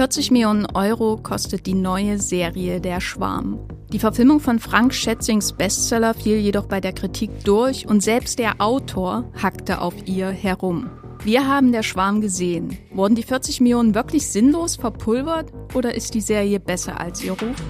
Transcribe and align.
40 0.00 0.30
Millionen 0.30 0.64
Euro 0.64 1.18
kostet 1.18 1.66
die 1.66 1.74
neue 1.74 2.18
Serie 2.18 2.80
Der 2.80 3.02
Schwarm. 3.02 3.58
Die 3.92 3.98
Verfilmung 3.98 4.40
von 4.40 4.58
Frank 4.58 4.94
Schätzings 4.94 5.52
Bestseller 5.52 6.14
fiel 6.14 6.38
jedoch 6.38 6.64
bei 6.64 6.80
der 6.80 6.94
Kritik 6.94 7.44
durch 7.44 7.86
und 7.86 8.02
selbst 8.02 8.38
der 8.38 8.62
Autor 8.62 9.30
hackte 9.42 9.82
auf 9.82 9.92
ihr 10.06 10.30
herum. 10.30 10.88
Wir 11.22 11.46
haben 11.46 11.70
Der 11.72 11.82
Schwarm 11.82 12.22
gesehen. 12.22 12.78
Wurden 12.94 13.14
die 13.14 13.22
40 13.22 13.60
Millionen 13.60 13.94
wirklich 13.94 14.26
sinnlos 14.26 14.76
verpulvert 14.76 15.52
oder 15.74 15.94
ist 15.94 16.14
die 16.14 16.22
Serie 16.22 16.60
besser 16.60 16.98
als 16.98 17.22
ihr 17.22 17.32
Ruf? 17.32 17.62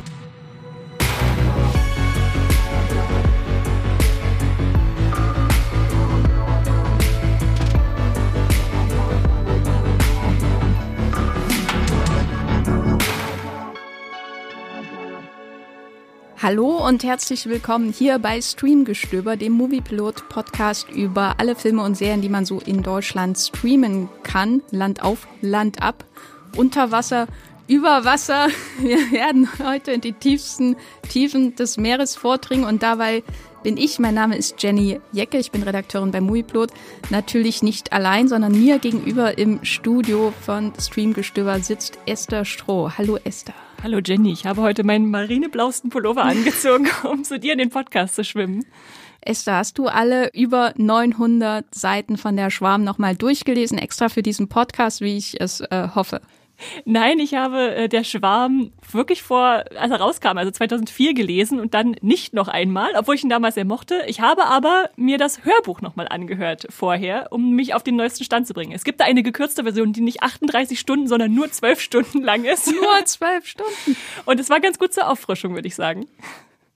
Hallo 16.43 16.87
und 16.89 17.05
herzlich 17.05 17.51
willkommen 17.51 17.93
hier 17.93 18.19
bei 18.19 18.41
Streamgestöber, 18.41 19.37
dem 19.37 19.53
Moviepilot-Podcast 19.53 20.89
über 20.89 21.35
alle 21.37 21.55
Filme 21.55 21.83
und 21.83 21.99
Serien, 21.99 22.23
die 22.23 22.31
man 22.31 22.47
so 22.47 22.61
in 22.61 22.83
Deutschland 22.83 23.37
streamen 23.37 24.09
kann. 24.23 24.63
Land 24.71 25.03
auf, 25.03 25.29
Land 25.43 25.83
ab, 25.83 26.03
unter 26.57 26.93
Wasser, 26.93 27.27
über 27.69 28.07
Wasser. 28.07 28.49
Wir 28.79 29.13
werden 29.13 29.51
heute 29.63 29.93
in 29.93 30.01
die 30.01 30.15
tiefsten 30.15 30.77
Tiefen 31.11 31.57
des 31.57 31.77
Meeres 31.77 32.17
vordringen 32.17 32.65
und 32.65 32.83
dabei 32.83 33.23
bin 33.63 33.77
ich. 33.77 33.99
Mein 33.99 34.15
Name 34.15 34.39
ist 34.39 34.63
Jenny 34.63 34.99
Jecke. 35.13 35.37
Ich 35.37 35.51
bin 35.51 35.63
Redakteurin 35.63 36.11
bei 36.11 36.23
Movieplot. 36.23 36.71
Natürlich 37.11 37.63
nicht 37.63 37.93
allein, 37.93 38.29
sondern 38.29 38.53
mir 38.53 38.79
gegenüber 38.79 39.37
im 39.37 39.63
Studio 39.63 40.33
von 40.41 40.73
Streamgestöber 40.81 41.61
sitzt 41.61 41.99
Esther 42.07 42.47
Stroh. 42.47 42.93
Hallo 42.97 43.19
Esther. 43.25 43.53
Hallo 43.83 43.99
Jenny, 44.05 44.31
ich 44.33 44.45
habe 44.45 44.61
heute 44.61 44.85
meinen 44.85 45.11
marineblausten 45.11 45.89
Pullover 45.89 46.23
angezogen, 46.25 46.87
um 47.11 47.25
zu 47.25 47.39
dir 47.39 47.55
in 47.55 47.59
den 47.59 47.71
Podcast 47.71 48.15
zu 48.15 48.25
schwimmen. 48.25 48.67
Esther, 49.23 49.57
hast 49.57 49.79
du 49.79 49.87
alle 49.87 50.31
über 50.35 50.75
900 50.77 51.75
Seiten 51.75 52.19
von 52.19 52.37
der 52.37 52.51
Schwarm 52.51 52.85
nochmal 52.85 53.17
durchgelesen, 53.17 53.79
extra 53.79 54.11
für 54.11 54.21
diesen 54.23 54.49
Podcast, 54.49 55.01
wie 55.01 55.17
ich 55.17 55.41
es 55.41 55.61
äh, 55.63 55.89
hoffe? 55.95 56.21
Nein, 56.85 57.19
ich 57.19 57.35
habe 57.35 57.75
äh, 57.75 57.89
der 57.89 58.05
Schwarm 58.05 58.73
wirklich 58.91 59.23
vor, 59.23 59.65
als 59.77 59.91
er 59.91 60.01
rauskam, 60.01 60.39
also 60.39 60.51
2004 60.51 61.15
gelesen 61.15 61.61
und 61.61 61.75
dann 61.75 61.97
nicht 62.01 62.35
noch 62.35 62.49
einmal, 62.49 62.93
obwohl 62.97 63.15
ich 63.15 63.23
ihn 63.23 63.31
damals 63.31 63.55
sehr 63.55 63.65
mochte. 63.65 64.03
Ich 64.07 64.21
habe 64.21 64.47
aber 64.47 64.91
mir 64.97 65.19
das 65.19 65.45
Hörbuch 65.45 65.81
nochmal 65.81 66.09
angehört 66.09 66.67
vorher, 66.71 67.29
um 67.31 67.55
mich 67.55 67.75
auf 67.75 67.83
den 67.83 67.97
neuesten 67.97 68.25
Stand 68.25 68.47
zu 68.47 68.55
bringen. 68.55 68.73
Es 68.73 68.85
gibt 68.85 69.01
da 69.01 69.05
eine 69.05 69.23
gekürzte 69.23 69.63
Version, 69.63 69.93
die 69.93 70.01
nicht 70.01 70.23
38 70.23 70.79
Stunden, 70.79 71.09
sondern 71.09 71.35
nur 71.35 71.51
12 71.51 71.81
Stunden 71.81 72.23
lang 72.23 72.45
ist. 72.45 72.67
Nur 72.67 73.05
12 73.05 73.47
Stunden. 73.47 73.97
Und 74.25 74.41
es 74.41 74.51
war 74.51 74.61
ganz 74.61 74.79
gut 74.79 74.93
zur 74.93 75.09
Auffrischung, 75.09 75.55
würde 75.55 75.69
ich 75.69 75.75
sagen. 75.75 76.07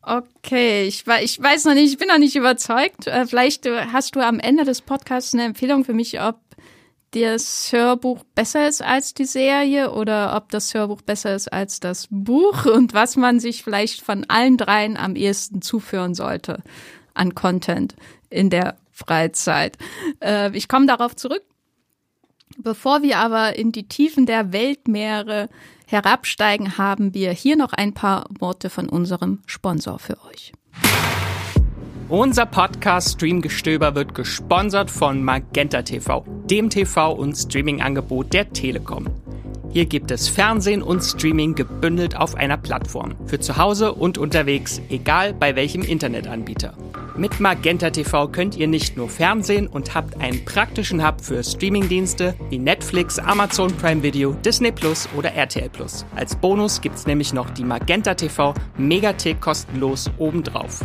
Okay, 0.07 0.87
ich, 0.87 1.05
ich 1.23 1.43
weiß 1.43 1.65
noch 1.65 1.73
nicht, 1.73 1.91
ich 1.91 1.99
bin 1.99 2.09
noch 2.09 2.19
nicht 2.19 2.37
überzeugt. 2.37 3.07
Äh, 3.07 3.27
vielleicht 3.27 3.65
äh, 3.65 3.87
hast 3.91 4.15
du 4.15 4.21
am 4.21 4.39
Ende 4.39 4.65
des 4.65 4.83
Podcasts 4.83 5.33
eine 5.33 5.45
Empfehlung 5.45 5.85
für 5.85 5.95
mich, 5.95 6.21
ob 6.21 6.37
das 7.15 7.73
Hörbuch 7.73 8.25
besser 8.35 8.67
ist 8.67 8.83
als 8.83 9.15
die 9.15 9.25
Serie 9.25 9.93
oder 9.93 10.37
ob 10.37 10.51
das 10.51 10.75
Hörbuch 10.75 11.03
besser 11.03 11.35
ist 11.35 11.53
als 11.53 11.79
das 11.79 12.09
Buch 12.11 12.67
und 12.67 12.93
was 12.93 13.17
man 13.17 13.39
sich 13.39 13.63
vielleicht 13.63 14.01
von 14.01 14.25
allen 14.29 14.57
dreien 14.57 14.97
am 14.97 15.15
ehesten 15.15 15.63
zuführen 15.63 16.15
sollte 16.15 16.63
an 17.15 17.35
Content 17.35 17.95
in 18.31 18.51
der 18.51 18.77
Freizeit. 18.91 19.79
Äh, 20.21 20.57
ich 20.57 20.69
komme 20.69 20.87
darauf 20.87 21.15
zurück. 21.15 21.43
Bevor 22.57 23.03
wir 23.03 23.19
aber 23.19 23.57
in 23.57 23.73
die 23.73 23.89
Tiefen 23.89 24.27
der 24.27 24.53
Weltmeere 24.53 25.49
herabsteigen, 25.87 26.79
haben 26.79 27.15
wir 27.15 27.33
hier 27.33 27.57
noch 27.57 27.73
ein 27.73 27.95
paar 27.95 28.27
Worte 28.39 28.71
von 28.71 28.89
unserem 28.89 29.43
Sponsor 29.47 29.99
für 29.99 30.23
euch. 30.25 30.53
Unser 32.17 32.47
Podcast 32.47 33.15
Streamgestöber 33.15 33.97
wird 33.97 34.15
gesponsert 34.15 34.89
von 34.89 35.25
Magenta 35.25 35.83
TV, 35.83 36.25
dem 36.49 36.71
TV- 36.71 37.11
und 37.11 37.35
Streaming-Angebot 37.35 38.33
der 38.33 38.53
Telekom. 38.53 39.09
Hier 39.73 39.87
gibt 39.87 40.13
es 40.13 40.29
Fernsehen 40.29 40.81
und 40.81 41.03
Streaming 41.03 41.57
gebündelt 41.57 42.17
auf 42.17 42.37
einer 42.37 42.57
Plattform. 42.57 43.17
Für 43.27 43.41
zu 43.41 43.57
Hause 43.57 43.93
und 43.93 44.17
unterwegs, 44.17 44.81
egal 44.91 45.35
bei 45.35 45.57
welchem 45.57 45.83
Internetanbieter. 45.83 46.75
Mit 47.17 47.41
Magenta 47.41 47.91
TV 47.91 48.29
könnt 48.29 48.57
ihr 48.57 48.69
nicht 48.69 48.97
nur 48.97 49.09
Fernsehen 49.09 49.67
und 49.67 49.97
habt 49.97 50.21
einen 50.21 50.45
praktischen 50.45 51.05
Hub 51.05 51.21
für 51.21 51.43
Streamingdienste 51.43 52.37
wie 52.49 52.61
Netflix, 52.61 53.19
Amazon 53.19 53.77
Prime 53.77 54.05
Video, 54.05 54.35
Disney 54.35 54.71
Plus 54.71 55.09
oder 55.17 55.33
RTL 55.33 55.69
Plus. 55.69 56.07
Als 56.15 56.37
Bonus 56.37 56.81
gibt's 56.81 57.09
nämlich 57.09 57.33
noch 57.33 57.51
die 57.51 57.65
Magenta 57.65 58.15
TV 58.15 58.55
Megathek 58.79 59.41
kostenlos 59.41 60.09
obendrauf. 60.19 60.85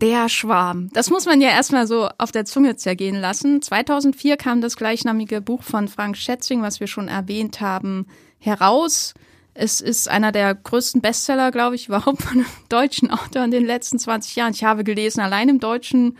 Der 0.00 0.30
Schwarm. 0.30 0.88
Das 0.94 1.10
muss 1.10 1.26
man 1.26 1.42
ja 1.42 1.50
erstmal 1.50 1.86
so 1.86 2.08
auf 2.16 2.32
der 2.32 2.46
Zunge 2.46 2.76
zergehen 2.76 3.16
lassen. 3.16 3.60
2004 3.60 4.38
kam 4.38 4.62
das 4.62 4.76
gleichnamige 4.76 5.42
Buch 5.42 5.62
von 5.62 5.88
Frank 5.88 6.16
Schätzing, 6.16 6.62
was 6.62 6.80
wir 6.80 6.86
schon 6.86 7.08
erwähnt 7.08 7.60
haben, 7.60 8.06
heraus. 8.38 9.12
Es 9.52 9.82
ist 9.82 10.08
einer 10.08 10.32
der 10.32 10.54
größten 10.54 11.02
Bestseller, 11.02 11.50
glaube 11.50 11.74
ich, 11.74 11.88
überhaupt 11.88 12.22
von 12.22 12.38
einem 12.38 12.46
deutschen 12.70 13.10
Autor 13.10 13.44
in 13.44 13.50
den 13.50 13.66
letzten 13.66 13.98
20 13.98 14.36
Jahren. 14.36 14.54
Ich 14.54 14.64
habe 14.64 14.84
gelesen, 14.84 15.20
allein 15.20 15.50
im 15.50 15.60
deutschen 15.60 16.16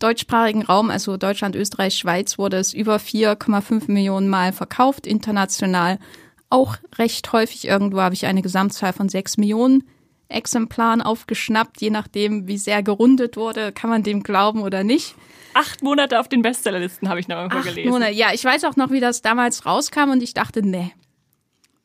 deutschsprachigen 0.00 0.62
Raum, 0.62 0.90
also 0.90 1.16
Deutschland, 1.16 1.54
Österreich, 1.54 1.94
Schweiz, 1.94 2.38
wurde 2.38 2.56
es 2.56 2.74
über 2.74 2.96
4,5 2.96 3.88
Millionen 3.88 4.28
Mal 4.28 4.52
verkauft, 4.52 5.06
international 5.06 6.00
auch 6.50 6.76
recht 6.98 7.32
häufig. 7.32 7.68
Irgendwo 7.68 8.00
habe 8.00 8.16
ich 8.16 8.26
eine 8.26 8.42
Gesamtzahl 8.42 8.92
von 8.92 9.08
6 9.08 9.36
Millionen 9.36 9.84
Exemplaren 10.32 11.02
aufgeschnappt, 11.02 11.80
je 11.80 11.90
nachdem, 11.90 12.48
wie 12.48 12.58
sehr 12.58 12.82
gerundet 12.82 13.36
wurde, 13.36 13.72
kann 13.72 13.90
man 13.90 14.02
dem 14.02 14.22
glauben 14.22 14.62
oder 14.62 14.84
nicht. 14.84 15.14
Acht 15.54 15.82
Monate 15.82 16.18
auf 16.18 16.28
den 16.28 16.42
Bestsellerlisten 16.42 17.08
habe 17.08 17.20
ich 17.20 17.28
noch 17.28 17.36
irgendwo 17.36 17.60
gelesen. 17.60 17.90
Monate. 17.90 18.12
Ja, 18.12 18.32
ich 18.32 18.44
weiß 18.44 18.64
auch 18.64 18.76
noch, 18.76 18.90
wie 18.90 19.00
das 19.00 19.22
damals 19.22 19.66
rauskam 19.66 20.10
und 20.10 20.22
ich 20.22 20.34
dachte, 20.34 20.66
nee, 20.66 20.92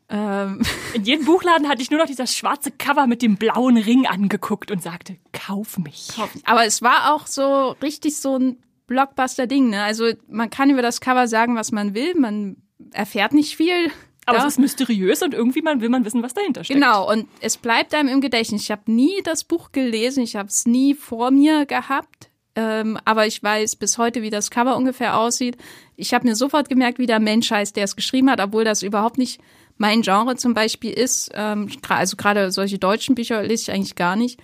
ähm. 0.10 0.62
In 0.94 1.04
jedem 1.04 1.26
Buchladen 1.26 1.68
hatte 1.68 1.82
ich 1.82 1.92
nur 1.92 2.00
noch 2.00 2.08
dieses 2.08 2.36
schwarze 2.36 2.72
Cover 2.72 3.08
mit 3.08 3.22
dem 3.22 3.36
blauen 3.38 3.78
Ring 3.78 4.08
angeguckt 4.08 4.72
und 4.72 4.82
sagte, 4.82 5.18
kauf 5.34 5.78
mich. 5.78 6.10
Aber 6.46 6.66
es 6.66 6.82
war 6.82 7.14
auch 7.14 7.28
so 7.28 7.76
richtig 7.82 8.18
so 8.18 8.38
ein 8.38 8.58
Blockbuster-Ding. 8.88 9.70
Ne? 9.70 9.84
Also 9.84 10.12
man 10.30 10.50
kann 10.50 10.70
über 10.70 10.82
das 10.82 11.02
Cover 11.02 11.28
sagen, 11.28 11.56
was 11.56 11.72
man 11.72 11.94
will. 11.94 12.16
Man 12.16 12.58
erfährt 12.94 13.34
nicht 13.34 13.58
viel. 13.58 13.92
Aber 14.28 14.40
ja. 14.40 14.46
es 14.46 14.54
ist 14.54 14.60
mysteriös 14.60 15.24
und 15.24 15.34
irgendwie 15.34 15.62
man 15.62 15.80
will 15.80 15.88
man 15.88 16.04
wissen, 16.04 16.22
was 16.22 16.34
dahinter 16.34 16.66
steckt. 16.66 16.78
Genau, 16.78 17.10
und 17.10 17.30
es 17.40 17.56
bleibt 17.56 17.96
einem 17.96 18.10
im 18.10 18.20
Gedächtnis. 18.20 18.64
Ich 18.64 18.72
habe 18.72 18.92
nie 18.92 19.22
das 19.24 19.46
Buch 19.46 19.72
gelesen, 19.72 20.22
ich 20.22 20.36
habe 20.36 20.50
es 20.50 20.66
nie 20.66 20.96
vor 20.96 21.32
mir 21.32 21.66
gehabt, 21.66 22.30
ähm, 22.56 23.00
aber 23.06 23.26
ich 23.26 23.42
weiß 23.42 23.78
bis 23.78 23.98
heute, 23.98 24.22
wie 24.22 24.30
das 24.30 24.52
Cover 24.52 24.76
ungefähr 24.76 25.18
aussieht. 25.18 25.56
Ich 25.96 26.14
habe 26.14 26.28
mir 26.28 26.36
sofort 26.36 26.68
gemerkt, 26.68 27.00
wie 27.00 27.06
der 27.06 27.22
Mensch 27.22 27.50
heißt, 27.50 27.78
der 27.78 27.86
es 27.86 27.96
geschrieben 27.96 28.30
hat, 28.30 28.42
obwohl 28.42 28.66
das 28.66 28.84
überhaupt 28.84 29.18
nicht 29.18 29.40
mein 29.78 30.02
Genre 30.02 30.36
zum 30.36 30.54
Beispiel 30.54 30.92
ist. 30.92 31.32
Ähm, 31.34 31.70
also 31.88 32.18
gerade 32.18 32.52
solche 32.52 32.80
deutschen 32.80 33.16
Bücher 33.16 33.42
lese 33.44 33.64
ich 33.64 33.72
eigentlich 33.72 33.96
gar 33.96 34.18
nicht. 34.18 34.42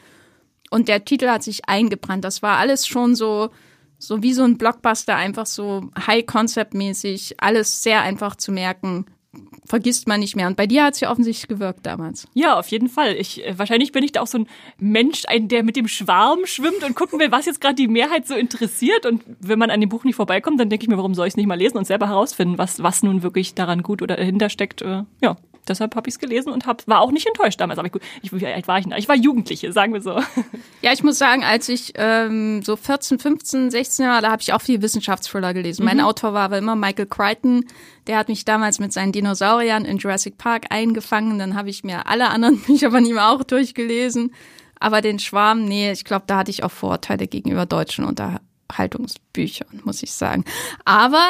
Und 0.69 0.87
der 0.87 1.03
Titel 1.03 1.27
hat 1.27 1.43
sich 1.43 1.67
eingebrannt. 1.67 2.23
Das 2.23 2.41
war 2.41 2.57
alles 2.57 2.87
schon 2.87 3.15
so, 3.15 3.49
so 3.97 4.23
wie 4.23 4.33
so 4.33 4.43
ein 4.43 4.57
Blockbuster, 4.57 5.17
einfach 5.17 5.45
so 5.45 5.89
High-Concept-mäßig, 6.07 7.41
alles 7.41 7.83
sehr 7.83 8.01
einfach 8.01 8.37
zu 8.37 8.53
merken 8.53 9.07
vergisst 9.65 10.07
man 10.07 10.19
nicht 10.19 10.35
mehr. 10.35 10.47
Und 10.47 10.57
bei 10.57 10.67
dir 10.67 10.83
hat 10.83 10.95
es 10.95 10.99
ja 10.99 11.11
offensichtlich 11.11 11.47
gewirkt 11.47 11.85
damals. 11.85 12.27
Ja, 12.33 12.57
auf 12.57 12.67
jeden 12.67 12.89
Fall. 12.89 13.15
Ich, 13.15 13.45
äh, 13.45 13.57
wahrscheinlich 13.57 13.91
bin 13.91 14.03
ich 14.03 14.11
da 14.11 14.21
auch 14.21 14.27
so 14.27 14.39
ein 14.39 14.47
Mensch, 14.77 15.23
ein, 15.27 15.47
der 15.47 15.63
mit 15.63 15.75
dem 15.75 15.87
Schwarm 15.87 16.45
schwimmt 16.45 16.83
und 16.83 16.95
gucken 16.95 17.19
will, 17.19 17.31
was 17.31 17.45
jetzt 17.45 17.61
gerade 17.61 17.75
die 17.75 17.87
Mehrheit 17.87 18.27
so 18.27 18.35
interessiert. 18.35 19.05
Und 19.05 19.23
wenn 19.39 19.59
man 19.59 19.69
an 19.69 19.81
dem 19.81 19.89
Buch 19.89 20.03
nicht 20.03 20.15
vorbeikommt, 20.15 20.59
dann 20.59 20.69
denke 20.69 20.83
ich 20.83 20.89
mir, 20.89 20.97
warum 20.97 21.15
soll 21.15 21.27
ich 21.27 21.33
es 21.33 21.37
nicht 21.37 21.47
mal 21.47 21.57
lesen 21.57 21.77
und 21.77 21.85
selber 21.85 22.07
herausfinden, 22.07 22.57
was, 22.57 22.81
was 22.83 23.03
nun 23.03 23.23
wirklich 23.23 23.53
daran 23.53 23.83
gut 23.83 24.01
oder 24.01 24.15
dahinter 24.15 24.49
steckt. 24.49 24.81
Äh, 24.81 25.03
ja, 25.21 25.37
deshalb 25.67 25.95
habe 25.95 26.09
ich 26.09 26.15
es 26.15 26.19
gelesen 26.19 26.51
und 26.51 26.65
hab, 26.65 26.87
war 26.87 27.01
auch 27.01 27.11
nicht 27.11 27.27
enttäuscht 27.27 27.59
damals. 27.59 27.79
Aber 27.79 27.87
ich, 27.87 27.93
ich, 28.21 28.33
wie 28.33 28.45
alt 28.45 28.67
war 28.67 28.79
ich 28.79 28.85
Ich 28.97 29.07
war 29.07 29.15
Jugendliche, 29.15 29.71
sagen 29.71 29.93
wir 29.93 30.01
so. 30.01 30.19
Ja, 30.81 30.91
ich 30.91 31.01
muss 31.01 31.17
sagen, 31.17 31.45
als 31.45 31.69
ich 31.69 31.93
ähm, 31.95 32.61
so 32.61 32.75
14, 32.75 33.17
15, 33.17 33.71
16 33.71 34.05
Jahre, 34.05 34.21
da 34.21 34.31
habe 34.31 34.41
ich 34.41 34.51
auch 34.51 34.61
viel 34.61 34.81
Wissenschaftsthriller 34.81 35.53
gelesen. 35.53 35.83
Mhm. 35.83 35.89
Mein 35.89 36.01
Autor 36.01 36.33
war 36.33 36.43
aber 36.43 36.57
immer 36.57 36.75
Michael 36.75 37.05
Crichton. 37.05 37.65
Der 38.07 38.17
hat 38.17 38.27
mich 38.27 38.43
damals 38.43 38.79
mit 38.79 38.91
seinen 38.91 39.13
Dinosauriern 39.13 39.85
in 39.85 39.97
Jurassic 39.97 40.37
Park 40.37 40.65
eingefangen. 40.71 41.39
Dann 41.39 41.55
habe 41.55 41.69
ich 41.69 41.85
mir 41.85 42.07
alle 42.07 42.29
anderen 42.29 42.59
Bücher 42.65 42.91
von 42.91 43.05
ihm 43.05 43.17
auch 43.17 43.43
durchgelesen. 43.43 44.33
Aber 44.79 44.99
den 44.99 45.19
Schwarm, 45.19 45.63
nee, 45.63 45.91
ich 45.93 46.03
glaube, 46.03 46.25
da 46.27 46.39
hatte 46.39 46.51
ich 46.51 46.63
auch 46.63 46.71
Vorurteile 46.71 47.27
gegenüber 47.27 47.65
deutschen 47.65 48.03
Unterhaltungsbüchern, 48.03 49.81
muss 49.85 50.03
ich 50.03 50.11
sagen. 50.11 50.43
Aber 50.83 51.23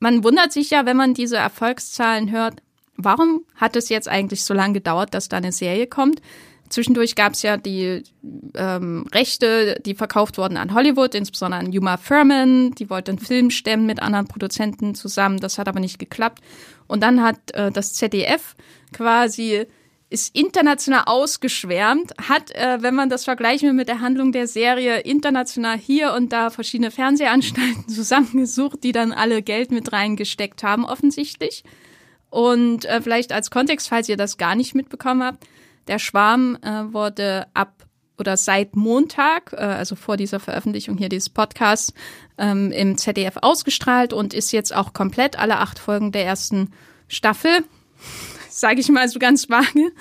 man 0.00 0.24
wundert 0.24 0.52
sich 0.52 0.70
ja, 0.70 0.86
wenn 0.86 0.96
man 0.96 1.12
diese 1.12 1.36
Erfolgszahlen 1.36 2.30
hört, 2.30 2.62
warum 2.98 3.44
hat 3.54 3.76
es 3.76 3.88
jetzt 3.88 4.08
eigentlich 4.08 4.44
so 4.44 4.52
lange 4.52 4.74
gedauert, 4.74 5.14
dass 5.14 5.28
da 5.28 5.38
eine 5.38 5.52
Serie 5.52 5.86
kommt? 5.86 6.20
Zwischendurch 6.68 7.14
gab 7.14 7.32
es 7.32 7.42
ja 7.42 7.56
die 7.56 8.02
ähm, 8.54 9.06
Rechte, 9.14 9.80
die 9.86 9.94
verkauft 9.94 10.36
wurden 10.36 10.58
an 10.58 10.74
Hollywood, 10.74 11.14
insbesondere 11.14 11.60
an 11.60 11.72
Yuma 11.72 11.96
Furman. 11.96 12.72
Die 12.72 12.90
wollte 12.90 13.12
einen 13.12 13.18
Film 13.18 13.50
stemmen 13.50 13.86
mit 13.86 14.02
anderen 14.02 14.28
Produzenten 14.28 14.94
zusammen. 14.94 15.38
Das 15.38 15.58
hat 15.58 15.68
aber 15.68 15.80
nicht 15.80 15.98
geklappt. 15.98 16.42
Und 16.86 17.02
dann 17.02 17.22
hat 17.22 17.52
äh, 17.52 17.70
das 17.70 17.94
ZDF 17.94 18.54
quasi 18.92 19.66
ist 20.10 20.34
international 20.34 21.02
ausgeschwärmt, 21.04 22.12
hat, 22.28 22.50
äh, 22.52 22.78
wenn 22.80 22.94
man 22.94 23.10
das 23.10 23.24
vergleichen 23.24 23.68
will 23.68 23.74
mit 23.74 23.88
der 23.88 24.00
Handlung 24.00 24.32
der 24.32 24.46
Serie, 24.46 25.00
international 25.00 25.76
hier 25.76 26.14
und 26.14 26.32
da 26.32 26.50
verschiedene 26.50 26.90
Fernsehanstalten 26.90 27.88
zusammengesucht, 27.88 28.82
die 28.84 28.92
dann 28.92 29.12
alle 29.12 29.42
Geld 29.42 29.70
mit 29.70 29.92
reingesteckt 29.92 30.62
haben, 30.62 30.84
offensichtlich. 30.84 31.62
Und 32.30 32.84
äh, 32.84 33.00
vielleicht 33.00 33.32
als 33.32 33.50
Kontext, 33.50 33.88
falls 33.88 34.08
ihr 34.08 34.16
das 34.16 34.36
gar 34.36 34.54
nicht 34.54 34.74
mitbekommen 34.74 35.22
habt, 35.22 35.46
der 35.86 35.98
Schwarm 35.98 36.58
äh, 36.62 36.92
wurde 36.92 37.46
ab 37.54 37.72
oder 38.18 38.36
seit 38.36 38.76
Montag, 38.76 39.52
äh, 39.52 39.56
also 39.56 39.94
vor 39.94 40.16
dieser 40.16 40.40
Veröffentlichung 40.40 40.98
hier 40.98 41.08
dieses 41.08 41.30
Podcasts, 41.30 41.94
ähm, 42.36 42.72
im 42.72 42.98
ZDF 42.98 43.38
ausgestrahlt 43.40 44.12
und 44.12 44.34
ist 44.34 44.52
jetzt 44.52 44.74
auch 44.74 44.92
komplett 44.92 45.38
alle 45.38 45.58
acht 45.58 45.78
Folgen 45.78 46.12
der 46.12 46.24
ersten 46.24 46.72
Staffel 47.06 47.64
sage 48.50 48.80
ich 48.80 48.88
mal 48.88 49.08
so 49.08 49.18
ganz 49.18 49.48
vage, 49.48 49.92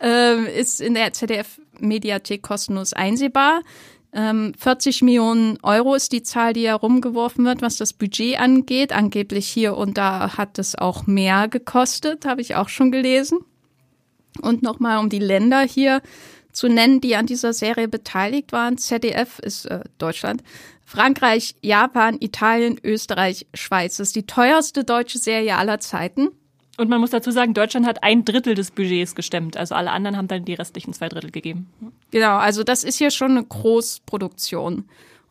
äh, 0.00 0.60
ist 0.60 0.80
in 0.80 0.94
der 0.94 1.12
ZDF-Mediathek 1.12 2.42
kostenlos 2.42 2.92
einsehbar. 2.92 3.62
Ähm, 4.14 4.52
40 4.58 5.02
Millionen 5.02 5.58
Euro 5.62 5.94
ist 5.94 6.12
die 6.12 6.22
Zahl, 6.22 6.52
die 6.52 6.66
herumgeworfen 6.66 7.44
wird, 7.44 7.62
was 7.62 7.76
das 7.76 7.94
Budget 7.94 8.38
angeht. 8.38 8.92
Angeblich 8.92 9.48
hier 9.48 9.76
und 9.76 9.96
da 9.96 10.36
hat 10.36 10.58
es 10.58 10.76
auch 10.76 11.06
mehr 11.06 11.48
gekostet, 11.48 12.26
habe 12.26 12.42
ich 12.42 12.54
auch 12.54 12.68
schon 12.68 12.92
gelesen. 12.92 13.38
Und 14.40 14.62
nochmal, 14.62 14.98
um 14.98 15.08
die 15.08 15.18
Länder 15.18 15.60
hier 15.62 16.02
zu 16.52 16.68
nennen, 16.68 17.00
die 17.00 17.16
an 17.16 17.26
dieser 17.26 17.54
Serie 17.54 17.88
beteiligt 17.88 18.52
waren. 18.52 18.76
ZDF 18.76 19.38
ist 19.38 19.64
äh, 19.66 19.80
Deutschland, 19.96 20.42
Frankreich, 20.84 21.54
Japan, 21.62 22.18
Italien, 22.20 22.78
Österreich, 22.82 23.46
Schweiz. 23.54 23.96
Das 23.96 24.08
ist 24.08 24.16
die 24.16 24.26
teuerste 24.26 24.84
deutsche 24.84 25.18
Serie 25.18 25.56
aller 25.56 25.80
Zeiten. 25.80 26.28
Und 26.78 26.88
man 26.88 27.00
muss 27.00 27.10
dazu 27.10 27.30
sagen, 27.30 27.54
Deutschland 27.54 27.86
hat 27.86 28.02
ein 28.02 28.24
Drittel 28.24 28.54
des 28.54 28.70
Budgets 28.70 29.14
gestemmt. 29.14 29.56
Also 29.56 29.74
alle 29.74 29.90
anderen 29.90 30.16
haben 30.16 30.28
dann 30.28 30.44
die 30.44 30.54
restlichen 30.54 30.94
zwei 30.94 31.08
Drittel 31.08 31.30
gegeben. 31.30 31.70
Genau, 32.10 32.36
also 32.36 32.64
das 32.64 32.82
ist 32.82 32.96
hier 32.96 33.10
schon 33.10 33.32
eine 33.32 33.44
Großproduktion. 33.44 34.84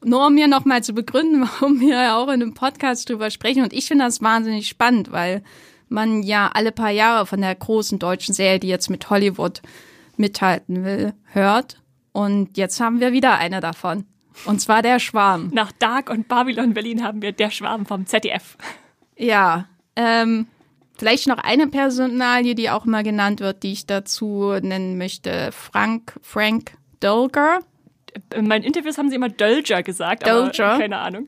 Nur 0.03 0.27
um 0.27 0.35
mir 0.35 0.47
nochmal 0.47 0.83
zu 0.83 0.93
begründen, 0.93 1.41
warum 1.59 1.79
wir 1.79 1.95
ja 1.95 2.17
auch 2.17 2.27
in 2.27 2.41
einem 2.41 2.53
Podcast 2.53 3.09
drüber 3.09 3.31
sprechen. 3.31 3.63
Und 3.63 3.73
ich 3.73 3.87
finde 3.87 4.05
das 4.05 4.21
wahnsinnig 4.21 4.67
spannend, 4.67 5.11
weil 5.11 5.43
man 5.89 6.23
ja 6.23 6.49
alle 6.53 6.71
paar 6.71 6.91
Jahre 6.91 7.25
von 7.25 7.41
der 7.41 7.53
großen 7.53 7.99
deutschen 7.99 8.33
Serie, 8.33 8.59
die 8.59 8.67
jetzt 8.67 8.89
mit 8.89 9.09
Hollywood 9.09 9.61
mithalten 10.17 10.85
will, 10.85 11.13
hört. 11.25 11.81
Und 12.13 12.57
jetzt 12.57 12.79
haben 12.79 12.99
wir 12.99 13.11
wieder 13.13 13.37
eine 13.37 13.61
davon. 13.61 14.05
Und 14.45 14.61
zwar 14.61 14.81
der 14.81 14.99
Schwarm. 14.99 15.49
Nach 15.53 15.71
Dark 15.73 16.09
und 16.09 16.27
Babylon 16.27 16.73
Berlin 16.73 17.03
haben 17.03 17.21
wir 17.21 17.31
der 17.31 17.51
Schwarm 17.51 17.85
vom 17.85 18.05
ZDF. 18.05 18.57
Ja, 19.17 19.67
ähm, 19.95 20.47
Vielleicht 21.01 21.25
noch 21.25 21.39
eine 21.39 21.65
Personalie, 21.65 22.53
die 22.53 22.69
auch 22.69 22.85
immer 22.85 23.01
genannt 23.01 23.39
wird, 23.39 23.63
die 23.63 23.71
ich 23.71 23.87
dazu 23.87 24.53
nennen 24.61 24.99
möchte. 24.99 25.49
Frank, 25.51 26.13
Frank 26.21 26.73
Dolger. 26.99 27.61
In 28.35 28.47
meinen 28.47 28.61
Interviews 28.61 28.99
haben 28.99 29.09
sie 29.09 29.15
immer 29.15 29.29
Dolger 29.29 29.81
gesagt, 29.81 30.27
Dolger. 30.27 30.77
keine 30.77 30.99
Ahnung. 30.99 31.27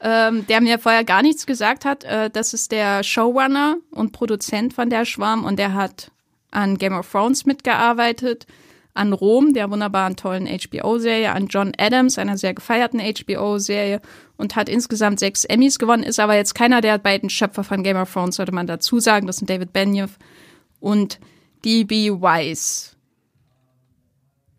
Ähm, 0.00 0.46
der 0.46 0.60
mir 0.60 0.78
vorher 0.78 1.02
gar 1.02 1.22
nichts 1.22 1.46
gesagt 1.46 1.84
hat. 1.84 2.04
Äh, 2.04 2.30
das 2.30 2.54
ist 2.54 2.70
der 2.70 3.02
Showrunner 3.02 3.78
und 3.90 4.12
Produzent 4.12 4.72
von 4.72 4.88
der 4.88 5.04
Schwarm 5.04 5.44
und 5.44 5.58
der 5.58 5.74
hat 5.74 6.12
an 6.52 6.78
Game 6.78 6.96
of 6.96 7.10
Thrones 7.10 7.44
mitgearbeitet, 7.44 8.46
an 8.94 9.12
Rom, 9.12 9.54
der 9.54 9.70
wunderbaren 9.70 10.16
tollen 10.16 10.46
HBO-Serie, 10.46 11.32
an 11.32 11.46
John 11.46 11.72
Adams, 11.78 12.18
einer 12.18 12.36
sehr 12.36 12.54
gefeierten 12.54 13.00
HBO-Serie 13.00 14.00
und 14.36 14.54
hat 14.54 14.68
insgesamt 14.68 15.18
sechs 15.18 15.44
Emmys 15.44 15.78
gewonnen, 15.78 16.02
ist 16.02 16.20
aber 16.20 16.34
jetzt 16.36 16.54
keiner 16.54 16.80
der 16.80 16.98
beiden 16.98 17.30
Schöpfer 17.30 17.64
von 17.64 17.82
Game 17.82 17.96
of 17.96 18.12
Thrones, 18.12 18.36
sollte 18.36 18.52
man 18.52 18.66
dazu 18.66 19.00
sagen. 19.00 19.26
Das 19.26 19.36
sind 19.36 19.48
David 19.48 19.72
Benioff 19.72 20.18
und 20.80 21.20
D.B. 21.64 22.10
Weiss. 22.20 22.96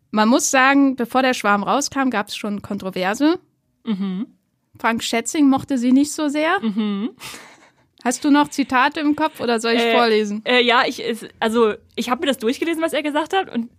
Man 0.09 0.29
muss 0.29 0.49
sagen, 0.49 0.95
bevor 0.95 1.21
der 1.21 1.33
Schwarm 1.33 1.63
rauskam, 1.63 2.09
gab 2.09 2.27
es 2.27 2.35
schon 2.35 2.61
Kontroverse. 2.61 3.39
Mhm. 3.83 4.27
Frank 4.79 5.03
Schätzing 5.03 5.49
mochte 5.49 5.77
sie 5.77 5.91
nicht 5.91 6.11
so 6.11 6.29
sehr. 6.29 6.59
Mhm. 6.61 7.11
Hast 8.03 8.25
du 8.25 8.31
noch 8.31 8.49
Zitate 8.49 8.99
im 8.99 9.15
Kopf 9.15 9.39
oder 9.39 9.59
soll 9.59 9.73
ich 9.73 9.81
äh, 9.81 9.95
vorlesen? 9.95 10.41
Äh, 10.45 10.61
ja, 10.61 10.83
ich 10.85 11.01
also 11.39 11.73
ich 11.95 12.09
habe 12.09 12.21
mir 12.21 12.27
das 12.27 12.37
durchgelesen, 12.37 12.81
was 12.81 12.93
er 12.93 13.01
gesagt 13.01 13.33
hat 13.33 13.53
und 13.53 13.69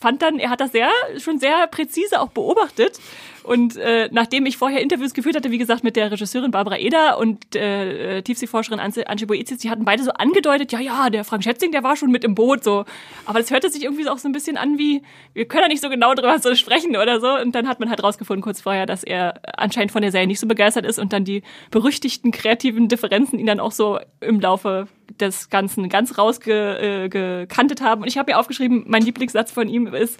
fand 0.00 0.22
dann, 0.22 0.38
er 0.38 0.50
hat 0.50 0.60
das 0.60 0.72
sehr, 0.72 0.90
schon 1.18 1.38
sehr 1.38 1.66
präzise 1.66 2.20
auch 2.20 2.28
beobachtet. 2.28 3.00
Und 3.48 3.78
äh, 3.78 4.10
nachdem 4.12 4.44
ich 4.44 4.58
vorher 4.58 4.82
Interviews 4.82 5.14
geführt 5.14 5.34
hatte, 5.34 5.50
wie 5.50 5.56
gesagt, 5.56 5.82
mit 5.82 5.96
der 5.96 6.12
Regisseurin 6.12 6.50
Barbara 6.50 6.76
Eder 6.76 7.16
und 7.16 7.56
äh, 7.56 8.20
Tiefseeforscherin 8.20 8.78
Antje 8.78 9.26
Boetius, 9.26 9.60
die 9.60 9.70
hatten 9.70 9.86
beide 9.86 10.02
so 10.02 10.10
angedeutet, 10.10 10.70
ja, 10.70 10.80
ja, 10.80 11.08
der 11.08 11.24
Frank 11.24 11.44
Schätzing, 11.44 11.72
der 11.72 11.82
war 11.82 11.96
schon 11.96 12.10
mit 12.10 12.24
im 12.24 12.34
Boot, 12.34 12.62
so. 12.62 12.84
Aber 13.24 13.38
das 13.38 13.50
hörte 13.50 13.70
sich 13.70 13.84
irgendwie 13.84 14.06
auch 14.06 14.18
so 14.18 14.28
ein 14.28 14.32
bisschen 14.32 14.58
an 14.58 14.76
wie, 14.76 15.00
wir 15.32 15.46
können 15.46 15.62
ja 15.62 15.68
nicht 15.68 15.82
so 15.82 15.88
genau 15.88 16.12
drüber 16.12 16.38
so 16.38 16.54
sprechen 16.54 16.94
oder 16.94 17.20
so. 17.20 17.38
Und 17.38 17.54
dann 17.54 17.66
hat 17.68 17.80
man 17.80 17.88
halt 17.88 18.02
rausgefunden 18.02 18.42
kurz 18.42 18.60
vorher, 18.60 18.84
dass 18.84 19.02
er 19.02 19.40
anscheinend 19.56 19.92
von 19.92 20.02
der 20.02 20.12
Serie 20.12 20.26
nicht 20.26 20.40
so 20.40 20.46
begeistert 20.46 20.84
ist 20.84 20.98
und 20.98 21.14
dann 21.14 21.24
die 21.24 21.42
berüchtigten 21.70 22.32
kreativen 22.32 22.88
Differenzen 22.88 23.38
ihn 23.38 23.46
dann 23.46 23.60
auch 23.60 23.72
so 23.72 23.98
im 24.20 24.40
Laufe 24.40 24.88
des 25.20 25.50
Ganzen 25.50 25.88
ganz 25.88 26.18
rausgekantet 26.18 27.80
äh, 27.80 27.84
haben. 27.84 28.02
Und 28.02 28.08
ich 28.08 28.18
habe 28.18 28.32
hier 28.32 28.38
aufgeschrieben, 28.38 28.84
mein 28.86 29.02
Lieblingssatz 29.02 29.50
von 29.50 29.68
ihm 29.68 29.86
ist, 29.88 30.18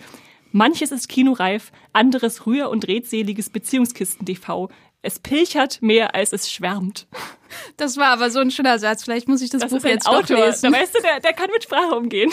manches 0.52 0.92
ist 0.92 1.08
kinoreif, 1.08 1.72
anderes 1.92 2.46
rühr- 2.46 2.68
und 2.68 2.86
redseliges 2.88 3.50
Beziehungskisten-TV. 3.50 4.68
Es 5.00 5.20
pilchert 5.20 5.80
mehr, 5.80 6.14
als 6.14 6.32
es 6.32 6.50
schwärmt. 6.50 7.06
Das 7.76 7.96
war 7.96 8.08
aber 8.08 8.30
so 8.30 8.40
ein 8.40 8.50
schöner 8.50 8.78
Satz. 8.78 9.04
Vielleicht 9.04 9.28
muss 9.28 9.40
ich 9.40 9.50
das, 9.50 9.62
das 9.62 9.70
Buch 9.70 9.84
jetzt 9.84 10.06
Autor. 10.06 10.36
doch 10.36 10.46
lesen. 10.46 10.72
Da 10.72 10.78
weißt 10.78 10.94
du, 10.96 11.00
der, 11.00 11.20
der 11.20 11.32
kann 11.32 11.48
mit 11.52 11.64
Sprache 11.64 11.94
umgehen. 11.94 12.30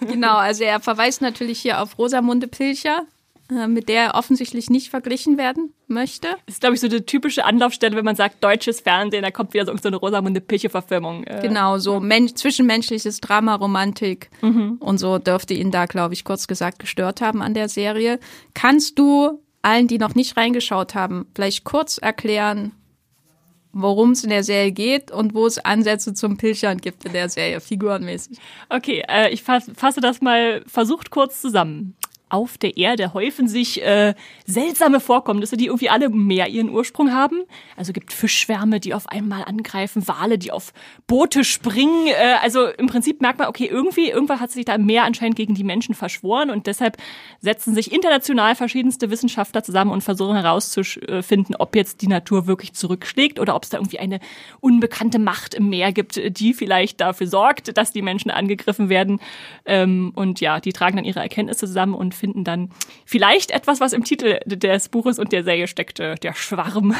Genau, 0.00 0.36
also 0.36 0.64
er 0.64 0.80
verweist 0.80 1.22
natürlich 1.22 1.60
hier 1.60 1.80
auf 1.80 1.98
Rosamunde 1.98 2.48
Pilcher, 2.48 3.06
mit 3.50 3.88
der 3.88 4.02
er 4.02 4.14
offensichtlich 4.14 4.68
nicht 4.68 4.90
verglichen 4.90 5.38
werden 5.38 5.72
möchte. 5.86 6.28
Das 6.46 6.56
ist, 6.56 6.60
glaube 6.60 6.74
ich, 6.74 6.80
so 6.80 6.88
die 6.88 7.02
typische 7.02 7.44
Anlaufstelle, 7.44 7.96
wenn 7.96 8.04
man 8.04 8.16
sagt, 8.16 8.44
deutsches 8.44 8.80
Fernsehen, 8.80 9.22
da 9.22 9.30
kommt 9.30 9.54
wieder 9.54 9.64
so, 9.64 9.88
eine 9.88 9.96
Rosamunde 9.96 10.40
Pilche-Verfilmung. 10.40 11.24
Äh, 11.24 11.40
genau, 11.40 11.78
so 11.78 11.98
men 11.98 12.28
zwischenmenschliches 12.28 13.20
Drama, 13.20 13.54
Romantik 13.54 14.30
mhm. 14.42 14.76
und 14.80 14.98
so 14.98 15.18
dürfte 15.18 15.54
ihn 15.54 15.70
da, 15.70 15.86
glaube 15.86 16.14
ich, 16.14 16.24
kurz 16.24 16.46
gesagt 16.46 16.78
gestört 16.78 17.20
haben 17.20 17.40
an 17.40 17.54
der 17.54 17.68
Serie. 17.68 18.20
Kannst 18.52 18.98
du 18.98 19.42
allen, 19.62 19.88
die 19.88 19.98
noch 19.98 20.14
nicht 20.14 20.36
reingeschaut 20.36 20.94
haben, 20.94 21.26
vielleicht 21.34 21.64
kurz 21.64 21.98
erklären, 21.98 22.72
worum 23.72 24.12
es 24.12 24.24
in 24.24 24.30
der 24.30 24.44
Serie 24.44 24.72
geht 24.72 25.10
und 25.10 25.34
wo 25.34 25.46
es 25.46 25.58
Ansätze 25.58 26.14
zum 26.14 26.36
Pilchern 26.36 26.78
gibt 26.78 27.04
in 27.04 27.12
der 27.12 27.28
Serie, 27.28 27.60
figurenmäßig. 27.60 28.38
Okay, 28.68 29.04
äh, 29.08 29.30
ich 29.30 29.42
fasse 29.42 30.00
das 30.00 30.20
mal 30.20 30.62
versucht 30.66 31.10
kurz 31.10 31.40
zusammen 31.40 31.97
auf 32.30 32.58
der 32.58 32.76
Erde 32.76 33.14
häufen 33.14 33.48
sich 33.48 33.82
äh, 33.82 34.14
seltsame 34.46 35.00
Vorkommnisse, 35.00 35.56
die 35.56 35.66
irgendwie 35.66 35.88
alle 35.88 36.08
mehr 36.08 36.48
ihren 36.48 36.70
Ursprung 36.70 37.12
haben. 37.12 37.42
Also 37.76 37.92
gibt 37.92 38.12
Fischschwärme, 38.12 38.80
die 38.80 38.94
auf 38.94 39.08
einmal 39.08 39.44
angreifen, 39.44 40.06
Wale, 40.06 40.38
die 40.38 40.52
auf 40.52 40.72
Boote 41.06 41.44
springen. 41.44 42.08
Äh, 42.08 42.36
also 42.42 42.66
im 42.66 42.86
Prinzip 42.86 43.20
merkt 43.20 43.38
man, 43.38 43.48
okay, 43.48 43.66
irgendwie, 43.66 44.10
irgendwann 44.10 44.40
hat 44.40 44.50
sich 44.50 44.64
da 44.64 44.76
mehr 44.78 45.04
anscheinend 45.04 45.36
gegen 45.36 45.54
die 45.54 45.64
Menschen 45.64 45.94
verschworen 45.94 46.50
und 46.50 46.66
deshalb 46.66 46.96
setzen 47.40 47.74
sich 47.74 47.92
international 47.92 48.54
verschiedenste 48.54 49.10
Wissenschaftler 49.10 49.62
zusammen 49.62 49.90
und 49.90 50.02
versuchen 50.02 50.36
herauszufinden, 50.36 51.56
ob 51.56 51.76
jetzt 51.76 52.02
die 52.02 52.08
Natur 52.08 52.46
wirklich 52.46 52.74
zurückschlägt 52.74 53.40
oder 53.40 53.54
ob 53.54 53.62
es 53.62 53.70
da 53.70 53.78
irgendwie 53.78 53.98
eine 53.98 54.20
unbekannte 54.60 55.18
Macht 55.18 55.54
im 55.54 55.68
Meer 55.70 55.92
gibt, 55.92 56.20
die 56.38 56.54
vielleicht 56.54 57.00
dafür 57.00 57.26
sorgt, 57.26 57.76
dass 57.76 57.92
die 57.92 58.02
Menschen 58.02 58.30
angegriffen 58.30 58.88
werden. 58.88 59.20
Ähm, 59.64 60.12
und 60.14 60.40
ja, 60.40 60.60
die 60.60 60.72
tragen 60.72 60.96
dann 60.96 61.04
ihre 61.04 61.20
Erkenntnisse 61.20 61.66
zusammen 61.66 61.94
und 61.94 62.17
finden 62.18 62.44
dann 62.44 62.70
vielleicht 63.06 63.50
etwas, 63.50 63.80
was 63.80 63.92
im 63.92 64.04
Titel 64.04 64.40
des 64.44 64.88
Buches 64.88 65.18
und 65.18 65.32
der 65.32 65.44
Serie 65.44 65.68
steckte, 65.68 66.16
der 66.16 66.34
Schwarm. 66.34 66.94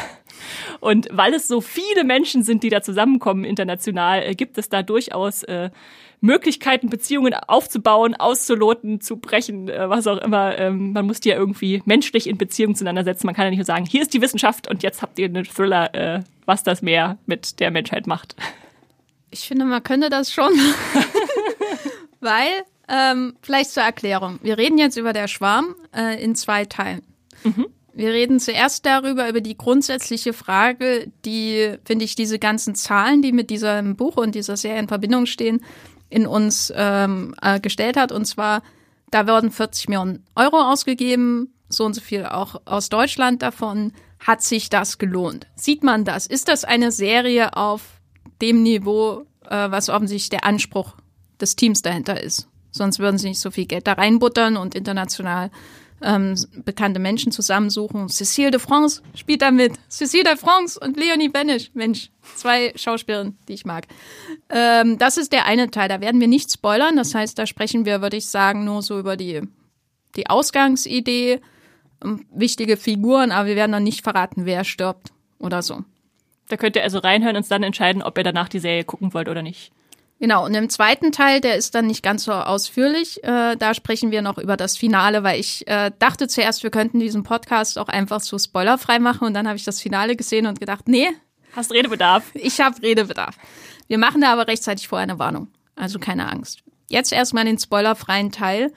Und 0.80 1.08
weil 1.10 1.34
es 1.34 1.48
so 1.48 1.60
viele 1.60 2.04
Menschen 2.04 2.42
sind, 2.42 2.62
die 2.62 2.70
da 2.70 2.80
zusammenkommen 2.80 3.44
international, 3.44 4.22
äh, 4.22 4.34
gibt 4.34 4.56
es 4.58 4.68
da 4.68 4.82
durchaus 4.82 5.42
äh, 5.42 5.70
Möglichkeiten, 6.20 6.88
Beziehungen 6.88 7.34
aufzubauen, 7.34 8.14
auszuloten, 8.14 9.00
zu 9.00 9.18
brechen, 9.18 9.68
äh, 9.68 9.88
was 9.88 10.06
auch 10.06 10.18
immer. 10.18 10.58
Ähm, 10.58 10.92
man 10.92 11.06
muss 11.06 11.20
die 11.20 11.28
ja 11.30 11.37
irgendwie 11.37 11.82
menschlich 11.84 12.26
in 12.26 12.38
Beziehung 12.38 12.75
zueinander 12.75 13.04
setzen. 13.04 13.26
Man 13.26 13.34
kann 13.34 13.44
ja 13.44 13.50
nicht 13.50 13.58
nur 13.58 13.64
sagen, 13.64 13.87
hier 13.87 14.02
ist 14.02 14.14
die 14.14 14.20
Wissenschaft 14.20 14.68
und 14.68 14.82
jetzt 14.82 15.02
habt 15.02 15.18
ihr 15.18 15.26
einen 15.26 15.44
Thriller, 15.44 15.94
äh, 15.94 16.20
was 16.46 16.62
das 16.62 16.82
Meer 16.82 17.18
mit 17.26 17.60
der 17.60 17.70
Menschheit 17.70 18.06
macht. 18.06 18.34
Ich 19.30 19.46
finde, 19.46 19.64
man 19.64 19.82
könnte 19.82 20.08
das 20.08 20.32
schon. 20.32 20.52
Weil 22.20 22.64
Ähm, 22.88 23.37
vielleicht 23.42 23.71
zur 23.71 23.83
Erklärung. 23.83 24.38
Wir 24.42 24.57
reden 24.57 24.78
jetzt 24.78 24.97
über 24.97 25.12
der 25.12 25.28
Schwarm 25.28 25.75
äh, 25.95 26.23
in 26.23 26.35
zwei 26.35 26.64
Teilen. 26.64 27.02
Wir 27.99 28.12
reden 28.12 28.38
zuerst 28.38 28.87
darüber, 28.87 29.28
über 29.28 29.40
die 29.40 29.59
grundsätzliche 29.59 30.33
Frage, 30.33 31.11
die, 31.25 31.75
finde 31.85 32.04
ich, 32.04 32.14
diese 32.14 32.38
ganzen 32.38 32.76
Zahlen, 32.76 33.23
die 33.23 33.33
mit 33.33 33.50
diesem 33.50 33.97
Buch 33.97 34.16
und 34.16 34.37
dieser 34.37 34.57
Serie 34.57 34.78
in 34.78 34.87
Verbindung 34.87 35.26
stehen, 35.26 35.64
in 36.09 36.26
uns 36.26 36.73
ähm, 36.76 37.35
äh, 37.42 37.59
gestellt 37.59 37.97
hat. 37.97 38.12
Und 38.12 38.25
zwar, 38.25 38.62
da 39.11 39.26
werden 39.26 39.50
40 39.50 39.88
Millionen 39.88 40.25
Euro 40.37 40.61
ausgegeben, 40.61 41.52
so 41.68 41.85
und 41.85 41.95
so 41.95 42.00
viel 42.00 42.25
auch 42.25 42.61
aus 42.66 42.88
Deutschland 42.88 43.42
davon. 43.42 43.92
Hat 44.21 44.42
sich 44.42 44.71
das 44.71 44.99
gelohnt? 44.99 45.49
Sieht 45.57 45.83
man 45.83 46.04
das? 46.04 46.26
Ist 46.26 46.47
das 46.47 46.64
eine 46.64 46.92
Serie 46.92 47.57
auf 47.57 47.83
dem 48.40 48.62
Niveau, 48.62 49.25
äh, 49.45 49.71
was 49.71 49.88
offensichtlich 49.88 50.30
der 50.30 50.45
Anspruch 50.45 50.95
des 51.40 51.57
Teams 51.57 51.83
dahinter 51.83 52.21
ist? 52.21 52.49
Sonst 52.78 52.99
würden 52.99 53.18
sie 53.18 53.28
nicht 53.28 53.40
so 53.40 53.50
viel 53.50 53.66
Geld 53.66 53.87
da 53.87 53.92
reinbuttern 53.92 54.56
und 54.56 54.75
international 54.75 55.50
ähm, 56.00 56.35
bekannte 56.64 57.00
Menschen 57.00 57.32
zusammensuchen. 57.32 58.06
Cécile 58.08 58.50
de 58.50 58.61
France 58.61 59.02
spielt 59.14 59.42
da 59.42 59.50
mit. 59.50 59.73
Cécile 59.90 60.25
de 60.25 60.37
France 60.37 60.78
und 60.78 60.97
Leonie 60.97 61.28
Benisch. 61.28 61.70
Mensch, 61.75 62.11
zwei 62.37 62.73
Schauspielerinnen, 62.76 63.37
die 63.49 63.54
ich 63.54 63.64
mag. 63.64 63.87
Ähm, 64.49 64.99
das 64.99 65.16
ist 65.16 65.32
der 65.32 65.44
eine 65.47 65.70
Teil. 65.70 65.88
Da 65.88 66.00
werden 66.00 66.20
wir 66.20 66.28
nicht 66.28 66.52
spoilern. 66.52 66.97
Das 66.97 67.14
heißt, 67.14 67.38
da 67.38 67.47
sprechen 67.47 67.85
wir, 67.85 68.00
würde 68.00 68.16
ich 68.16 68.28
sagen, 68.28 68.64
nur 68.64 68.82
so 68.82 68.99
über 68.99 69.16
die, 69.16 69.42
die 70.16 70.30
Ausgangsidee, 70.30 71.40
ähm, 72.04 72.26
wichtige 72.30 72.76
Figuren, 72.76 73.32
aber 73.32 73.49
wir 73.49 73.56
werden 73.56 73.73
dann 73.73 73.82
nicht 73.82 74.02
verraten, 74.02 74.47
wer 74.47 74.64
stirbt 74.64 75.12
oder 75.38 75.62
so. 75.62 75.85
Da 76.49 76.56
könnt 76.56 76.76
ihr 76.76 76.82
also 76.82 76.99
reinhören 76.99 77.37
und 77.37 77.50
dann 77.50 77.62
entscheiden, 77.62 78.02
ob 78.02 78.16
ihr 78.16 78.25
danach 78.25 78.49
die 78.49 78.61
Serie 78.61 78.85
gucken 78.85 79.12
wollt 79.12 79.28
oder 79.28 79.42
nicht. 79.42 79.73
Genau, 80.20 80.44
und 80.44 80.54
im 80.54 80.68
zweiten 80.68 81.12
Teil, 81.12 81.40
der 81.40 81.56
ist 81.56 81.76
dann 81.76 81.87
nicht 81.87 82.02
ganz 82.02 82.25
so 82.25 82.32
ausführlich, 82.32 83.22
äh, 83.22 83.54
da 83.56 83.72
sprechen 83.72 84.10
wir 84.10 84.20
noch 84.20 84.37
über 84.38 84.56
das 84.56 84.76
Finale, 84.76 85.22
weil 85.22 85.38
ich 85.38 85.66
äh, 85.68 85.92
dachte 86.00 86.26
zuerst, 86.26 86.64
wir 86.64 86.70
könnten 86.70 86.98
diesen 86.98 87.22
Podcast 87.22 87.78
auch 87.78 87.87
einfach 87.88 88.20
so 88.20 88.37
spoilerfrei 88.37 88.98
machen 88.98 89.26
und 89.28 89.34
dann 89.34 89.46
habe 89.46 89.56
ich 89.56 89.64
das 89.64 89.80
Finale 89.80 90.16
gesehen 90.16 90.46
und 90.46 90.58
gedacht, 90.58 90.88
nee, 90.88 91.08
Hast 91.54 91.72
Redebedarf? 91.72 92.25
ich 92.34 92.60
habe 92.60 92.82
Redebedarf. 92.82 93.37
Wir 93.87 93.98
machen 93.98 94.20
da 94.20 94.32
aber 94.32 94.48
rechtzeitig 94.48 94.88
vorher 94.88 95.04
eine 95.04 95.18
Warnung, 95.20 95.48
also 95.76 95.98
keine 96.00 96.28
Angst. 96.30 96.62
Jetzt 96.88 97.12
erstmal 97.12 97.44
den 97.44 97.58
spoilerfreien 97.58 98.32
Teil. 98.32 98.72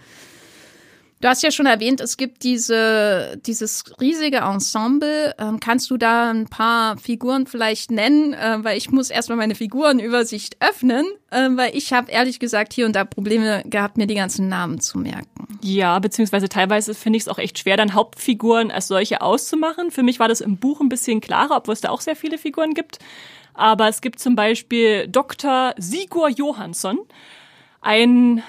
Du 1.22 1.28
hast 1.28 1.44
ja 1.44 1.52
schon 1.52 1.68
erwähnt, 1.68 2.02
es 2.02 2.18
gibt 2.18 2.42
diese, 2.42 3.40
dieses 3.46 3.84
riesige 4.02 4.38
Ensemble. 4.38 5.36
Ähm, 5.38 5.60
kannst 5.60 5.92
du 5.92 5.98
da 5.98 6.32
ein 6.32 6.48
paar 6.48 6.98
Figuren 6.98 7.46
vielleicht 7.46 7.92
nennen? 7.92 8.34
Äh, 8.34 8.64
weil 8.64 8.76
ich 8.76 8.90
muss 8.90 9.12
erstmal 9.12 9.38
meine 9.38 9.54
Figurenübersicht 9.54 10.58
öffnen, 10.60 11.06
äh, 11.30 11.48
weil 11.52 11.78
ich 11.78 11.94
habe 11.94 12.10
ehrlich 12.12 12.40
gesagt 12.40 12.74
hier 12.74 12.88
und 12.88 12.96
da 12.96 13.06
Probleme 13.06 13.62
gehabt, 13.68 13.98
mir 13.98 14.08
die 14.08 14.16
ganzen 14.16 14.50
Namen 14.50 14.80
zu 14.80 14.98
merken. 14.98 15.60
Ja, 15.62 16.00
beziehungsweise 16.00 16.50
teilweise 16.50 16.96
finde 16.96 17.18
ich 17.18 17.24
es 17.24 17.30
auch 17.30 17.38
echt 17.38 17.60
schwer, 17.60 17.78
dann 17.78 17.94
Hauptfiguren 17.94 18.72
als 18.72 18.88
solche 18.88 19.22
auszumachen. 19.22 19.92
Für 19.92 20.02
mich 20.02 20.20
war 20.20 20.28
das 20.28 20.42
im 20.42 20.58
Buch 20.58 20.82
ein 20.82 20.90
bisschen 20.90 21.22
klarer, 21.22 21.58
obwohl 21.58 21.76
es 21.76 21.82
da 21.82 21.90
auch 21.90 22.02
sehr 22.02 22.16
viele 22.16 22.40
Figuren 22.40 22.74
gibt. 22.74 22.98
Aber 23.54 23.88
es 23.88 24.02
gibt 24.02 24.20
zum 24.20 24.36
Beispiel 24.36 25.08
Dr. 25.08 25.76
Sigurd 25.78 26.40
Johansson, 26.40 26.98
ein 27.80 28.42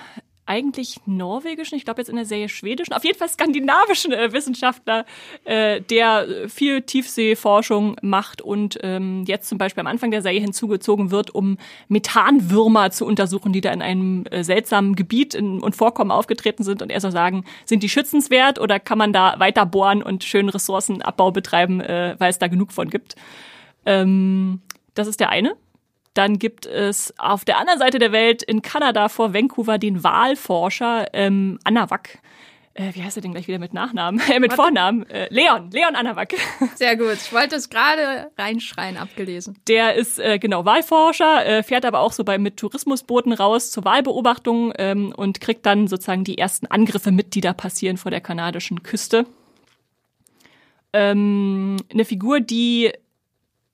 eigentlich 0.52 1.00
norwegischen, 1.06 1.78
ich 1.78 1.86
glaube 1.86 2.02
jetzt 2.02 2.10
in 2.10 2.16
der 2.16 2.26
Serie 2.26 2.50
schwedischen, 2.50 2.92
auf 2.92 3.04
jeden 3.04 3.18
Fall 3.18 3.30
skandinavischen 3.30 4.12
äh, 4.12 4.34
Wissenschaftler, 4.34 5.06
äh, 5.44 5.80
der 5.80 6.26
viel 6.48 6.82
Tiefseeforschung 6.82 7.96
macht 8.02 8.42
und 8.42 8.78
ähm, 8.82 9.24
jetzt 9.26 9.48
zum 9.48 9.56
Beispiel 9.56 9.80
am 9.80 9.86
Anfang 9.86 10.10
der 10.10 10.20
Serie 10.20 10.40
hinzugezogen 10.40 11.10
wird, 11.10 11.34
um 11.34 11.56
Methanwürmer 11.88 12.90
zu 12.90 13.06
untersuchen, 13.06 13.54
die 13.54 13.62
da 13.62 13.72
in 13.72 13.80
einem 13.80 14.26
äh, 14.26 14.44
seltsamen 14.44 14.94
Gebiet 14.94 15.34
in, 15.34 15.60
und 15.60 15.74
Vorkommen 15.74 16.10
aufgetreten 16.10 16.64
sind. 16.64 16.82
Und 16.82 16.90
er 16.90 17.00
soll 17.00 17.12
sagen, 17.12 17.44
sind 17.64 17.82
die 17.82 17.88
schützenswert 17.88 18.58
oder 18.58 18.78
kann 18.78 18.98
man 18.98 19.14
da 19.14 19.36
weiter 19.38 19.64
bohren 19.64 20.02
und 20.02 20.22
schönen 20.22 20.50
Ressourcenabbau 20.50 21.30
betreiben, 21.30 21.80
äh, 21.80 22.16
weil 22.18 22.28
es 22.28 22.38
da 22.38 22.48
genug 22.48 22.72
von 22.72 22.90
gibt. 22.90 23.16
Ähm, 23.86 24.60
das 24.92 25.08
ist 25.08 25.18
der 25.18 25.30
eine. 25.30 25.56
Dann 26.14 26.38
gibt 26.38 26.66
es 26.66 27.14
auf 27.18 27.44
der 27.44 27.58
anderen 27.58 27.78
Seite 27.78 27.98
der 27.98 28.12
Welt 28.12 28.42
in 28.42 28.62
Kanada 28.62 29.08
vor 29.08 29.32
Vancouver 29.32 29.78
den 29.78 30.04
Wahlforscher 30.04 31.06
ähm, 31.14 31.58
Anawak. 31.64 32.18
Äh, 32.74 32.94
wie 32.94 33.02
heißt 33.02 33.16
er 33.16 33.22
denn 33.22 33.32
gleich 33.32 33.48
wieder 33.48 33.58
mit 33.58 33.74
Nachnamen? 33.74 34.20
Äh, 34.30 34.40
mit 34.40 34.54
Vornamen. 34.54 35.08
Äh, 35.10 35.28
Leon, 35.30 35.70
Leon 35.70 35.94
Anawak. 35.94 36.32
Sehr 36.74 36.96
gut. 36.96 37.14
Ich 37.14 37.32
wollte 37.32 37.56
es 37.56 37.68
gerade 37.68 38.30
reinschreien, 38.38 38.96
abgelesen. 38.96 39.58
Der 39.68 39.94
ist 39.94 40.18
äh, 40.18 40.38
genau 40.38 40.64
Wahlforscher, 40.64 41.44
äh, 41.44 41.62
fährt 41.62 41.84
aber 41.84 42.00
auch 42.00 42.12
so 42.12 42.24
bei 42.24 42.38
mit 42.38 42.56
Tourismusbooten 42.56 43.32
raus 43.32 43.70
zur 43.70 43.84
Wahlbeobachtung 43.84 44.72
ähm, 44.78 45.12
und 45.14 45.40
kriegt 45.40 45.66
dann 45.66 45.86
sozusagen 45.86 46.24
die 46.24 46.38
ersten 46.38 46.66
Angriffe 46.66 47.12
mit, 47.12 47.34
die 47.34 47.42
da 47.42 47.52
passieren 47.52 47.98
vor 47.98 48.10
der 48.10 48.20
kanadischen 48.20 48.82
Küste. 48.82 49.26
Ähm, 50.94 51.76
eine 51.90 52.04
Figur, 52.04 52.40
die 52.40 52.92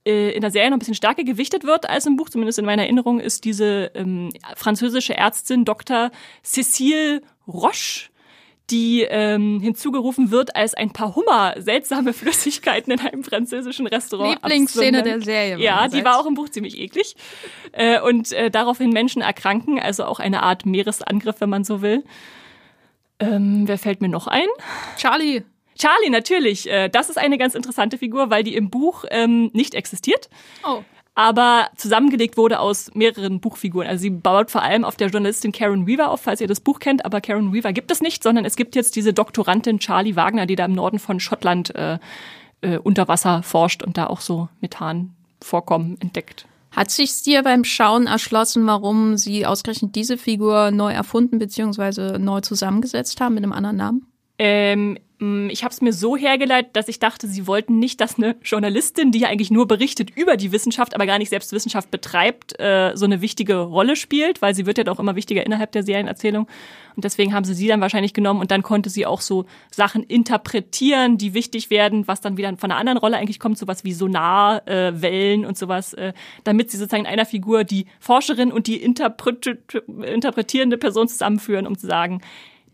äh, 0.08 0.30
in 0.30 0.40
der 0.40 0.50
Serie 0.50 0.70
noch 0.70 0.76
ein 0.76 0.78
bisschen 0.78 0.94
stärker 0.94 1.22
gewichtet 1.22 1.64
wird 1.64 1.88
als 1.88 2.06
im 2.06 2.16
Buch, 2.16 2.30
zumindest 2.30 2.58
in 2.58 2.64
meiner 2.64 2.82
Erinnerung, 2.82 3.20
ist 3.20 3.44
diese 3.44 3.90
ähm, 3.94 4.30
französische 4.56 5.14
Ärztin 5.14 5.66
Dr. 5.66 6.10
Cécile 6.42 7.20
Roche, 7.46 8.08
die 8.70 9.02
ähm, 9.02 9.60
hinzugerufen 9.60 10.30
wird, 10.30 10.56
als 10.56 10.74
ein 10.74 10.92
paar 10.92 11.14
Hummer 11.14 11.54
seltsame 11.58 12.12
Flüssigkeiten 12.14 12.92
in 12.92 13.00
einem 13.00 13.22
französischen 13.22 13.86
Restaurant. 13.86 14.40
Lieblingsszene 14.42 14.98
absondern. 14.98 15.20
der 15.20 15.24
Serie. 15.24 15.64
Ja, 15.64 15.88
die 15.88 16.04
war 16.04 16.18
auch 16.18 16.26
im 16.26 16.34
Buch 16.34 16.48
ziemlich 16.48 16.78
eklig. 16.78 17.14
Äh, 17.72 18.00
und 18.00 18.32
äh, 18.32 18.50
daraufhin 18.50 18.90
Menschen 18.90 19.20
erkranken, 19.20 19.78
also 19.78 20.04
auch 20.04 20.20
eine 20.20 20.42
Art 20.42 20.64
Meeresangriff, 20.64 21.40
wenn 21.40 21.50
man 21.50 21.64
so 21.64 21.82
will. 21.82 22.04
Ähm, 23.20 23.66
wer 23.66 23.78
fällt 23.78 24.00
mir 24.00 24.08
noch 24.08 24.26
ein? 24.26 24.46
Charlie. 24.96 25.42
Charlie, 25.78 26.10
natürlich. 26.10 26.68
Äh, 26.68 26.88
das 26.88 27.08
ist 27.08 27.18
eine 27.18 27.38
ganz 27.38 27.54
interessante 27.54 27.98
Figur, 27.98 28.30
weil 28.30 28.42
die 28.44 28.54
im 28.56 28.68
Buch 28.70 29.04
ähm, 29.10 29.50
nicht 29.52 29.74
existiert, 29.74 30.28
Oh. 30.64 30.82
aber 31.14 31.68
zusammengelegt 31.76 32.36
wurde 32.36 32.60
aus 32.60 32.90
mehreren 32.94 33.40
Buchfiguren. 33.40 33.88
Also 33.88 34.02
sie 34.02 34.10
baut 34.10 34.50
vor 34.50 34.62
allem 34.62 34.84
auf 34.84 34.96
der 34.96 35.08
Journalistin 35.08 35.52
Karen 35.52 35.86
Weaver 35.86 36.10
auf, 36.10 36.20
falls 36.22 36.40
ihr 36.40 36.48
das 36.48 36.60
Buch 36.60 36.78
kennt, 36.80 37.04
aber 37.04 37.20
Karen 37.20 37.52
Weaver 37.52 37.72
gibt 37.72 37.90
es 37.90 38.00
nicht, 38.00 38.22
sondern 38.22 38.44
es 38.44 38.56
gibt 38.56 38.74
jetzt 38.76 38.96
diese 38.96 39.12
Doktorandin 39.12 39.78
Charlie 39.78 40.16
Wagner, 40.16 40.46
die 40.46 40.56
da 40.56 40.64
im 40.64 40.72
Norden 40.72 40.98
von 40.98 41.20
Schottland 41.20 41.74
äh, 41.74 41.98
äh, 42.60 42.78
unter 42.78 43.06
Wasser 43.08 43.42
forscht 43.44 43.82
und 43.84 43.96
da 43.96 44.08
auch 44.08 44.20
so 44.20 44.48
Methanvorkommen 44.60 46.00
entdeckt. 46.00 46.46
Hat 46.72 46.90
sich 46.90 47.22
dir 47.22 47.42
beim 47.42 47.64
Schauen 47.64 48.06
erschlossen, 48.06 48.66
warum 48.66 49.16
sie 49.16 49.46
ausgerechnet 49.46 49.94
diese 49.94 50.18
Figur 50.18 50.70
neu 50.70 50.92
erfunden 50.92 51.38
bzw. 51.38 52.18
neu 52.18 52.40
zusammengesetzt 52.42 53.20
haben 53.20 53.34
mit 53.34 53.42
einem 53.42 53.52
anderen 53.52 53.76
Namen? 53.76 54.06
Ähm, 54.38 54.98
ich 55.20 55.64
habe 55.64 55.72
es 55.72 55.80
mir 55.80 55.92
so 55.92 56.16
hergeleitet, 56.16 56.76
dass 56.76 56.86
ich 56.86 57.00
dachte, 57.00 57.26
sie 57.26 57.48
wollten 57.48 57.80
nicht, 57.80 58.00
dass 58.00 58.18
eine 58.18 58.36
Journalistin, 58.44 59.10
die 59.10 59.20
ja 59.20 59.28
eigentlich 59.28 59.50
nur 59.50 59.66
berichtet 59.66 60.10
über 60.16 60.36
die 60.36 60.52
Wissenschaft, 60.52 60.94
aber 60.94 61.06
gar 61.06 61.18
nicht 61.18 61.30
selbst 61.30 61.52
Wissenschaft 61.52 61.90
betreibt, 61.90 62.58
äh, 62.60 62.92
so 62.94 63.04
eine 63.04 63.20
wichtige 63.20 63.56
Rolle 63.56 63.96
spielt, 63.96 64.40
weil 64.42 64.54
sie 64.54 64.64
wird 64.64 64.78
ja 64.78 64.84
doch 64.84 65.00
immer 65.00 65.16
wichtiger 65.16 65.44
innerhalb 65.44 65.72
der 65.72 65.82
Serienerzählung. 65.82 66.46
Und 66.94 67.04
deswegen 67.04 67.34
haben 67.34 67.42
sie 67.44 67.54
sie 67.54 67.66
dann 67.66 67.80
wahrscheinlich 67.80 68.14
genommen 68.14 68.40
und 68.40 68.52
dann 68.52 68.62
konnte 68.62 68.90
sie 68.90 69.06
auch 69.06 69.20
so 69.20 69.46
Sachen 69.72 70.04
interpretieren, 70.04 71.18
die 71.18 71.34
wichtig 71.34 71.68
werden, 71.68 72.06
was 72.06 72.20
dann 72.20 72.36
wieder 72.36 72.56
von 72.56 72.70
einer 72.70 72.78
anderen 72.78 72.98
Rolle 72.98 73.16
eigentlich 73.16 73.40
kommt, 73.40 73.58
sowas 73.58 73.82
wie 73.82 73.92
Sonarwellen 73.92 75.42
äh, 75.42 75.46
und 75.46 75.58
sowas, 75.58 75.94
äh, 75.94 76.12
damit 76.44 76.70
sie 76.70 76.76
sozusagen 76.76 77.06
in 77.06 77.10
einer 77.10 77.26
Figur 77.26 77.64
die 77.64 77.86
Forscherin 77.98 78.52
und 78.52 78.68
die 78.68 78.76
interpret 78.76 79.58
interpretierende 79.86 80.78
Person 80.78 81.08
zusammenführen, 81.08 81.66
um 81.66 81.76
zu 81.76 81.88
sagen, 81.88 82.20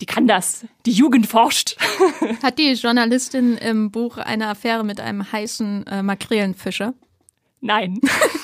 die 0.00 0.06
kann 0.06 0.26
das, 0.26 0.64
die 0.86 0.92
Jugend 0.92 1.26
forscht. 1.26 1.76
Hat 2.42 2.58
die 2.58 2.72
Journalistin 2.72 3.56
im 3.58 3.90
Buch 3.90 4.16
eine 4.18 4.48
Affäre 4.48 4.84
mit 4.84 5.00
einem 5.00 5.30
heißen 5.30 5.86
äh, 5.86 6.02
Makrelenfischer? 6.02 6.94
Nein. 7.60 8.00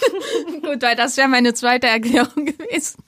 Gut, 0.63 0.83
weil 0.83 0.97
das 0.97 1.17
wäre 1.17 1.29
meine 1.29 1.53
zweite 1.55 1.87
Erklärung 1.89 2.47
gewesen. 2.47 3.03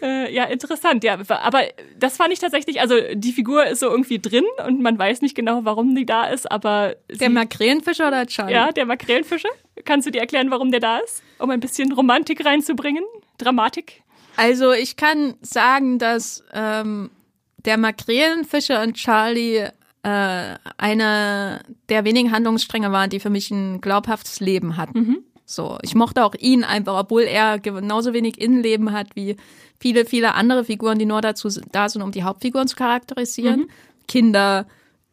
Äh, 0.00 0.32
ja, 0.32 0.44
interessant, 0.44 1.02
ja. 1.04 1.18
Aber 1.28 1.62
das 1.98 2.16
fand 2.16 2.32
ich 2.32 2.38
tatsächlich, 2.38 2.80
also 2.80 2.94
die 3.14 3.32
Figur 3.32 3.66
ist 3.66 3.80
so 3.80 3.90
irgendwie 3.90 4.18
drin 4.20 4.44
und 4.66 4.80
man 4.80 4.98
weiß 4.98 5.22
nicht 5.22 5.34
genau, 5.34 5.64
warum 5.64 5.94
die 5.94 6.06
da 6.06 6.26
ist, 6.28 6.50
aber 6.50 6.94
Der 7.10 7.30
Makrelenfischer 7.30 8.08
oder 8.08 8.26
Charlie? 8.26 8.54
ja, 8.54 8.70
der 8.72 8.86
Makrelenfischer. 8.86 9.48
Kannst 9.84 10.06
du 10.06 10.10
dir 10.12 10.20
erklären, 10.20 10.50
warum 10.50 10.70
der 10.70 10.80
da 10.80 10.98
ist? 10.98 11.22
Um 11.38 11.50
ein 11.50 11.60
bisschen 11.60 11.92
Romantik 11.92 12.44
reinzubringen? 12.44 13.04
Dramatik? 13.38 14.02
Also 14.38 14.70
ich 14.70 14.94
kann 14.94 15.34
sagen, 15.42 15.98
dass 15.98 16.44
ähm, 16.52 17.10
der 17.64 17.76
Makrelenfischer 17.76 18.82
und 18.82 18.94
Charlie 18.94 19.66
äh, 20.04 20.54
eine 20.76 21.60
der 21.88 22.04
wenigen 22.04 22.30
Handlungsstränge 22.30 22.92
waren, 22.92 23.10
die 23.10 23.18
für 23.18 23.30
mich 23.30 23.50
ein 23.50 23.80
glaubhaftes 23.80 24.38
Leben 24.38 24.76
hatten. 24.76 24.94
So, 25.44 25.78
ich 25.82 25.96
mochte 25.96 26.24
auch 26.24 26.36
ihn 26.38 26.62
einfach, 26.62 26.96
obwohl 26.96 27.22
er 27.22 27.58
genauso 27.58 28.12
wenig 28.12 28.40
Innenleben 28.40 28.92
hat 28.92 29.08
wie 29.16 29.36
viele, 29.80 30.04
viele 30.04 30.34
andere 30.34 30.64
Figuren, 30.64 31.00
die 31.00 31.06
nur 31.06 31.20
dazu 31.20 31.48
da 31.72 31.88
sind, 31.88 32.02
um 32.02 32.12
die 32.12 32.22
Hauptfiguren 32.22 32.68
zu 32.68 32.76
charakterisieren. 32.76 33.62
Kinder, 34.06 34.66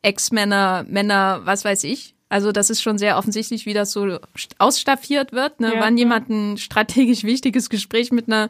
Ex-Männer, 0.04 0.86
Männer, 0.88 1.42
was 1.46 1.66
weiß 1.66 1.84
ich. 1.86 2.14
Also 2.30 2.52
das 2.52 2.70
ist 2.70 2.82
schon 2.82 2.98
sehr 2.98 3.18
offensichtlich, 3.18 3.66
wie 3.66 3.74
das 3.74 3.92
so 3.92 4.20
ausstaffiert 4.60 5.32
wird, 5.32 5.60
ne? 5.60 5.76
Ja. 5.76 5.80
wann 5.80 5.98
jemand 5.98 6.30
ein 6.30 6.58
strategisch 6.58 7.24
wichtiges 7.24 7.70
Gespräch 7.70 8.12
mit 8.12 8.28
einer 8.28 8.50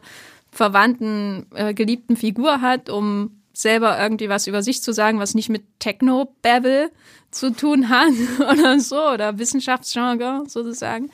verwandten, 0.56 1.46
äh, 1.54 1.74
geliebten 1.74 2.16
Figur 2.16 2.60
hat, 2.60 2.90
um 2.90 3.42
selber 3.52 3.98
irgendwie 3.98 4.28
was 4.28 4.46
über 4.46 4.62
sich 4.62 4.82
zu 4.82 4.92
sagen, 4.92 5.18
was 5.18 5.34
nicht 5.34 5.48
mit 5.48 5.64
Techno-Babble 5.78 6.90
zu 7.30 7.50
tun 7.52 7.88
hat 7.88 8.12
oder 8.52 8.80
so, 8.80 9.00
oder 9.08 9.38
Wissenschaftsgenre 9.38 10.44
sozusagen. 10.46 11.10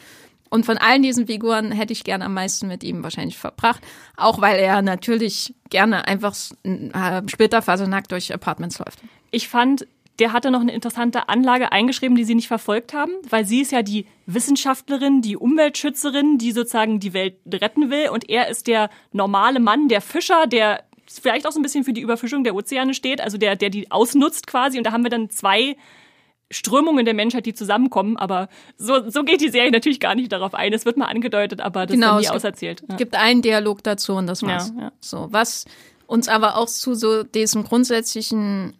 Und 0.50 0.66
von 0.66 0.76
allen 0.76 1.02
diesen 1.02 1.28
Figuren 1.28 1.72
hätte 1.72 1.94
ich 1.94 2.04
gerne 2.04 2.26
am 2.26 2.34
meisten 2.34 2.68
mit 2.68 2.84
ihm 2.84 3.02
wahrscheinlich 3.02 3.38
verbracht. 3.38 3.80
Auch 4.18 4.40
weil 4.42 4.58
er 4.58 4.82
natürlich 4.82 5.54
gerne 5.70 6.06
einfach 6.06 6.36
äh, 6.64 7.22
splitterfasernackt 7.26 8.12
durch 8.12 8.34
Apartments 8.34 8.78
läuft. 8.78 8.98
Ich 9.30 9.48
fand, 9.48 9.86
der 10.18 10.32
hatte 10.32 10.50
noch 10.50 10.60
eine 10.60 10.72
interessante 10.72 11.28
Anlage 11.28 11.72
eingeschrieben, 11.72 12.16
die 12.16 12.24
sie 12.24 12.34
nicht 12.34 12.48
verfolgt 12.48 12.92
haben, 12.92 13.12
weil 13.28 13.44
sie 13.44 13.60
ist 13.60 13.72
ja 13.72 13.82
die 13.82 14.06
Wissenschaftlerin, 14.26 15.22
die 15.22 15.36
Umweltschützerin, 15.36 16.38
die 16.38 16.52
sozusagen 16.52 17.00
die 17.00 17.14
Welt 17.14 17.36
retten 17.50 17.90
will. 17.90 18.10
Und 18.10 18.28
er 18.28 18.48
ist 18.48 18.66
der 18.66 18.90
normale 19.12 19.58
Mann, 19.58 19.88
der 19.88 20.00
Fischer, 20.00 20.46
der 20.46 20.84
vielleicht 21.08 21.46
auch 21.46 21.52
so 21.52 21.58
ein 21.58 21.62
bisschen 21.62 21.84
für 21.84 21.92
die 21.92 22.00
Überfischung 22.00 22.44
der 22.44 22.54
Ozeane 22.54 22.94
steht, 22.94 23.20
also 23.20 23.38
der, 23.38 23.56
der 23.56 23.70
die 23.70 23.90
ausnutzt 23.90 24.46
quasi. 24.46 24.78
Und 24.78 24.84
da 24.84 24.92
haben 24.92 25.02
wir 25.02 25.10
dann 25.10 25.30
zwei 25.30 25.76
Strömungen 26.50 27.04
der 27.04 27.14
Menschheit, 27.14 27.46
die 27.46 27.54
zusammenkommen, 27.54 28.16
aber 28.18 28.48
so, 28.76 29.08
so 29.08 29.24
geht 29.24 29.40
die 29.40 29.48
Serie 29.48 29.70
natürlich 29.70 30.00
gar 30.00 30.14
nicht 30.14 30.30
darauf 30.30 30.54
ein. 30.54 30.72
Es 30.72 30.84
wird 30.84 30.98
mal 30.98 31.06
angedeutet, 31.06 31.60
aber 31.60 31.86
das 31.86 31.94
genau, 31.94 32.14
wird 32.14 32.20
nie 32.20 32.26
es 32.26 32.30
auserzählt. 32.30 32.82
Es 32.88 32.96
gibt 32.96 33.16
einen 33.16 33.42
Dialog 33.42 33.82
dazu 33.82 34.14
und 34.14 34.26
das 34.26 34.42
war's. 34.42 34.72
Ja, 34.76 34.82
ja. 34.82 34.92
So, 35.00 35.28
was 35.30 35.64
uns 36.06 36.28
aber 36.28 36.58
auch 36.58 36.66
zu 36.66 36.94
so 36.94 37.22
diesem 37.22 37.64
grundsätzlichen 37.64 38.76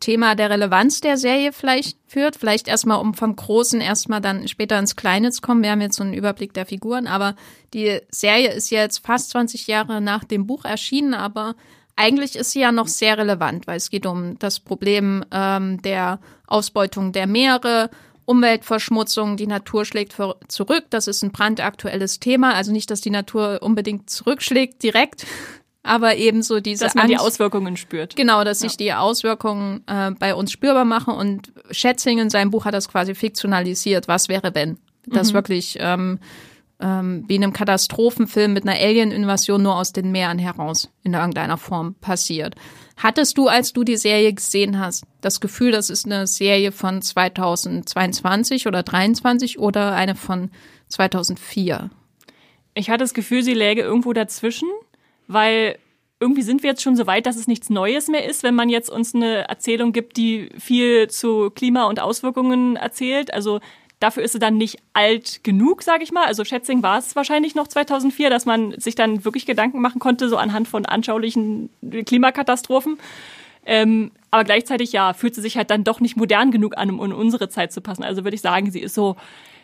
Thema 0.00 0.34
der 0.34 0.50
Relevanz 0.50 1.00
der 1.00 1.16
Serie 1.16 1.52
vielleicht 1.52 1.98
führt. 2.06 2.36
Vielleicht 2.36 2.68
erstmal, 2.68 3.00
um 3.00 3.14
vom 3.14 3.34
Großen 3.34 3.80
erstmal 3.80 4.20
dann 4.20 4.46
später 4.48 4.78
ins 4.78 4.96
Kleine 4.96 5.30
zu 5.30 5.40
kommen. 5.40 5.62
Wir 5.62 5.70
haben 5.70 5.80
jetzt 5.80 5.96
so 5.96 6.04
einen 6.04 6.14
Überblick 6.14 6.54
der 6.54 6.66
Figuren, 6.66 7.06
aber 7.06 7.34
die 7.74 8.00
Serie 8.10 8.52
ist 8.52 8.70
jetzt 8.70 9.04
fast 9.04 9.30
20 9.30 9.66
Jahre 9.66 10.00
nach 10.00 10.24
dem 10.24 10.46
Buch 10.46 10.64
erschienen, 10.64 11.14
aber 11.14 11.54
eigentlich 11.96 12.36
ist 12.36 12.52
sie 12.52 12.60
ja 12.60 12.70
noch 12.70 12.86
sehr 12.86 13.18
relevant, 13.18 13.66
weil 13.66 13.76
es 13.76 13.90
geht 13.90 14.06
um 14.06 14.38
das 14.38 14.60
Problem 14.60 15.24
ähm, 15.32 15.82
der 15.82 16.20
Ausbeutung 16.46 17.12
der 17.12 17.26
Meere, 17.26 17.90
Umweltverschmutzung, 18.28 19.38
die 19.38 19.46
Natur 19.46 19.86
schlägt 19.86 20.14
zurück. 20.48 20.84
Das 20.90 21.08
ist 21.08 21.22
ein 21.22 21.32
brandaktuelles 21.32 22.20
Thema. 22.20 22.52
Also 22.54 22.72
nicht, 22.72 22.90
dass 22.90 23.00
die 23.00 23.08
Natur 23.08 23.60
unbedingt 23.62 24.10
zurückschlägt 24.10 24.82
direkt, 24.82 25.26
aber 25.82 26.16
eben 26.16 26.42
so 26.42 26.60
diese 26.60 26.84
Dass 26.84 26.94
man 26.94 27.04
Angst, 27.04 27.14
die 27.14 27.18
Auswirkungen 27.18 27.76
spürt. 27.76 28.16
Genau, 28.16 28.44
dass 28.44 28.60
ja. 28.60 28.68
sich 28.68 28.76
die 28.76 28.92
Auswirkungen 28.92 29.82
äh, 29.86 30.10
bei 30.12 30.34
uns 30.34 30.52
spürbar 30.52 30.84
machen. 30.84 31.14
Und 31.14 31.52
Schätzing 31.70 32.18
in 32.18 32.30
seinem 32.30 32.50
Buch 32.50 32.64
hat 32.64 32.74
das 32.74 32.88
quasi 32.88 33.14
fiktionalisiert. 33.14 34.08
Was 34.08 34.28
wäre, 34.28 34.54
wenn? 34.54 34.78
Das 35.06 35.30
mhm. 35.30 35.34
wirklich 35.34 35.78
ähm, 35.80 36.18
ähm, 36.80 37.24
wie 37.26 37.36
in 37.36 37.42
einem 37.42 37.52
Katastrophenfilm 37.52 38.52
mit 38.52 38.66
einer 38.66 38.78
Alien-Invasion 38.78 39.62
nur 39.62 39.76
aus 39.76 39.92
den 39.92 40.12
Meeren 40.12 40.38
heraus 40.38 40.90
in 41.02 41.14
irgendeiner 41.14 41.56
Form 41.56 41.94
passiert. 41.96 42.54
Hattest 42.96 43.38
du, 43.38 43.48
als 43.48 43.72
du 43.72 43.84
die 43.84 43.96
Serie 43.96 44.32
gesehen 44.32 44.78
hast, 44.78 45.04
das 45.20 45.40
Gefühl, 45.40 45.72
das 45.72 45.90
ist 45.90 46.06
eine 46.06 46.26
Serie 46.26 46.72
von 46.72 47.00
2022 47.00 48.66
oder 48.66 48.82
23 48.82 49.58
oder 49.58 49.92
eine 49.92 50.14
von 50.14 50.50
2004? 50.88 51.90
Ich 52.74 52.90
hatte 52.90 53.04
das 53.04 53.14
Gefühl, 53.14 53.42
sie 53.42 53.54
läge 53.54 53.82
irgendwo 53.82 54.12
dazwischen, 54.12 54.68
weil 55.28 55.78
irgendwie 56.20 56.42
sind 56.42 56.64
wir 56.64 56.70
jetzt 56.70 56.82
schon 56.82 56.96
so 56.96 57.06
weit, 57.06 57.26
dass 57.26 57.36
es 57.36 57.46
nichts 57.46 57.70
Neues 57.70 58.08
mehr 58.08 58.28
ist, 58.28 58.42
wenn 58.42 58.56
man 58.56 58.68
jetzt 58.68 58.90
uns 58.90 59.14
eine 59.14 59.48
Erzählung 59.48 59.92
gibt, 59.92 60.16
die 60.16 60.48
viel 60.58 61.08
zu 61.08 61.50
Klima 61.50 61.84
und 61.84 62.00
Auswirkungen 62.00 62.74
erzählt. 62.74 63.32
Also 63.32 63.60
Dafür 64.00 64.22
ist 64.22 64.32
sie 64.32 64.38
dann 64.38 64.56
nicht 64.56 64.78
alt 64.92 65.42
genug, 65.42 65.82
sage 65.82 66.04
ich 66.04 66.12
mal. 66.12 66.24
Also 66.24 66.44
Schätzing 66.44 66.84
war 66.84 66.98
es 66.98 67.16
wahrscheinlich 67.16 67.56
noch 67.56 67.66
2004, 67.66 68.30
dass 68.30 68.46
man 68.46 68.78
sich 68.78 68.94
dann 68.94 69.24
wirklich 69.24 69.44
Gedanken 69.44 69.80
machen 69.80 69.98
konnte, 69.98 70.28
so 70.28 70.36
anhand 70.36 70.68
von 70.68 70.86
anschaulichen 70.86 71.68
Klimakatastrophen. 72.06 72.98
Ähm, 73.66 74.12
aber 74.30 74.44
gleichzeitig, 74.44 74.92
ja, 74.92 75.14
fühlt 75.14 75.34
sie 75.34 75.40
sich 75.40 75.56
halt 75.56 75.70
dann 75.70 75.82
doch 75.82 76.00
nicht 76.00 76.16
modern 76.16 76.52
genug 76.52 76.78
an, 76.78 76.90
um 76.90 77.04
in 77.04 77.12
unsere 77.12 77.48
Zeit 77.48 77.72
zu 77.72 77.80
passen. 77.80 78.04
Also 78.04 78.22
würde 78.22 78.36
ich 78.36 78.40
sagen, 78.40 78.70
sie 78.70 78.80
ist 78.80 78.94
so 78.94 79.16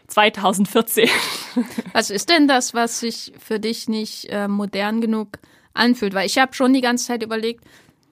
2014. 0.08 1.08
Was 1.92 2.10
ist 2.10 2.28
denn 2.28 2.48
das, 2.48 2.74
was 2.74 3.00
sich 3.00 3.32
für 3.38 3.58
dich 3.58 3.88
nicht 3.88 4.26
äh, 4.28 4.48
modern 4.48 5.00
genug 5.00 5.38
anfühlt? 5.72 6.14
Weil 6.14 6.26
ich 6.26 6.38
habe 6.38 6.54
schon 6.54 6.72
die 6.72 6.80
ganze 6.80 7.06
Zeit 7.06 7.22
überlegt, 7.22 7.64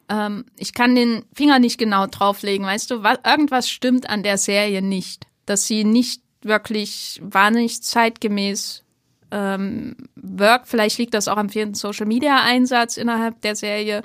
ähm, 0.08 0.46
ich 0.56 0.72
kann 0.72 0.94
den 0.94 1.24
Finger 1.34 1.58
nicht 1.58 1.78
genau 1.78 2.06
drauflegen, 2.06 2.66
weißt 2.66 2.90
du, 2.90 3.02
was, 3.02 3.18
irgendwas 3.26 3.68
stimmt 3.68 4.08
an 4.08 4.22
der 4.22 4.38
Serie 4.38 4.80
nicht 4.80 5.26
dass 5.46 5.66
sie 5.66 5.84
nicht 5.84 6.22
wirklich 6.42 7.20
wahnsinnig 7.22 7.82
zeitgemäß 7.82 8.84
ähm, 9.30 9.96
wirkt. 10.14 10.68
Vielleicht 10.68 10.98
liegt 10.98 11.14
das 11.14 11.28
auch 11.28 11.36
am 11.36 11.48
vielen 11.48 11.74
Social 11.74 12.06
Media 12.06 12.42
Einsatz 12.42 12.96
innerhalb 12.96 13.40
der 13.42 13.56
Serie 13.56 14.02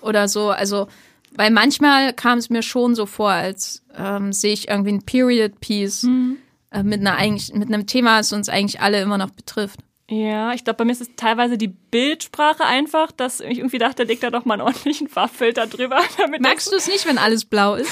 oder 0.00 0.28
so. 0.28 0.50
Also, 0.50 0.88
weil 1.32 1.50
manchmal 1.50 2.12
kam 2.12 2.38
es 2.38 2.50
mir 2.50 2.62
schon 2.62 2.94
so 2.94 3.06
vor, 3.06 3.30
als 3.30 3.82
ähm, 3.96 4.32
sehe 4.32 4.52
ich 4.52 4.68
irgendwie 4.68 4.92
ein 4.92 5.02
Period 5.02 5.60
Piece 5.60 6.04
mhm. 6.04 6.38
Äh, 6.74 6.82
mit 6.82 7.00
einer 7.00 7.16
eigentlich 7.16 7.54
mit 7.54 7.68
einem 7.68 7.86
Thema, 7.86 8.18
das 8.18 8.32
uns 8.32 8.48
eigentlich 8.48 8.80
alle 8.80 9.00
immer 9.00 9.16
noch 9.16 9.30
betrifft. 9.30 9.80
Ja, 10.10 10.52
ich 10.52 10.64
glaube, 10.64 10.78
bei 10.78 10.84
mir 10.84 10.92
ist 10.92 11.00
es 11.00 11.16
teilweise 11.16 11.56
die 11.56 11.68
Bildsprache 11.68 12.64
einfach, 12.64 13.10
dass 13.10 13.40
ich 13.40 13.58
irgendwie 13.58 13.78
dachte, 13.78 14.02
leg 14.02 14.20
da 14.20 14.30
doch 14.30 14.44
mal 14.44 14.54
einen 14.54 14.62
ordentlichen 14.68 15.08
Farbfilter 15.08 15.66
drüber. 15.66 16.00
Damit 16.18 16.42
Magst 16.42 16.70
du 16.70 16.76
es 16.76 16.88
nicht, 16.88 17.06
wenn 17.06 17.16
alles 17.16 17.44
blau 17.44 17.76
ist? 17.76 17.90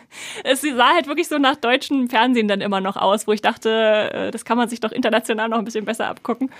es 0.44 0.60
sah 0.60 0.94
halt 0.94 1.06
wirklich 1.06 1.28
so 1.28 1.38
nach 1.38 1.56
deutschem 1.56 2.10
Fernsehen 2.10 2.48
dann 2.48 2.60
immer 2.60 2.80
noch 2.80 2.96
aus, 2.96 3.26
wo 3.26 3.32
ich 3.32 3.40
dachte, 3.40 3.70
äh, 4.12 4.30
das 4.30 4.44
kann 4.44 4.58
man 4.58 4.68
sich 4.68 4.80
doch 4.80 4.92
international 4.92 5.48
noch 5.48 5.58
ein 5.58 5.64
bisschen 5.64 5.86
besser 5.86 6.08
abgucken. 6.08 6.50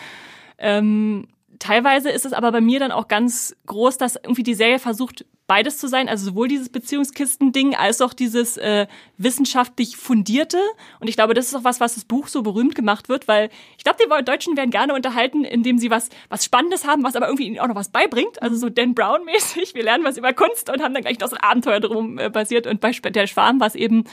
Ähm, 0.56 1.26
teilweise 1.58 2.10
ist 2.10 2.24
es 2.24 2.32
aber 2.32 2.52
bei 2.52 2.60
mir 2.60 2.78
dann 2.78 2.92
auch 2.92 3.08
ganz 3.08 3.54
groß, 3.66 3.98
dass 3.98 4.16
irgendwie 4.16 4.42
die 4.42 4.54
Serie 4.54 4.78
versucht, 4.78 5.26
beides 5.46 5.76
zu 5.76 5.88
sein, 5.88 6.08
also 6.08 6.24
sowohl 6.24 6.48
dieses 6.48 6.70
Beziehungskisten-Ding 6.70 7.74
als 7.74 8.00
auch 8.00 8.14
dieses 8.14 8.56
äh, 8.56 8.86
wissenschaftlich 9.18 9.96
fundierte. 9.96 10.58
Und 11.00 11.08
ich 11.08 11.16
glaube, 11.16 11.34
das 11.34 11.46
ist 11.46 11.54
auch 11.54 11.64
was, 11.64 11.80
was 11.80 11.94
das 11.94 12.04
Buch 12.04 12.28
so 12.28 12.42
berühmt 12.42 12.74
gemacht 12.74 13.10
wird, 13.10 13.28
weil 13.28 13.50
ich 13.76 13.84
glaube, 13.84 13.98
die 14.02 14.24
Deutschen 14.24 14.56
werden 14.56 14.70
gerne 14.70 14.94
unterhalten, 14.94 15.44
indem 15.44 15.78
sie 15.78 15.90
was, 15.90 16.08
was 16.30 16.44
Spannendes 16.44 16.86
haben, 16.86 17.04
was 17.04 17.14
aber 17.14 17.26
irgendwie 17.26 17.46
ihnen 17.46 17.58
auch 17.58 17.68
noch 17.68 17.74
was 17.74 17.90
beibringt. 17.90 18.42
Also 18.42 18.56
so 18.56 18.70
Dan 18.70 18.94
Brown-mäßig. 18.94 19.74
Wir 19.74 19.84
lernen 19.84 20.04
was 20.04 20.16
über 20.16 20.32
Kunst 20.32 20.70
und 20.70 20.82
haben 20.82 20.94
dann 20.94 21.02
gleich 21.02 21.18
noch 21.18 21.28
so 21.28 21.36
ein 21.36 21.42
Abenteuer 21.42 21.80
drum 21.80 22.18
äh, 22.18 22.30
basiert. 22.30 22.66
Und 22.66 22.80
bei 22.80 22.92
der 22.92 23.26
Schwarm 23.26 23.60
war 23.60 23.66
es 23.66 23.74
eben, 23.74 24.04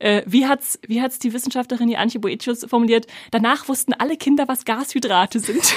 äh, 0.00 0.22
wie 0.26 0.46
hat's, 0.46 0.78
wie 0.86 1.00
hat's 1.00 1.18
die 1.18 1.32
Wissenschaftlerin, 1.32 1.88
die 1.88 1.96
Antje 1.96 2.20
Boetius 2.20 2.66
formuliert? 2.68 3.06
Danach 3.30 3.68
wussten 3.68 3.94
alle 3.94 4.18
Kinder, 4.18 4.48
was 4.48 4.66
Gashydrate 4.66 5.40
sind. 5.40 5.74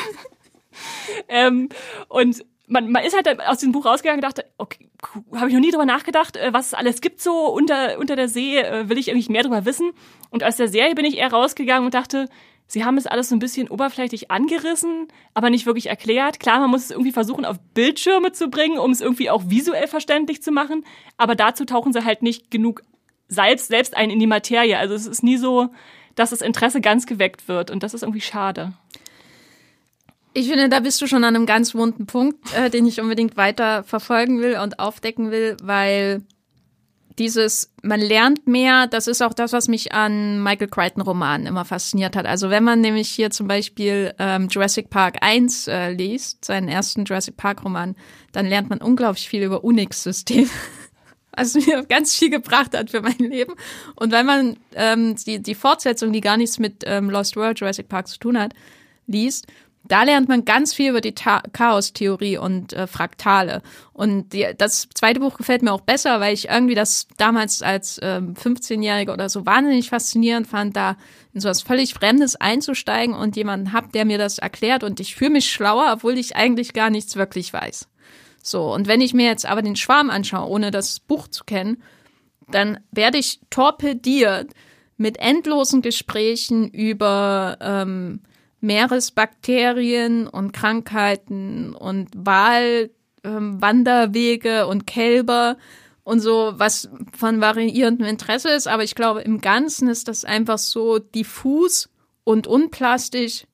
ähm, 1.29 1.69
und 2.09 2.43
man, 2.67 2.91
man 2.91 3.03
ist 3.03 3.15
halt 3.15 3.41
aus 3.41 3.59
diesem 3.59 3.71
Buch 3.71 3.85
rausgegangen 3.85 4.19
und 4.19 4.23
dachte, 4.23 4.45
okay, 4.57 4.89
habe 5.33 5.47
ich 5.47 5.53
noch 5.53 5.61
nie 5.61 5.71
drüber 5.71 5.85
nachgedacht, 5.85 6.35
äh, 6.35 6.53
was 6.53 6.67
es 6.67 6.73
alles 6.73 7.01
gibt 7.01 7.21
so 7.21 7.47
unter, 7.47 7.97
unter 7.97 8.15
der 8.15 8.27
See, 8.27 8.57
äh, 8.57 8.89
will 8.89 8.97
ich 8.97 9.07
irgendwie 9.07 9.31
mehr 9.31 9.43
drüber 9.43 9.65
wissen. 9.65 9.91
Und 10.29 10.43
aus 10.43 10.57
der 10.57 10.67
Serie 10.67 10.93
bin 10.93 11.05
ich 11.05 11.17
eher 11.17 11.31
rausgegangen 11.31 11.85
und 11.85 11.93
dachte, 11.93 12.27
sie 12.67 12.83
haben 12.83 12.97
es 12.97 13.07
alles 13.07 13.29
so 13.29 13.35
ein 13.35 13.39
bisschen 13.39 13.69
oberflächlich 13.69 14.29
angerissen, 14.29 15.07
aber 15.33 15.49
nicht 15.49 15.65
wirklich 15.65 15.87
erklärt. 15.87 16.41
Klar, 16.41 16.59
man 16.59 16.69
muss 16.69 16.85
es 16.85 16.91
irgendwie 16.91 17.13
versuchen, 17.13 17.45
auf 17.45 17.57
Bildschirme 17.73 18.33
zu 18.33 18.49
bringen, 18.49 18.77
um 18.77 18.91
es 18.91 18.99
irgendwie 18.99 19.29
auch 19.29 19.43
visuell 19.47 19.87
verständlich 19.87 20.43
zu 20.43 20.51
machen, 20.51 20.85
aber 21.15 21.35
dazu 21.35 21.63
tauchen 21.63 21.93
sie 21.93 22.03
halt 22.03 22.21
nicht 22.21 22.51
genug 22.51 22.83
Salz 23.29 23.67
selbst 23.67 23.95
ein 23.95 24.09
in 24.09 24.19
die 24.19 24.27
Materie. 24.27 24.77
Also 24.77 24.93
es 24.93 25.07
ist 25.07 25.23
nie 25.23 25.37
so, 25.37 25.69
dass 26.15 26.31
das 26.31 26.41
Interesse 26.41 26.81
ganz 26.81 27.05
geweckt 27.05 27.47
wird 27.47 27.71
und 27.71 27.83
das 27.83 27.93
ist 27.93 28.03
irgendwie 28.03 28.21
schade. 28.21 28.73
Ich 30.33 30.47
finde, 30.47 30.69
da 30.69 30.79
bist 30.81 31.01
du 31.01 31.07
schon 31.07 31.23
an 31.23 31.35
einem 31.35 31.45
ganz 31.45 31.73
wunden 31.73 32.05
Punkt, 32.05 32.53
äh, 32.53 32.69
den 32.69 32.85
ich 32.85 33.01
unbedingt 33.01 33.37
weiter 33.37 33.83
verfolgen 33.83 34.39
will 34.39 34.57
und 34.57 34.79
aufdecken 34.79 35.31
will, 35.31 35.57
weil 35.63 36.21
dieses, 37.17 37.73
man 37.81 37.99
lernt 37.99 38.47
mehr, 38.47 38.87
das 38.87 39.07
ist 39.07 39.21
auch 39.21 39.33
das, 39.33 39.51
was 39.51 39.67
mich 39.67 39.91
an 39.91 40.41
Michael 40.43 40.67
Crichton 40.67 41.01
Romanen 41.01 41.47
immer 41.47 41.65
fasziniert 41.65 42.15
hat. 42.15 42.25
Also 42.25 42.49
wenn 42.49 42.63
man 42.63 42.81
nämlich 42.81 43.09
hier 43.09 43.31
zum 43.31 43.47
Beispiel 43.47 44.13
ähm, 44.19 44.47
Jurassic 44.49 44.89
Park 44.89 45.17
1 45.21 45.67
äh, 45.67 45.91
liest, 45.91 46.45
seinen 46.45 46.67
ersten 46.67 47.05
Jurassic 47.05 47.35
Park 47.35 47.63
Roman, 47.63 47.95
dann 48.31 48.45
lernt 48.45 48.69
man 48.69 48.79
unglaublich 48.79 49.27
viel 49.27 49.43
über 49.43 49.63
Unix-Systeme. 49.63 50.49
Also 51.39 51.59
mir 51.59 51.83
ganz 51.83 52.15
viel 52.15 52.31
gebracht 52.31 52.75
hat 52.75 52.89
für 52.89 53.01
mein 53.01 53.19
Leben. 53.19 53.53
Und 53.95 54.11
weil 54.11 54.23
man 54.23 54.57
ähm, 54.73 55.15
die, 55.17 55.39
die 55.39 55.53
Fortsetzung, 55.53 56.11
die 56.11 56.19
gar 56.19 56.35
nichts 56.35 56.57
mit 56.57 56.83
ähm, 56.87 57.11
Lost 57.11 57.35
World 57.35 57.59
Jurassic 57.59 57.87
Park 57.87 58.07
zu 58.07 58.17
tun 58.17 58.39
hat, 58.39 58.53
liest, 59.05 59.45
da 59.87 60.03
lernt 60.03 60.29
man 60.29 60.45
ganz 60.45 60.73
viel 60.73 60.89
über 60.89 61.01
die 61.01 61.13
Chaos-Theorie 61.13 62.37
und 62.37 62.73
äh, 62.73 62.87
Fraktale. 62.87 63.61
Und 63.93 64.33
die, 64.33 64.47
das 64.57 64.87
zweite 64.93 65.19
Buch 65.19 65.37
gefällt 65.37 65.61
mir 65.61 65.73
auch 65.73 65.81
besser, 65.81 66.19
weil 66.19 66.33
ich 66.33 66.49
irgendwie 66.49 66.75
das 66.75 67.07
damals 67.17 67.61
als 67.61 67.99
ähm, 68.01 68.33
15-Jähriger 68.35 69.13
oder 69.13 69.29
so 69.29 69.45
wahnsinnig 69.45 69.89
faszinierend 69.89 70.47
fand, 70.47 70.75
da 70.75 70.97
in 71.33 71.41
so 71.41 71.49
was 71.49 71.61
völlig 71.61 71.93
Fremdes 71.93 72.35
einzusteigen 72.35 73.15
und 73.15 73.35
jemanden 73.35 73.73
hab, 73.73 73.91
der 73.91 74.05
mir 74.05 74.17
das 74.17 74.37
erklärt 74.37 74.83
und 74.83 74.99
ich 74.99 75.15
fühle 75.15 75.31
mich 75.31 75.51
schlauer, 75.51 75.91
obwohl 75.93 76.17
ich 76.17 76.35
eigentlich 76.35 76.73
gar 76.73 76.89
nichts 76.89 77.15
wirklich 77.15 77.51
weiß. 77.53 77.87
So, 78.43 78.73
und 78.73 78.87
wenn 78.87 79.01
ich 79.01 79.13
mir 79.13 79.25
jetzt 79.25 79.45
aber 79.45 79.61
den 79.61 79.75
Schwarm 79.75 80.09
anschaue, 80.09 80.49
ohne 80.49 80.71
das 80.71 80.99
Buch 80.99 81.27
zu 81.27 81.43
kennen, 81.43 81.83
dann 82.49 82.79
werde 82.91 83.17
ich 83.17 83.41
torpediert 83.49 84.51
mit 84.97 85.17
endlosen 85.19 85.81
Gesprächen 85.81 86.69
über 86.69 87.57
ähm, 87.61 88.21
Meeresbakterien 88.67 90.27
und 90.27 90.51
Krankheiten 90.51 91.73
und 91.73 92.09
Walwanderwege 92.15 94.49
ähm, 94.49 94.67
und 94.67 94.85
Kälber 94.85 95.57
und 96.03 96.19
so, 96.19 96.53
was 96.57 96.89
von 97.17 97.41
variierendem 97.41 98.05
Interesse 98.05 98.49
ist. 98.49 98.67
Aber 98.67 98.83
ich 98.83 98.93
glaube, 98.93 99.21
im 99.21 99.41
Ganzen 99.41 99.87
ist 99.87 100.07
das 100.07 100.25
einfach 100.25 100.57
so 100.57 100.99
diffus 100.99 101.89
und 102.23 102.45
unplastisch, 102.45 103.45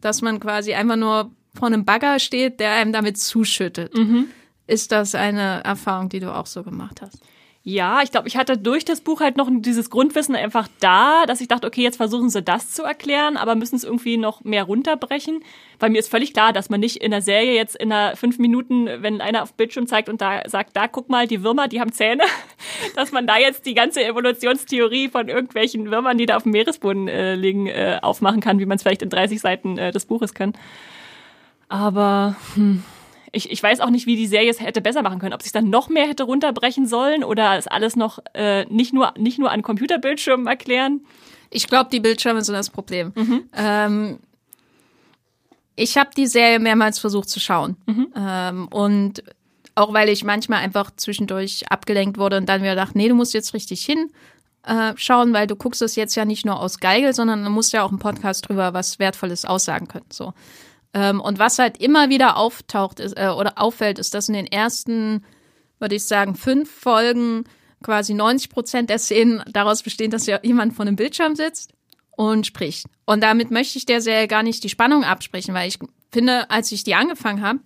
dass 0.00 0.22
man 0.22 0.40
quasi 0.40 0.74
einfach 0.74 0.96
nur 0.96 1.32
vor 1.54 1.68
einem 1.68 1.84
Bagger 1.84 2.18
steht, 2.18 2.60
der 2.60 2.72
einem 2.72 2.92
damit 2.92 3.18
zuschüttet. 3.18 3.96
Mhm. 3.96 4.28
Ist 4.66 4.92
das 4.92 5.14
eine 5.14 5.62
Erfahrung, 5.64 6.08
die 6.08 6.20
du 6.20 6.34
auch 6.34 6.46
so 6.46 6.62
gemacht 6.62 7.02
hast? 7.02 7.18
Ja, 7.66 8.02
ich 8.02 8.10
glaube, 8.10 8.28
ich 8.28 8.36
hatte 8.36 8.58
durch 8.58 8.84
das 8.84 9.00
Buch 9.00 9.22
halt 9.22 9.38
noch 9.38 9.48
dieses 9.50 9.88
Grundwissen 9.88 10.36
einfach 10.36 10.68
da, 10.80 11.24
dass 11.24 11.40
ich 11.40 11.48
dachte, 11.48 11.66
okay, 11.66 11.80
jetzt 11.80 11.96
versuchen 11.96 12.28
sie 12.28 12.42
das 12.42 12.74
zu 12.74 12.82
erklären, 12.82 13.38
aber 13.38 13.54
müssen 13.54 13.76
es 13.76 13.84
irgendwie 13.84 14.18
noch 14.18 14.44
mehr 14.44 14.64
runterbrechen. 14.64 15.42
Weil 15.78 15.88
mir 15.88 15.98
ist 15.98 16.10
völlig 16.10 16.34
klar, 16.34 16.52
dass 16.52 16.68
man 16.68 16.80
nicht 16.80 16.98
in 16.98 17.10
der 17.10 17.22
Serie 17.22 17.54
jetzt 17.54 17.74
in 17.74 17.90
einer 17.90 18.16
fünf 18.16 18.38
Minuten, 18.38 18.86
wenn 18.98 19.22
einer 19.22 19.42
auf 19.42 19.54
Bildschirm 19.54 19.86
zeigt 19.86 20.10
und 20.10 20.20
da 20.20 20.42
sagt, 20.46 20.76
da 20.76 20.88
guck 20.88 21.08
mal, 21.08 21.26
die 21.26 21.42
Würmer, 21.42 21.66
die 21.66 21.80
haben 21.80 21.90
Zähne, 21.90 22.24
dass 22.96 23.12
man 23.12 23.26
da 23.26 23.38
jetzt 23.38 23.64
die 23.64 23.74
ganze 23.74 24.04
Evolutionstheorie 24.04 25.08
von 25.08 25.28
irgendwelchen 25.28 25.90
Würmern, 25.90 26.18
die 26.18 26.26
da 26.26 26.36
auf 26.36 26.42
dem 26.42 26.52
Meeresboden 26.52 27.08
äh, 27.08 27.34
liegen, 27.34 27.66
äh, 27.66 27.98
aufmachen 28.02 28.42
kann, 28.42 28.58
wie 28.58 28.66
man 28.66 28.76
es 28.76 28.82
vielleicht 28.82 29.00
in 29.00 29.08
30 29.08 29.40
Seiten 29.40 29.78
äh, 29.78 29.90
des 29.90 30.04
Buches 30.04 30.34
kann. 30.34 30.52
Aber 31.70 32.36
hm, 32.56 32.82
ich, 33.34 33.50
ich 33.50 33.62
weiß 33.62 33.80
auch 33.80 33.90
nicht, 33.90 34.06
wie 34.06 34.16
die 34.16 34.26
Serie 34.26 34.50
es 34.50 34.60
hätte 34.60 34.80
besser 34.80 35.02
machen 35.02 35.18
können. 35.18 35.34
Ob 35.34 35.42
sich 35.42 35.52
dann 35.52 35.70
noch 35.70 35.88
mehr 35.88 36.06
hätte 36.06 36.24
runterbrechen 36.24 36.86
sollen 36.86 37.24
oder 37.24 37.56
es 37.56 37.66
alles 37.66 37.96
noch 37.96 38.18
äh, 38.34 38.64
nicht, 38.66 38.92
nur, 38.92 39.12
nicht 39.18 39.38
nur 39.38 39.50
an 39.50 39.62
Computerbildschirmen 39.62 40.46
erklären. 40.46 41.00
Ich 41.50 41.66
glaube, 41.66 41.90
die 41.90 42.00
Bildschirme 42.00 42.42
sind 42.42 42.54
das 42.54 42.70
Problem. 42.70 43.12
Mhm. 43.14 43.48
Ähm, 43.54 44.18
ich 45.76 45.96
habe 45.96 46.10
die 46.16 46.26
Serie 46.26 46.58
mehrmals 46.58 46.98
versucht 46.98 47.28
zu 47.28 47.40
schauen. 47.40 47.76
Mhm. 47.86 48.12
Ähm, 48.16 48.68
und 48.68 49.24
auch 49.74 49.92
weil 49.92 50.08
ich 50.08 50.24
manchmal 50.24 50.60
einfach 50.60 50.90
zwischendurch 50.96 51.64
abgelenkt 51.68 52.18
wurde 52.18 52.36
und 52.36 52.48
dann 52.48 52.62
wieder 52.62 52.76
dachte, 52.76 52.96
nee, 52.96 53.08
du 53.08 53.14
musst 53.14 53.34
jetzt 53.34 53.54
richtig 53.54 53.84
hin 53.84 54.10
äh, 54.66 54.92
schauen, 54.96 55.32
weil 55.32 55.46
du 55.46 55.56
guckst 55.56 55.82
es 55.82 55.96
jetzt 55.96 56.14
ja 56.14 56.24
nicht 56.24 56.46
nur 56.46 56.58
aus 56.58 56.78
Geigel, 56.78 57.12
sondern 57.12 57.44
du 57.44 57.50
musst 57.50 57.72
ja 57.72 57.82
auch 57.82 57.90
einen 57.90 57.98
Podcast 57.98 58.48
drüber 58.48 58.72
was 58.72 58.98
Wertvolles 58.98 59.44
aussagen 59.44 59.88
können. 59.88 60.06
So. 60.10 60.32
Ähm, 60.94 61.20
und 61.20 61.38
was 61.38 61.58
halt 61.58 61.78
immer 61.78 62.08
wieder 62.08 62.36
auftaucht 62.36 63.00
ist, 63.00 63.18
äh, 63.18 63.28
oder 63.28 63.54
auffällt, 63.56 63.98
ist, 63.98 64.14
dass 64.14 64.28
in 64.28 64.34
den 64.34 64.46
ersten, 64.46 65.24
würde 65.80 65.96
ich 65.96 66.04
sagen, 66.04 66.36
fünf 66.36 66.70
Folgen 66.70 67.44
quasi 67.82 68.14
90 68.14 68.48
Prozent 68.48 68.90
der 68.90 68.98
Szenen 68.98 69.42
daraus 69.52 69.82
bestehen, 69.82 70.10
dass 70.10 70.26
ja 70.26 70.38
jemand 70.42 70.74
vor 70.74 70.86
einem 70.86 70.96
Bildschirm 70.96 71.34
sitzt 71.34 71.72
und 72.12 72.46
spricht. 72.46 72.86
Und 73.04 73.22
damit 73.22 73.50
möchte 73.50 73.76
ich 73.76 73.86
der 73.86 74.00
Serie 74.00 74.28
gar 74.28 74.42
nicht 74.42 74.62
die 74.64 74.68
Spannung 74.68 75.04
absprechen, 75.04 75.52
weil 75.52 75.68
ich 75.68 75.78
finde, 76.12 76.48
als 76.48 76.70
ich 76.70 76.84
die 76.84 76.94
angefangen 76.94 77.42
habe, 77.42 77.58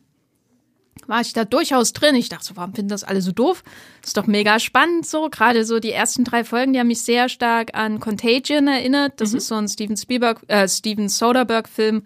war 1.06 1.20
ich 1.20 1.32
da 1.32 1.44
durchaus 1.44 1.92
drin. 1.92 2.16
Ich 2.16 2.28
dachte 2.28 2.46
so, 2.46 2.56
warum 2.56 2.74
finden 2.74 2.90
das 2.90 3.04
alle 3.04 3.22
so 3.22 3.32
doof? 3.32 3.62
ist 4.04 4.16
doch 4.16 4.26
mega 4.26 4.58
spannend 4.58 5.06
so. 5.06 5.28
Gerade 5.30 5.64
so 5.64 5.78
die 5.78 5.92
ersten 5.92 6.24
drei 6.24 6.44
Folgen, 6.44 6.72
die 6.72 6.80
haben 6.80 6.88
mich 6.88 7.02
sehr 7.02 7.28
stark 7.28 7.74
an 7.74 8.00
Contagion 8.00 8.66
erinnert. 8.68 9.20
Das 9.20 9.32
mhm. 9.32 9.38
ist 9.38 9.46
so 9.48 9.54
ein 9.54 9.68
Steven 9.68 9.96
Spielberg, 9.96 10.40
äh, 10.48 10.68
Steven 10.68 11.08
Soderbergh-Film 11.08 12.02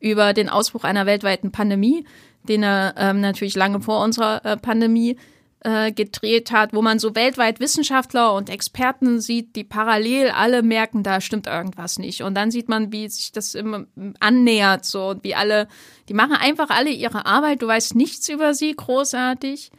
über 0.00 0.32
den 0.32 0.48
Ausbruch 0.48 0.84
einer 0.84 1.06
weltweiten 1.06 1.52
Pandemie, 1.52 2.04
den 2.42 2.62
er 2.62 2.94
ähm, 2.96 3.20
natürlich 3.20 3.54
lange 3.54 3.80
vor 3.80 4.02
unserer 4.02 4.44
äh, 4.44 4.56
Pandemie 4.56 5.16
äh, 5.62 5.92
gedreht 5.92 6.52
hat, 6.52 6.72
wo 6.72 6.80
man 6.80 6.98
so 6.98 7.14
weltweit 7.14 7.60
Wissenschaftler 7.60 8.32
und 8.32 8.48
Experten 8.48 9.20
sieht, 9.20 9.56
die 9.56 9.64
parallel 9.64 10.30
alle 10.30 10.62
merken, 10.62 11.02
da 11.02 11.20
stimmt 11.20 11.46
irgendwas 11.46 11.98
nicht. 11.98 12.22
Und 12.22 12.34
dann 12.34 12.50
sieht 12.50 12.68
man, 12.68 12.92
wie 12.92 13.08
sich 13.08 13.32
das 13.32 13.54
immer 13.54 13.84
annähert, 14.20 14.86
so 14.86 15.08
und 15.08 15.22
wie 15.22 15.34
alle, 15.34 15.68
die 16.08 16.14
machen 16.14 16.32
einfach 16.32 16.70
alle 16.70 16.90
ihre 16.90 17.26
Arbeit. 17.26 17.60
Du 17.60 17.66
weißt 17.66 17.94
nichts 17.94 18.28
über 18.30 18.54
sie, 18.54 18.74
großartig, 18.74 19.70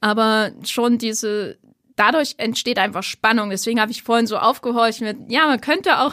aber 0.00 0.50
schon 0.62 0.98
diese, 0.98 1.56
dadurch 1.96 2.34
entsteht 2.36 2.78
einfach 2.78 3.02
Spannung. 3.02 3.48
Deswegen 3.48 3.80
habe 3.80 3.92
ich 3.92 4.02
vorhin 4.02 4.26
so 4.26 4.36
aufgehorcht 4.36 5.00
mit, 5.00 5.16
ja, 5.28 5.46
man 5.46 5.60
könnte 5.62 6.00
auch 6.00 6.12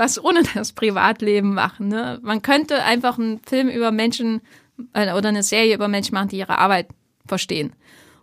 was 0.00 0.22
ohne 0.22 0.42
das 0.54 0.72
Privatleben 0.72 1.52
machen. 1.52 1.88
Ne? 1.88 2.18
Man 2.22 2.40
könnte 2.40 2.82
einfach 2.82 3.18
einen 3.18 3.38
Film 3.40 3.68
über 3.68 3.92
Menschen 3.92 4.40
äh, 4.94 5.12
oder 5.12 5.28
eine 5.28 5.42
Serie 5.42 5.74
über 5.74 5.88
Menschen 5.88 6.14
machen, 6.14 6.30
die 6.30 6.38
ihre 6.38 6.58
Arbeit 6.58 6.88
verstehen. 7.26 7.74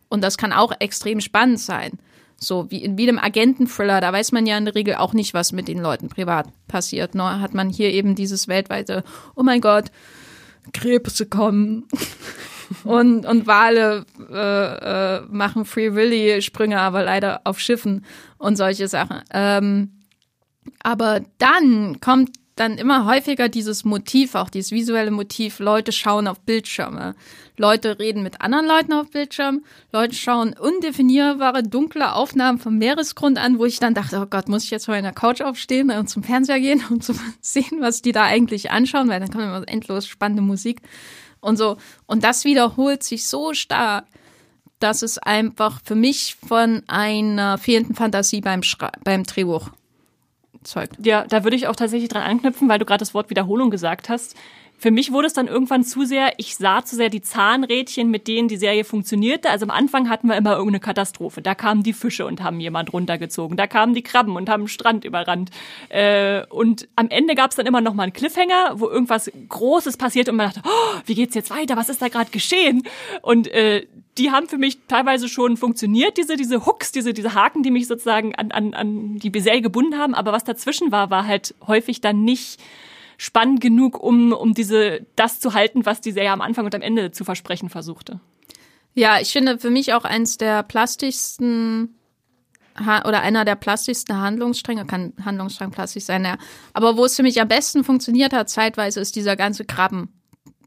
Und 0.09 0.23
das 0.23 0.37
kann 0.37 0.53
auch 0.53 0.73
extrem 0.79 1.21
spannend 1.21 1.59
sein. 1.59 1.99
So 2.39 2.69
wie 2.71 2.83
in 2.83 2.97
jedem 2.97 3.19
Agenten-Thriller, 3.19 4.01
da 4.01 4.11
weiß 4.11 4.31
man 4.31 4.47
ja 4.47 4.57
in 4.57 4.65
der 4.65 4.73
Regel 4.73 4.95
auch 4.95 5.13
nicht, 5.13 5.35
was 5.35 5.51
mit 5.51 5.67
den 5.67 5.79
Leuten 5.79 6.09
privat 6.09 6.47
passiert. 6.67 7.13
Nur 7.13 7.39
hat 7.39 7.53
man 7.53 7.69
hier 7.69 7.91
eben 7.91 8.15
dieses 8.15 8.47
weltweite, 8.47 9.03
oh 9.35 9.43
mein 9.43 9.61
Gott, 9.61 9.85
Krebse 10.73 11.27
kommen 11.27 11.83
und, 12.85 13.25
und 13.25 13.45
Wale 13.45 14.05
äh, 14.31 15.17
äh, 15.17 15.21
machen 15.29 15.63
Free 15.63 15.93
Willy-Sprünge, 15.93 16.79
aber 16.79 17.03
leider 17.03 17.41
auf 17.43 17.59
Schiffen 17.59 18.03
und 18.39 18.55
solche 18.55 18.87
Sachen. 18.87 19.21
Ähm, 19.31 19.91
aber 20.81 21.21
dann 21.37 21.99
kommt 21.99 22.31
dann 22.59 22.77
immer 22.77 23.05
häufiger 23.05 23.49
dieses 23.49 23.85
Motiv, 23.85 24.35
auch 24.35 24.49
dieses 24.49 24.71
visuelle 24.71 25.11
Motiv, 25.11 25.59
Leute 25.59 25.91
schauen 25.91 26.27
auf 26.27 26.39
Bildschirme. 26.41 27.15
Leute 27.55 27.99
reden 27.99 28.23
mit 28.23 28.41
anderen 28.41 28.65
Leuten 28.65 28.93
auf 28.93 29.11
Bildschirmen. 29.11 29.63
Leute 29.91 30.15
schauen 30.15 30.53
undefinierbare, 30.53 31.63
dunkle 31.63 32.13
Aufnahmen 32.13 32.59
vom 32.59 32.77
Meeresgrund 32.77 33.37
an, 33.37 33.59
wo 33.59 33.65
ich 33.65 33.79
dann 33.79 33.93
dachte, 33.93 34.19
oh 34.19 34.25
Gott, 34.27 34.49
muss 34.49 34.63
ich 34.63 34.71
jetzt 34.71 34.85
von 34.85 34.95
meiner 34.95 35.13
Couch 35.13 35.41
aufstehen 35.41 35.91
und 35.91 36.09
zum 36.09 36.23
Fernseher 36.23 36.59
gehen 36.59 36.83
und 36.89 37.03
zu 37.03 37.13
sehen, 37.41 37.79
was 37.79 38.01
die 38.01 38.11
da 38.11 38.23
eigentlich 38.23 38.71
anschauen, 38.71 39.07
weil 39.07 39.19
dann 39.19 39.31
kommt 39.31 39.43
immer 39.43 39.67
endlos 39.67 40.07
spannende 40.07 40.41
Musik 40.41 40.81
und 41.39 41.57
so. 41.57 41.77
Und 42.05 42.23
das 42.23 42.43
wiederholt 42.43 43.03
sich 43.03 43.27
so 43.27 43.53
stark, 43.53 44.05
dass 44.79 45.01
es 45.01 45.17
einfach 45.17 45.81
für 45.83 45.95
mich 45.95 46.35
von 46.47 46.83
einer 46.87 47.57
fehlenden 47.57 47.95
Fantasie 47.95 48.41
beim, 48.41 48.61
Schra 48.61 48.91
beim 49.03 49.23
Drehbuch 49.23 49.71
zeugt. 50.67 50.93
Ja, 51.03 51.25
da 51.25 51.43
würde 51.43 51.55
ich 51.55 51.67
auch 51.67 51.75
tatsächlich 51.75 52.09
dran 52.09 52.23
anknüpfen, 52.23 52.69
weil 52.69 52.79
du 52.79 52.85
gerade 52.85 52.99
das 52.99 53.13
Wort 53.13 53.29
Wiederholung 53.29 53.69
gesagt 53.69 54.09
hast. 54.09 54.35
Für 54.79 54.91
mich 54.91 55.11
wurde 55.11 55.25
es 55.25 55.33
dann 55.33 55.47
irgendwann 55.47 55.83
zu 55.83 56.05
sehr, 56.05 56.33
ich 56.37 56.55
sah 56.55 56.85
zu 56.85 56.95
sehr 56.95 57.09
die 57.09 57.21
Zahnrädchen, 57.21 58.11
mit 58.11 58.27
denen 58.27 58.47
die 58.47 58.57
Serie 58.57 58.83
funktionierte. 58.83 59.49
Also 59.49 59.65
am 59.65 59.71
Anfang 59.71 60.07
hatten 60.07 60.27
wir 60.27 60.37
immer 60.37 60.51
irgendeine 60.51 60.79
Katastrophe. 60.79 61.41
Da 61.41 61.55
kamen 61.55 61.81
die 61.81 61.93
Fische 61.93 62.27
und 62.27 62.43
haben 62.43 62.59
jemand 62.59 62.93
runtergezogen. 62.93 63.57
Da 63.57 63.65
kamen 63.65 63.95
die 63.95 64.03
Krabben 64.03 64.35
und 64.35 64.49
haben 64.49 64.63
den 64.63 64.67
Strand 64.67 65.03
überrannt. 65.03 65.49
Äh, 65.89 66.45
und 66.49 66.87
am 66.95 67.09
Ende 67.09 67.33
gab 67.33 67.49
es 67.49 67.57
dann 67.57 67.65
immer 67.65 67.81
noch 67.81 67.95
mal 67.95 68.03
einen 68.03 68.13
Cliffhanger, 68.13 68.73
wo 68.75 68.87
irgendwas 68.87 69.31
Großes 69.49 69.97
passiert 69.97 70.29
und 70.29 70.35
man 70.35 70.47
dachte, 70.47 70.61
oh, 70.63 70.99
wie 71.07 71.15
geht's 71.15 71.33
jetzt 71.33 71.49
weiter? 71.49 71.75
Was 71.75 71.89
ist 71.89 72.01
da 72.01 72.09
gerade 72.09 72.29
geschehen? 72.29 72.83
Und 73.23 73.47
äh, 73.47 73.87
die 74.19 74.31
haben 74.31 74.47
für 74.47 74.57
mich 74.59 74.77
teilweise 74.87 75.27
schon 75.27 75.57
funktioniert, 75.57 76.17
diese, 76.17 76.35
diese 76.35 76.65
Hooks, 76.65 76.91
diese, 76.91 77.13
diese 77.13 77.33
Haken, 77.33 77.63
die 77.63 77.71
mich 77.71 77.87
sozusagen 77.87 78.35
an, 78.35 78.51
an, 78.51 78.73
an 78.75 79.17
die 79.17 79.39
Serie 79.39 79.61
gebunden 79.61 79.97
haben. 79.97 80.13
Aber 80.13 80.31
was 80.31 80.43
dazwischen 80.43 80.91
war, 80.91 81.09
war 81.09 81.25
halt 81.25 81.55
häufig 81.65 82.01
dann 82.01 82.23
nicht 82.23 82.59
spannend 83.17 83.61
genug, 83.61 84.01
um, 84.01 84.31
um 84.31 84.53
diese, 84.53 85.05
das 85.15 85.39
zu 85.39 85.53
halten, 85.53 85.85
was 85.85 86.01
die 86.01 86.11
Serie 86.11 86.31
am 86.31 86.41
Anfang 86.41 86.65
und 86.65 86.75
am 86.75 86.81
Ende 86.81 87.11
zu 87.11 87.23
versprechen 87.23 87.69
versuchte. 87.69 88.19
Ja, 88.93 89.19
ich 89.19 89.31
finde 89.31 89.59
für 89.59 89.69
mich 89.69 89.93
auch 89.93 90.05
eins 90.05 90.37
der 90.37 90.63
plastischsten 90.63 91.95
oder 92.79 93.21
einer 93.21 93.43
der 93.43 93.55
plastischsten 93.55 94.17
Handlungsstränge, 94.17 94.85
kann 94.85 95.13
Handlungsstrang 95.23 95.71
plastisch 95.71 96.03
sein, 96.03 96.23
ja. 96.23 96.37
Aber 96.73 96.95
wo 96.95 97.05
es 97.05 97.15
für 97.15 97.23
mich 97.23 97.41
am 97.41 97.47
besten 97.47 97.83
funktioniert 97.83 98.33
hat, 98.33 98.49
zeitweise, 98.49 98.99
ist 98.99 99.15
dieser 99.15 99.35
ganze 99.35 99.65
Krabben. 99.65 100.09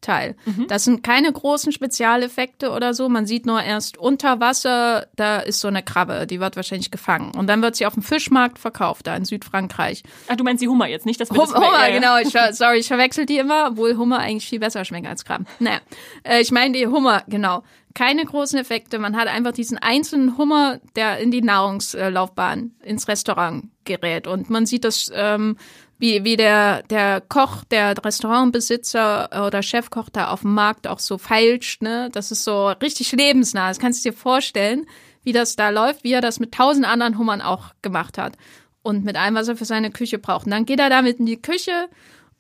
Teil. 0.01 0.37
Mhm. 0.45 0.67
Das 0.69 0.85
sind 0.85 1.03
keine 1.03 1.33
großen 1.33 1.73
Spezialeffekte 1.73 2.71
oder 2.71 2.95
so. 2.95 3.09
Man 3.09 3.27
sieht 3.27 3.47
nur 3.47 3.63
erst 3.63 3.99
unter 3.99 4.41
Wasser, 4.41 5.07
da 5.17 5.39
ist 5.39 5.61
so 5.61 5.69
eine 5.69 5.83
Krabbe, 5.83 6.27
die 6.27 6.41
wird 6.41 6.57
wahrscheinlich 6.57 6.91
gefangen. 6.91 7.33
Und 7.35 7.47
dann 7.47 7.63
wird 7.63 7.77
sie 7.77 7.87
auf 7.87 7.95
dem 7.95 8.03
Fischmarkt 8.03 8.59
verkauft, 8.59 9.07
da 9.07 9.17
in 9.17 9.25
Südfrankreich. 9.25 10.03
Ach, 10.29 10.37
du 10.37 10.45
meinst 10.45 10.63
die 10.63 10.69
Hummer 10.69 10.87
jetzt, 10.87 11.07
nicht 11.07 11.21
das 11.21 11.31
Hum 11.31 11.39
Hummer, 11.39 11.89
äh, 11.89 11.93
genau. 11.93 12.19
Ich, 12.19 12.33
sorry, 12.57 12.79
ich 12.79 12.89
verwechsel 12.89 13.27
die 13.27 13.39
immer, 13.39 13.69
obwohl 13.71 13.97
Hummer 13.97 14.19
eigentlich 14.19 14.49
viel 14.49 14.61
besser 14.61 14.85
schmecken 14.85 15.07
als 15.07 15.25
Krabben. 15.25 15.47
Naja, 15.59 15.81
äh, 16.23 16.41
ich 16.41 16.51
meine 16.51 16.77
die 16.77 16.87
Hummer, 16.87 17.23
genau. 17.29 17.63
Keine 17.95 18.25
großen 18.25 18.59
Effekte. 18.59 18.99
Man 18.99 19.17
hat 19.17 19.27
einfach 19.27 19.53
diesen 19.53 19.77
einzelnen 19.77 20.39
Hummer, 20.39 20.79
der 20.95 21.19
in 21.19 21.33
die 21.33 21.43
Nahrungslaufbahn 21.43 22.73
ins 22.83 23.09
Restaurant 23.09 23.69
gerät. 23.85 24.29
Und 24.29 24.49
man 24.49 24.65
sieht 24.65 24.85
das 24.85 25.11
ähm, 25.13 25.57
wie, 26.01 26.25
wie 26.25 26.37
der, 26.37 26.83
der 26.85 27.21
Koch, 27.21 27.63
der 27.65 27.95
Restaurantbesitzer 28.03 29.47
oder 29.47 29.63
Chefkoch 29.63 30.09
da 30.09 30.31
auf 30.31 30.41
dem 30.41 30.55
Markt 30.55 30.87
auch 30.87 30.99
so 30.99 31.19
feilscht, 31.19 31.83
ne? 31.83 32.09
Das 32.13 32.33
ist 32.33 32.43
so 32.43 32.69
richtig 32.69 33.13
lebensnah. 33.13 33.69
Das 33.69 33.79
kannst 33.79 34.03
du 34.03 34.11
dir 34.11 34.17
vorstellen, 34.17 34.87
wie 35.23 35.33
das 35.33 35.57
da 35.57 35.69
läuft, 35.69 36.03
wie 36.03 36.13
er 36.13 36.23
das 36.23 36.41
mit 36.41 36.53
tausend 36.53 36.87
anderen 36.87 37.19
Hummern 37.19 37.43
auch 37.43 37.75
gemacht 37.83 38.17
hat. 38.17 38.39
Und 38.83 39.05
mit 39.05 39.17
allem, 39.17 39.35
was 39.35 39.49
er 39.49 39.57
für 39.57 39.67
seine 39.67 39.91
Küche 39.91 40.19
braucht. 40.19 40.47
Und 40.47 40.53
dann 40.53 40.65
geht 40.65 40.81
er 40.81 40.89
damit 40.89 41.19
in 41.19 41.27
die 41.27 41.41
Küche 41.41 41.91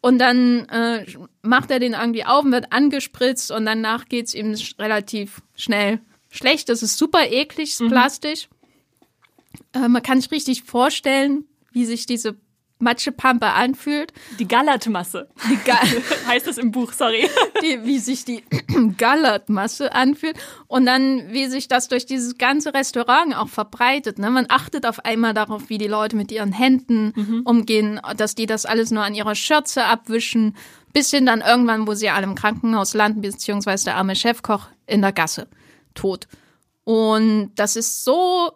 und 0.01 0.18
dann 0.18 0.66
äh, 0.70 1.05
macht 1.42 1.70
er 1.70 1.81
den 1.81 1.92
irgendwie 1.92 2.25
auf 2.25 2.44
und 2.44 2.53
wird 2.53 2.73
angespritzt 2.73 3.51
und 3.51 3.66
danach 3.66 4.07
geht's 4.07 4.33
ihm 4.33 4.57
relativ 4.79 5.42
schnell 5.55 6.01
schlecht. 6.31 6.70
Das 6.70 6.83
ist 6.83 6.96
super 6.96 7.31
eklig, 7.31 7.73
ist 7.73 7.83
mhm. 7.83 7.90
plastisch. 7.90 8.49
Äh, 9.75 9.88
man 9.88 10.03
kann 10.03 10.18
sich 10.18 10.31
richtig 10.31 10.62
vorstellen, 10.62 11.44
wie 11.73 11.85
sich 11.85 12.07
diese 12.07 12.37
Matschepampe 12.81 13.47
anfühlt. 13.47 14.12
Die 14.38 14.49
Gallertmasse. 14.49 15.29
Die 15.51 15.57
Ga 15.64 15.79
heißt 16.27 16.47
es 16.49 16.59
im 16.59 16.71
Buch, 16.71 16.93
sorry. 16.93 17.29
die, 17.62 17.85
wie 17.85 17.99
sich 17.99 18.25
die 18.25 18.43
Gallertmasse 18.99 19.93
anfühlt 19.95 20.37
und 20.66 20.87
dann 20.87 21.33
wie 21.33 21.47
sich 21.47 21.69
das 21.69 21.88
durch 21.88 22.07
dieses 22.07 22.38
ganze 22.38 22.73
Restaurant 22.75 23.37
auch 23.37 23.49
verbreitet. 23.49 24.19
Ne? 24.19 24.31
Man 24.31 24.47
achtet 24.49 24.87
auf 24.87 25.05
einmal 25.05 25.35
darauf, 25.35 25.69
wie 25.69 25.79
die 25.79 25.87
Leute 25.88 26.16
mit 26.16 26.33
ihren 26.33 26.53
Händen 26.53 27.12
Mhm. 27.16 27.43
umgehen, 27.45 28.01
dass 28.16 28.35
die 28.35 28.47
das 28.47 28.66
alles 28.66 28.90
nur 28.90 29.03
an 29.03 29.14
ihrer 29.14 29.35
Schürze 29.35 29.85
abwischen, 29.85 30.57
bis 30.93 31.11
hin 31.11 31.27
dann 31.27 31.40
irgendwann, 31.40 31.87
wo 31.87 31.95
sie 31.95 32.09
alle 32.11 32.25
im 32.25 32.35
Krankenhaus 32.35 32.95
landen, 32.95 33.21
beziehungsweise 33.21 33.87
der 33.87 33.97
arme 33.97 34.14
Chefkoch 34.16 34.69
in 34.87 35.03
der 35.03 35.12
Gasse 35.12 35.49
tot. 35.95 36.29
Und 36.85 37.53
das 37.57 37.77
ist 37.77 38.05
so 38.05 38.53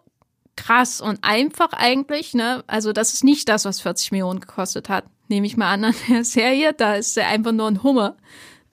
krass 0.55 1.01
und 1.01 1.19
einfach 1.21 1.73
eigentlich, 1.73 2.33
ne? 2.33 2.63
Also 2.67 2.93
das 2.93 3.13
ist 3.13 3.23
nicht 3.23 3.49
das, 3.49 3.65
was 3.65 3.81
40 3.81 4.11
Millionen 4.11 4.39
gekostet 4.39 4.89
hat. 4.89 5.05
Nehme 5.27 5.47
ich 5.47 5.57
mal 5.57 5.73
an 5.73 5.85
an 5.85 5.95
der 6.09 6.23
Serie. 6.23 6.73
Da 6.73 6.95
ist 6.95 7.17
er 7.17 7.27
einfach 7.27 7.51
nur 7.51 7.67
ein 7.67 7.83
Hummer. 7.83 8.15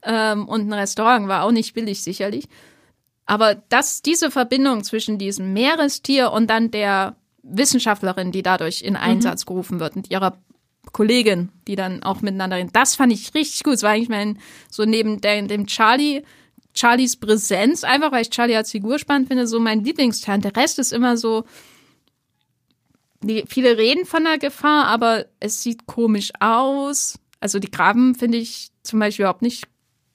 Ähm, 0.03 0.49
und 0.49 0.69
ein 0.69 0.73
Restaurant 0.73 1.29
war 1.29 1.45
auch 1.45 1.53
nicht 1.53 1.75
billig, 1.75 2.03
sicherlich. 2.03 2.49
Aber 3.27 3.55
das, 3.55 4.03
diese 4.03 4.31
Verbindung 4.31 4.85
zwischen 4.85 5.19
diesem 5.19 5.53
Meerestier 5.53 6.33
und 6.33 6.49
dann 6.49 6.71
der 6.71 7.17
Wissenschaftlerin, 7.43 8.33
die 8.33 8.43
dadurch 8.43 8.83
in 8.83 8.97
Einsatz 8.97 9.47
gerufen 9.47 9.81
wird 9.81 9.97
und 9.97 10.11
ihrer 10.11 10.39
Kollegin, 10.93 11.51
die 11.67 11.77
dann 11.77 12.03
auch 12.03 12.21
miteinander 12.21 12.57
reden, 12.57 12.71
das 12.73 12.97
fand 12.97 13.13
ich 13.13 13.35
richtig 13.35 13.63
gut. 13.63 13.75
Es 13.75 13.83
war 13.83 13.91
eigentlich 13.91 14.09
mein, 14.09 14.39
so 14.71 14.85
neben 14.85 15.21
der, 15.21 15.43
dem 15.43 15.67
Charlie, 15.67 16.23
Charlies 16.75 17.17
Präsenz, 17.17 17.85
einfach 17.85 18.13
weil 18.13 18.23
ich 18.23 18.31
Charlie 18.31 18.57
als 18.57 18.71
Figur 18.71 18.99
spannend 18.99 19.29
finde, 19.29 19.47
so 19.47 19.61
mein 19.61 19.85
Lieblingsteil. 19.85 20.41
Der 20.41 20.57
Rest 20.57 20.79
ist 20.79 20.93
immer 20.93 21.17
so, 21.17 21.45
die, 23.23 23.45
viele 23.47 23.77
reden 23.79 24.05
von 24.05 24.25
der 24.25 24.39
Gefahr, 24.39 24.87
aber 24.87 25.27
es 25.41 25.63
sieht 25.63 25.87
komisch 25.87 26.31
aus. 26.41 27.19
Also 27.41 27.59
die 27.59 27.71
Krabben 27.71 28.15
finde 28.15 28.39
ich 28.39 28.71
zum 28.83 29.01
Beispiel 29.01 29.25
überhaupt 29.25 29.43
nicht 29.43 29.65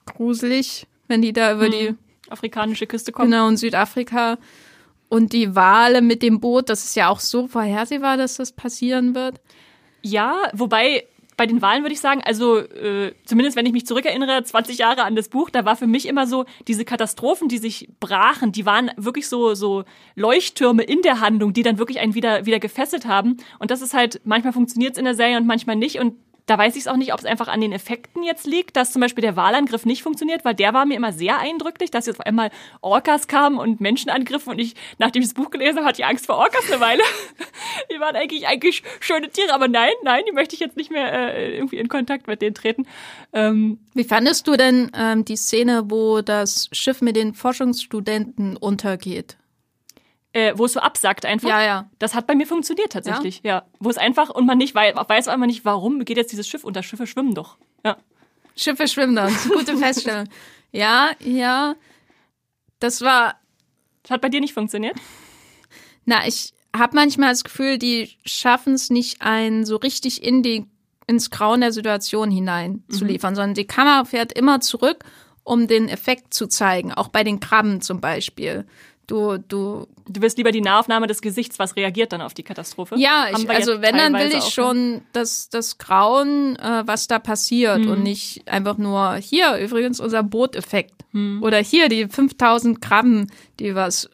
gruselig, 0.06 0.86
wenn 1.08 1.22
die 1.22 1.32
da 1.32 1.54
über 1.54 1.68
die 1.68 1.94
Afrikanische 2.28 2.86
Küste 2.86 3.12
kommt. 3.12 3.30
Genau, 3.30 3.48
in 3.48 3.56
Südafrika. 3.56 4.38
Und 5.08 5.32
die 5.32 5.54
Wale 5.54 6.02
mit 6.02 6.22
dem 6.22 6.40
Boot, 6.40 6.68
das 6.68 6.84
ist 6.84 6.96
ja 6.96 7.08
auch 7.08 7.20
so 7.20 7.48
vorhersehbar, 7.48 8.16
dass 8.16 8.36
das 8.36 8.52
passieren 8.52 9.14
wird. 9.14 9.40
Ja, 10.02 10.36
wobei 10.52 11.06
bei 11.38 11.46
den 11.46 11.62
Wahlen 11.62 11.84
würde 11.84 11.94
ich 11.94 12.00
sagen, 12.00 12.20
also 12.24 12.58
äh, 12.58 13.14
zumindest 13.24 13.56
wenn 13.56 13.64
ich 13.64 13.72
mich 13.72 13.86
zurückerinnere, 13.86 14.42
20 14.42 14.76
Jahre 14.76 15.04
an 15.04 15.14
das 15.14 15.28
Buch, 15.28 15.50
da 15.50 15.64
war 15.64 15.76
für 15.76 15.86
mich 15.86 16.06
immer 16.06 16.26
so, 16.26 16.44
diese 16.66 16.84
Katastrophen, 16.84 17.48
die 17.48 17.58
sich 17.58 17.88
brachen, 18.00 18.50
die 18.50 18.66
waren 18.66 18.90
wirklich 18.96 19.28
so, 19.28 19.54
so 19.54 19.84
Leuchttürme 20.16 20.82
in 20.82 21.00
der 21.02 21.20
Handlung, 21.20 21.52
die 21.52 21.62
dann 21.62 21.78
wirklich 21.78 22.00
einen 22.00 22.14
wieder, 22.14 22.44
wieder 22.44 22.58
gefesselt 22.58 23.06
haben. 23.06 23.36
Und 23.60 23.70
das 23.70 23.82
ist 23.82 23.94
halt, 23.94 24.20
manchmal 24.24 24.52
funktioniert 24.52 24.92
es 24.92 24.98
in 24.98 25.04
der 25.04 25.14
Serie 25.14 25.36
und 25.36 25.46
manchmal 25.46 25.76
nicht. 25.76 26.00
Und 26.00 26.14
da 26.48 26.56
weiß 26.56 26.76
ich 26.76 26.82
es 26.82 26.88
auch 26.88 26.96
nicht, 26.96 27.12
ob 27.12 27.20
es 27.20 27.26
einfach 27.26 27.48
an 27.48 27.60
den 27.60 27.72
Effekten 27.72 28.22
jetzt 28.22 28.46
liegt, 28.46 28.76
dass 28.76 28.92
zum 28.92 29.00
Beispiel 29.00 29.22
der 29.22 29.36
Wahlangriff 29.36 29.84
nicht 29.84 30.02
funktioniert, 30.02 30.44
weil 30.44 30.54
der 30.54 30.72
war 30.72 30.86
mir 30.86 30.96
immer 30.96 31.12
sehr 31.12 31.38
eindrücklich, 31.38 31.90
dass 31.90 32.06
jetzt 32.06 32.20
auf 32.20 32.26
einmal 32.26 32.50
Orcas 32.80 33.28
kamen 33.28 33.58
und 33.58 33.80
Menschen 33.80 34.10
angriffen 34.10 34.50
und 34.50 34.58
ich, 34.58 34.74
nachdem 34.98 35.22
ich 35.22 35.28
das 35.28 35.34
Buch 35.34 35.50
gelesen 35.50 35.78
habe, 35.78 35.88
hatte 35.88 36.00
ich 36.00 36.06
Angst 36.06 36.26
vor 36.26 36.36
Orcas 36.36 36.70
eine 36.70 36.80
Weile. 36.80 37.02
Die 37.92 38.00
waren 38.00 38.16
eigentlich, 38.16 38.46
eigentlich 38.46 38.82
schöne 39.00 39.28
Tiere, 39.28 39.52
aber 39.52 39.68
nein, 39.68 39.92
nein, 40.02 40.24
die 40.26 40.32
möchte 40.32 40.54
ich 40.54 40.60
jetzt 40.60 40.76
nicht 40.76 40.90
mehr 40.90 41.12
äh, 41.12 41.56
irgendwie 41.56 41.76
in 41.76 41.88
Kontakt 41.88 42.26
mit 42.26 42.42
denen 42.42 42.54
treten. 42.54 42.86
Ähm, 43.32 43.78
Wie 43.94 44.04
fandest 44.04 44.46
du 44.48 44.56
denn 44.56 44.90
ähm, 44.94 45.24
die 45.24 45.36
Szene, 45.36 45.84
wo 45.86 46.22
das 46.22 46.68
Schiff 46.72 47.00
mit 47.00 47.16
den 47.16 47.34
Forschungsstudenten 47.34 48.56
untergeht? 48.56 49.36
Äh, 50.38 50.56
wo 50.56 50.66
es 50.66 50.72
so 50.72 50.80
absackt 50.80 51.24
einfach. 51.24 51.48
Ja, 51.48 51.62
ja. 51.62 51.90
Das 51.98 52.14
hat 52.14 52.26
bei 52.26 52.34
mir 52.34 52.46
funktioniert 52.46 52.92
tatsächlich, 52.92 53.40
ja. 53.42 53.64
Wo 53.80 53.90
es 53.90 53.98
einfach 53.98 54.30
und 54.30 54.46
man 54.46 54.58
nicht 54.58 54.74
weiß, 54.74 54.94
weiß 54.94 55.28
einfach 55.28 55.46
nicht, 55.46 55.64
warum 55.64 56.04
geht 56.04 56.16
jetzt 56.16 56.30
dieses 56.30 56.46
Schiff 56.46 56.64
unter. 56.64 56.82
Schiffe 56.82 57.06
schwimmen 57.06 57.34
doch. 57.34 57.56
Ja. 57.84 57.96
Schiffe 58.56 58.86
schwimmen 58.86 59.18
eine 59.18 59.32
gute 59.52 59.76
Feststellung. 59.76 60.28
Ja, 60.70 61.10
ja. 61.20 61.74
Das 62.78 63.00
war, 63.00 63.34
Das 64.02 64.12
hat 64.12 64.20
bei 64.20 64.28
dir 64.28 64.40
nicht 64.40 64.54
funktioniert? 64.54 64.96
na, 66.04 66.26
ich 66.26 66.52
habe 66.76 66.94
manchmal 66.94 67.30
das 67.30 67.44
Gefühl, 67.44 67.78
die 67.78 68.16
schaffen 68.24 68.74
es 68.74 68.90
nicht, 68.90 69.20
einen 69.22 69.66
so 69.66 69.76
richtig 69.76 70.22
in 70.22 70.42
die, 70.42 70.66
ins 71.06 71.30
Grauen 71.30 71.60
der 71.60 71.72
Situation 71.72 72.30
hinein 72.30 72.84
zu 72.88 73.04
liefern, 73.04 73.34
sondern 73.34 73.54
die 73.54 73.66
Kamera 73.66 74.04
fährt 74.04 74.32
immer 74.32 74.60
zurück, 74.60 75.04
um 75.42 75.66
den 75.66 75.88
Effekt 75.88 76.32
zu 76.34 76.46
zeigen. 76.46 76.92
Auch 76.92 77.08
bei 77.08 77.24
den 77.24 77.40
Krabben 77.40 77.80
zum 77.80 78.00
Beispiel. 78.00 78.66
Du, 79.08 79.38
du 79.38 79.88
Du 80.10 80.22
willst 80.22 80.38
lieber 80.38 80.52
die 80.52 80.62
Nahaufnahme 80.62 81.06
des 81.06 81.20
Gesichts, 81.20 81.58
was 81.58 81.76
reagiert 81.76 82.12
dann 82.14 82.22
auf 82.22 82.32
die 82.32 82.42
Katastrophe? 82.42 82.94
Ja, 82.96 83.26
ich, 83.36 83.50
also 83.50 83.82
wenn, 83.82 83.94
dann 83.98 84.14
will 84.14 84.32
ich 84.34 84.44
schon 84.44 85.02
das, 85.12 85.50
das 85.50 85.76
Grauen, 85.76 86.56
äh, 86.56 86.82
was 86.86 87.08
da 87.08 87.18
passiert 87.18 87.80
Mhm. 87.80 87.90
und 87.90 88.02
nicht 88.04 88.48
einfach 88.48 88.78
nur 88.78 89.16
hier 89.16 89.56
übrigens 89.58 90.00
unser 90.00 90.22
Booteffekt 90.22 91.04
Mhm. 91.12 91.42
oder 91.42 91.58
hier 91.58 91.90
die 91.90 92.08
5000 92.08 92.80
Krabben, 92.80 93.30
die 93.60 93.74
was 93.74 94.08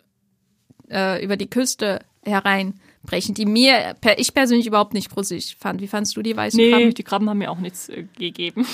äh, 0.91 1.25
über 1.25 1.37
die 1.37 1.49
Küste 1.49 2.01
hereinbrechen, 2.25 3.35
die 3.35 3.47
mir, 3.47 3.95
per, 4.01 4.19
ich 4.19 4.35
persönlich 4.35 4.67
überhaupt 4.67 4.95
nicht 4.95 5.11
gruselig 5.11 5.57
fand. 5.59 5.81
Wie 5.81 5.87
fandst 5.89 6.17
du 6.17 6.23
die 6.23 6.37
weißen 6.37 6.57
Nee, 6.57 6.71
Krabben? 6.71 6.95
die 6.95 7.03
Krabben 7.05 7.31
haben 7.31 7.39
mir 7.39 7.51
auch 7.53 7.59
nichts 7.59 7.89
äh, 7.89 8.05
gegeben. 8.19 8.67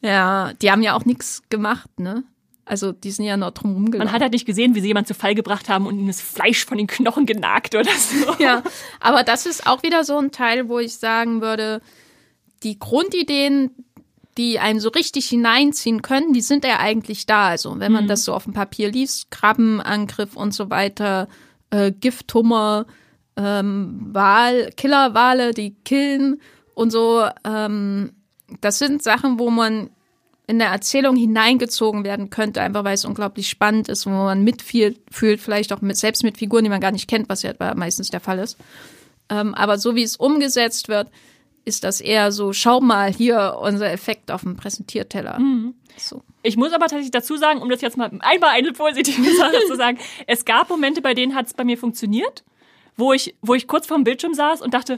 Ja, 0.00 0.52
die 0.62 0.70
haben 0.70 0.82
ja 0.82 0.94
auch 0.94 1.04
nichts 1.04 1.42
gemacht, 1.50 1.98
ne? 1.98 2.22
Also 2.68 2.92
die 2.92 3.10
sind 3.10 3.24
ja 3.24 3.36
nur 3.36 3.50
drum 3.52 3.72
Man 3.72 3.82
rumgelaufen. 3.82 4.12
hat 4.12 4.20
halt 4.22 4.32
nicht 4.32 4.46
gesehen, 4.46 4.74
wie 4.74 4.80
sie 4.80 4.88
jemand 4.88 5.08
zu 5.08 5.14
Fall 5.14 5.34
gebracht 5.34 5.68
haben 5.68 5.86
und 5.86 5.98
ihm 5.98 6.06
das 6.06 6.20
Fleisch 6.20 6.66
von 6.66 6.76
den 6.78 6.86
Knochen 6.86 7.24
genagt 7.26 7.74
oder 7.74 7.90
so. 7.90 8.34
Ja, 8.38 8.62
aber 9.00 9.24
das 9.24 9.46
ist 9.46 9.66
auch 9.66 9.82
wieder 9.82 10.04
so 10.04 10.18
ein 10.18 10.30
Teil, 10.32 10.68
wo 10.68 10.78
ich 10.78 10.94
sagen 10.96 11.40
würde, 11.40 11.80
die 12.62 12.78
Grundideen, 12.78 13.70
die 14.36 14.58
einen 14.58 14.80
so 14.80 14.90
richtig 14.90 15.26
hineinziehen 15.28 16.02
können, 16.02 16.32
die 16.32 16.42
sind 16.42 16.64
ja 16.64 16.78
eigentlich 16.78 17.26
da. 17.26 17.48
Also 17.48 17.80
wenn 17.80 17.90
man 17.90 18.06
das 18.06 18.24
so 18.24 18.34
auf 18.34 18.44
dem 18.44 18.52
Papier 18.52 18.90
liest, 18.90 19.30
Krabbenangriff 19.30 20.36
und 20.36 20.52
so 20.52 20.70
weiter, 20.70 21.28
äh, 21.70 21.90
Gifthummer, 21.90 22.86
ähm, 23.36 24.08
Wal, 24.12 24.70
Killerwale, 24.76 25.52
die 25.54 25.74
killen 25.84 26.40
und 26.74 26.90
so, 26.90 27.24
ähm, 27.44 28.12
das 28.60 28.78
sind 28.78 29.02
Sachen, 29.02 29.38
wo 29.38 29.50
man 29.50 29.90
in 30.48 30.58
der 30.58 30.68
Erzählung 30.68 31.14
hineingezogen 31.14 32.04
werden 32.04 32.30
könnte, 32.30 32.62
einfach 32.62 32.82
weil 32.82 32.94
es 32.94 33.04
unglaublich 33.04 33.48
spannend 33.48 33.88
ist, 33.88 34.06
wo 34.06 34.10
man 34.10 34.42
mitfühlt, 34.42 34.98
fühlt, 35.10 35.40
vielleicht 35.40 35.72
auch 35.74 35.82
mit, 35.82 35.96
selbst 35.98 36.24
mit 36.24 36.38
Figuren, 36.38 36.64
die 36.64 36.70
man 36.70 36.80
gar 36.80 36.90
nicht 36.90 37.06
kennt, 37.06 37.28
was 37.28 37.42
ja 37.42 37.52
meistens 37.76 38.08
der 38.08 38.20
Fall 38.20 38.38
ist. 38.38 38.56
Ähm, 39.28 39.54
aber 39.54 39.78
so 39.78 39.94
wie 39.94 40.02
es 40.02 40.16
umgesetzt 40.16 40.88
wird, 40.88 41.08
ist 41.66 41.84
das 41.84 42.00
eher 42.00 42.32
so, 42.32 42.54
schau 42.54 42.80
mal 42.80 43.12
hier 43.12 43.58
unser 43.60 43.92
Effekt 43.92 44.30
auf 44.30 44.40
dem 44.40 44.56
Präsentierteller. 44.56 45.38
So. 45.98 46.22
Ich 46.42 46.56
muss 46.56 46.72
aber 46.72 46.86
tatsächlich 46.86 47.10
dazu 47.10 47.36
sagen, 47.36 47.60
um 47.60 47.68
das 47.68 47.82
jetzt 47.82 47.98
mal 47.98 48.10
einmal 48.20 48.50
eine 48.50 48.72
positive 48.72 49.34
Sache 49.36 49.58
zu 49.66 49.76
sagen, 49.76 49.98
es 50.26 50.46
gab 50.46 50.70
Momente, 50.70 51.02
bei 51.02 51.12
denen 51.12 51.34
hat 51.34 51.46
es 51.46 51.52
bei 51.52 51.64
mir 51.64 51.76
funktioniert, 51.76 52.42
wo 52.96 53.12
ich, 53.12 53.34
wo 53.42 53.52
ich 53.52 53.66
kurz 53.66 53.86
vorm 53.86 54.02
Bildschirm 54.02 54.32
saß 54.32 54.62
und 54.62 54.72
dachte, 54.72 54.96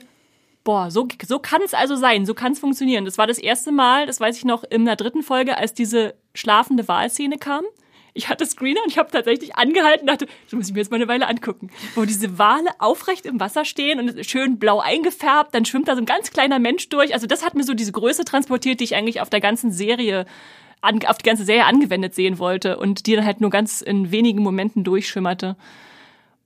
boah, 0.64 0.90
so, 0.90 1.08
so 1.26 1.38
kann 1.38 1.62
es 1.62 1.74
also 1.74 1.96
sein, 1.96 2.26
so 2.26 2.34
kann 2.34 2.52
es 2.52 2.58
funktionieren. 2.58 3.04
Das 3.04 3.18
war 3.18 3.26
das 3.26 3.38
erste 3.38 3.72
Mal, 3.72 4.06
das 4.06 4.20
weiß 4.20 4.36
ich 4.36 4.44
noch, 4.44 4.64
in 4.64 4.84
der 4.84 4.96
dritten 4.96 5.22
Folge, 5.22 5.56
als 5.56 5.74
diese 5.74 6.14
schlafende 6.34 6.86
Wahlszene 6.88 7.38
kam. 7.38 7.64
Ich 8.12 8.28
hatte 8.28 8.44
Screener 8.44 8.82
und 8.82 8.90
ich 8.90 8.98
habe 8.98 9.10
tatsächlich 9.10 9.54
angehalten 9.56 10.02
und 10.02 10.06
dachte, 10.08 10.26
das 10.44 10.52
muss 10.52 10.68
ich 10.68 10.74
mir 10.74 10.80
jetzt 10.80 10.90
mal 10.90 10.96
eine 10.96 11.08
Weile 11.08 11.28
angucken. 11.28 11.70
Wo 11.94 12.04
diese 12.04 12.38
Wale 12.38 12.70
aufrecht 12.78 13.24
im 13.24 13.38
Wasser 13.38 13.64
stehen 13.64 14.00
und 14.00 14.26
schön 14.26 14.58
blau 14.58 14.80
eingefärbt, 14.80 15.54
dann 15.54 15.64
schwimmt 15.64 15.88
da 15.88 15.94
so 15.94 16.02
ein 16.02 16.06
ganz 16.06 16.30
kleiner 16.30 16.58
Mensch 16.58 16.88
durch. 16.88 17.14
Also 17.14 17.26
das 17.26 17.44
hat 17.44 17.54
mir 17.54 17.62
so 17.62 17.74
diese 17.74 17.92
Größe 17.92 18.24
transportiert, 18.24 18.80
die 18.80 18.84
ich 18.84 18.96
eigentlich 18.96 19.20
auf 19.20 19.30
der 19.30 19.40
ganzen 19.40 19.70
Serie 19.70 20.26
an, 20.80 21.04
auf 21.06 21.18
die 21.18 21.28
ganze 21.28 21.44
Serie 21.44 21.66
angewendet 21.66 22.14
sehen 22.14 22.38
wollte 22.38 22.78
und 22.78 23.06
die 23.06 23.14
dann 23.14 23.24
halt 23.24 23.40
nur 23.40 23.50
ganz 23.50 23.80
in 23.80 24.10
wenigen 24.10 24.42
Momenten 24.42 24.82
durchschimmerte. 24.82 25.56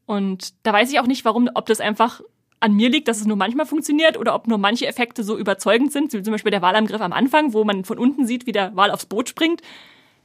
Und 0.07 0.53
da 0.65 0.73
weiß 0.73 0.93
ich 0.93 1.01
auch 1.01 1.07
nicht, 1.07 1.25
warum, 1.25 1.49
ob 1.55 1.67
das 1.67 1.81
einfach 1.81 2.21
an 2.65 2.73
mir 2.73 2.89
liegt, 2.89 3.09
dass 3.09 3.21
es 3.21 3.27
nur 3.27 3.37
manchmal 3.37 3.67
funktioniert 3.67 4.17
oder 4.17 4.35
ob 4.35 4.49
nur 4.49 4.57
manche 4.57 4.87
Effekte 4.87 5.23
so 5.23 5.37
überzeugend 5.37 5.93
sind, 5.93 6.15
wie 6.15 6.23
zum 6.23 6.33
Beispiel 6.33 6.51
der 6.51 6.63
Wahlangriff 6.63 7.03
am 7.03 7.13
Anfang, 7.13 7.53
wo 7.53 7.63
man 7.63 7.85
von 7.85 7.99
unten 7.99 8.27
sieht, 8.27 8.47
wie 8.47 8.53
der 8.53 8.75
Wal 8.75 8.91
aufs 8.91 9.05
Boot 9.05 9.29
springt. 9.29 9.61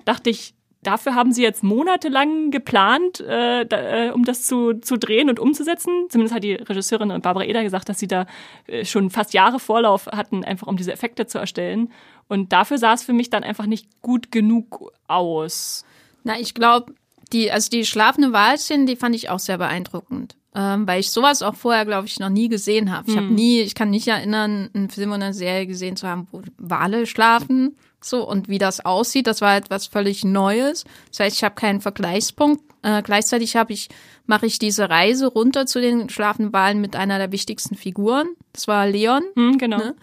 Dachte 0.06 0.30
ich, 0.30 0.54
dafür 0.82 1.16
haben 1.16 1.34
sie 1.34 1.44
jetzt 1.44 1.64
monatelang 1.64 2.50
geplant, 2.50 3.20
äh, 3.20 3.66
da, 3.66 4.08
äh, 4.08 4.12
um 4.12 4.24
das 4.24 4.48
zu, 4.48 4.76
zu 4.76 4.98
drehen 4.98 5.30
und 5.30 5.38
umzusetzen. 5.38 6.06
Zumindest 6.08 6.34
hat 6.34 6.46
die 6.46 6.54
Regisseurin 6.54 7.10
Barbara 7.22 7.44
Eder 7.44 7.62
gesagt, 7.62 7.90
dass 7.90 8.00
sie 8.00 8.08
da 8.08 8.26
äh, 8.68 8.86
schon 8.86 9.10
fast 9.10 9.34
Jahre 9.34 9.60
Vorlauf 9.60 10.08
hatten, 10.08 10.46
einfach 10.46 10.68
um 10.68 10.78
diese 10.78 10.94
Effekte 10.94 11.28
zu 11.28 11.40
erstellen. 11.40 11.92
Und 12.30 12.54
dafür 12.54 12.78
sah 12.78 12.94
es 12.94 13.04
für 13.04 13.12
mich 13.12 13.30
dann 13.30 13.44
einfach 13.44 13.66
nicht 13.66 14.02
gut 14.02 14.32
genug 14.32 14.94
aus. 15.08 15.84
Na, 16.24 16.40
ich 16.40 16.54
glaube, 16.54 16.94
die, 17.34 17.52
also 17.52 17.70
die 17.70 17.84
schlafende 17.84 18.32
Wahlszene, 18.32 18.86
die 18.86 18.96
fand 18.96 19.14
ich 19.14 19.30
auch 19.30 19.40
sehr 19.40 19.58
beeindruckend. 19.58 20.39
Ähm, 20.56 20.88
weil 20.88 21.00
ich 21.00 21.12
sowas 21.12 21.44
auch 21.44 21.56
vorher, 21.56 21.86
glaube 21.86 22.08
ich, 22.08 22.20
noch 22.20 22.30
nie 22.30 22.50
gesehen 22.50 22.92
habe. 22.92 23.10
Ich 23.10 23.16
habe 23.16 23.28
nie, 23.28 23.62
ich 23.62 23.76
kann 23.76 23.92
nicht 23.92 24.08
erinnern, 24.08 24.70
einen 24.74 24.90
Film 24.90 25.12
oder 25.12 25.26
eine 25.26 25.34
Serie 25.34 25.68
gesehen 25.68 25.96
zu 25.96 26.08
haben, 26.08 26.28
wo 26.32 26.42
Wale 26.58 27.06
schlafen. 27.06 27.76
So, 28.02 28.28
und 28.28 28.48
wie 28.48 28.58
das 28.58 28.84
aussieht, 28.84 29.28
das 29.28 29.42
war 29.42 29.58
etwas 29.58 29.88
völlig 29.88 30.24
Neues. 30.24 30.86
Das 31.10 31.20
heißt, 31.20 31.38
ich 31.38 31.44
habe 31.44 31.56
keinen 31.56 31.82
Vergleichspunkt. 31.82 32.64
Äh, 32.82 33.04
gleichzeitig 33.04 33.56
habe 33.58 33.74
ich, 33.74 33.90
mache 34.26 34.46
ich 34.46 34.58
diese 34.58 34.90
Reise 34.90 35.28
runter 35.28 35.66
zu 35.66 35.82
den 35.82 36.10
schlafenden 36.10 36.54
Walen 36.54 36.82
mit 36.82 36.96
einer 36.96 37.18
der 37.20 37.32
wichtigsten 37.32 37.76
Figuren. 37.76 38.30
Das 38.54 38.68
war 38.68 38.88
Leon. 38.88 39.24
Hm, 39.36 39.58
genau. 39.58 39.78
Ne? 39.78 39.96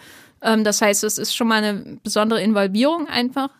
Ähm, 0.42 0.62
das 0.62 0.80
heißt, 0.82 1.04
es 1.04 1.18
ist 1.18 1.34
schon 1.34 1.48
mal 1.48 1.62
eine 1.62 1.98
besondere 2.02 2.42
Involvierung 2.42 3.08
einfach. 3.08 3.50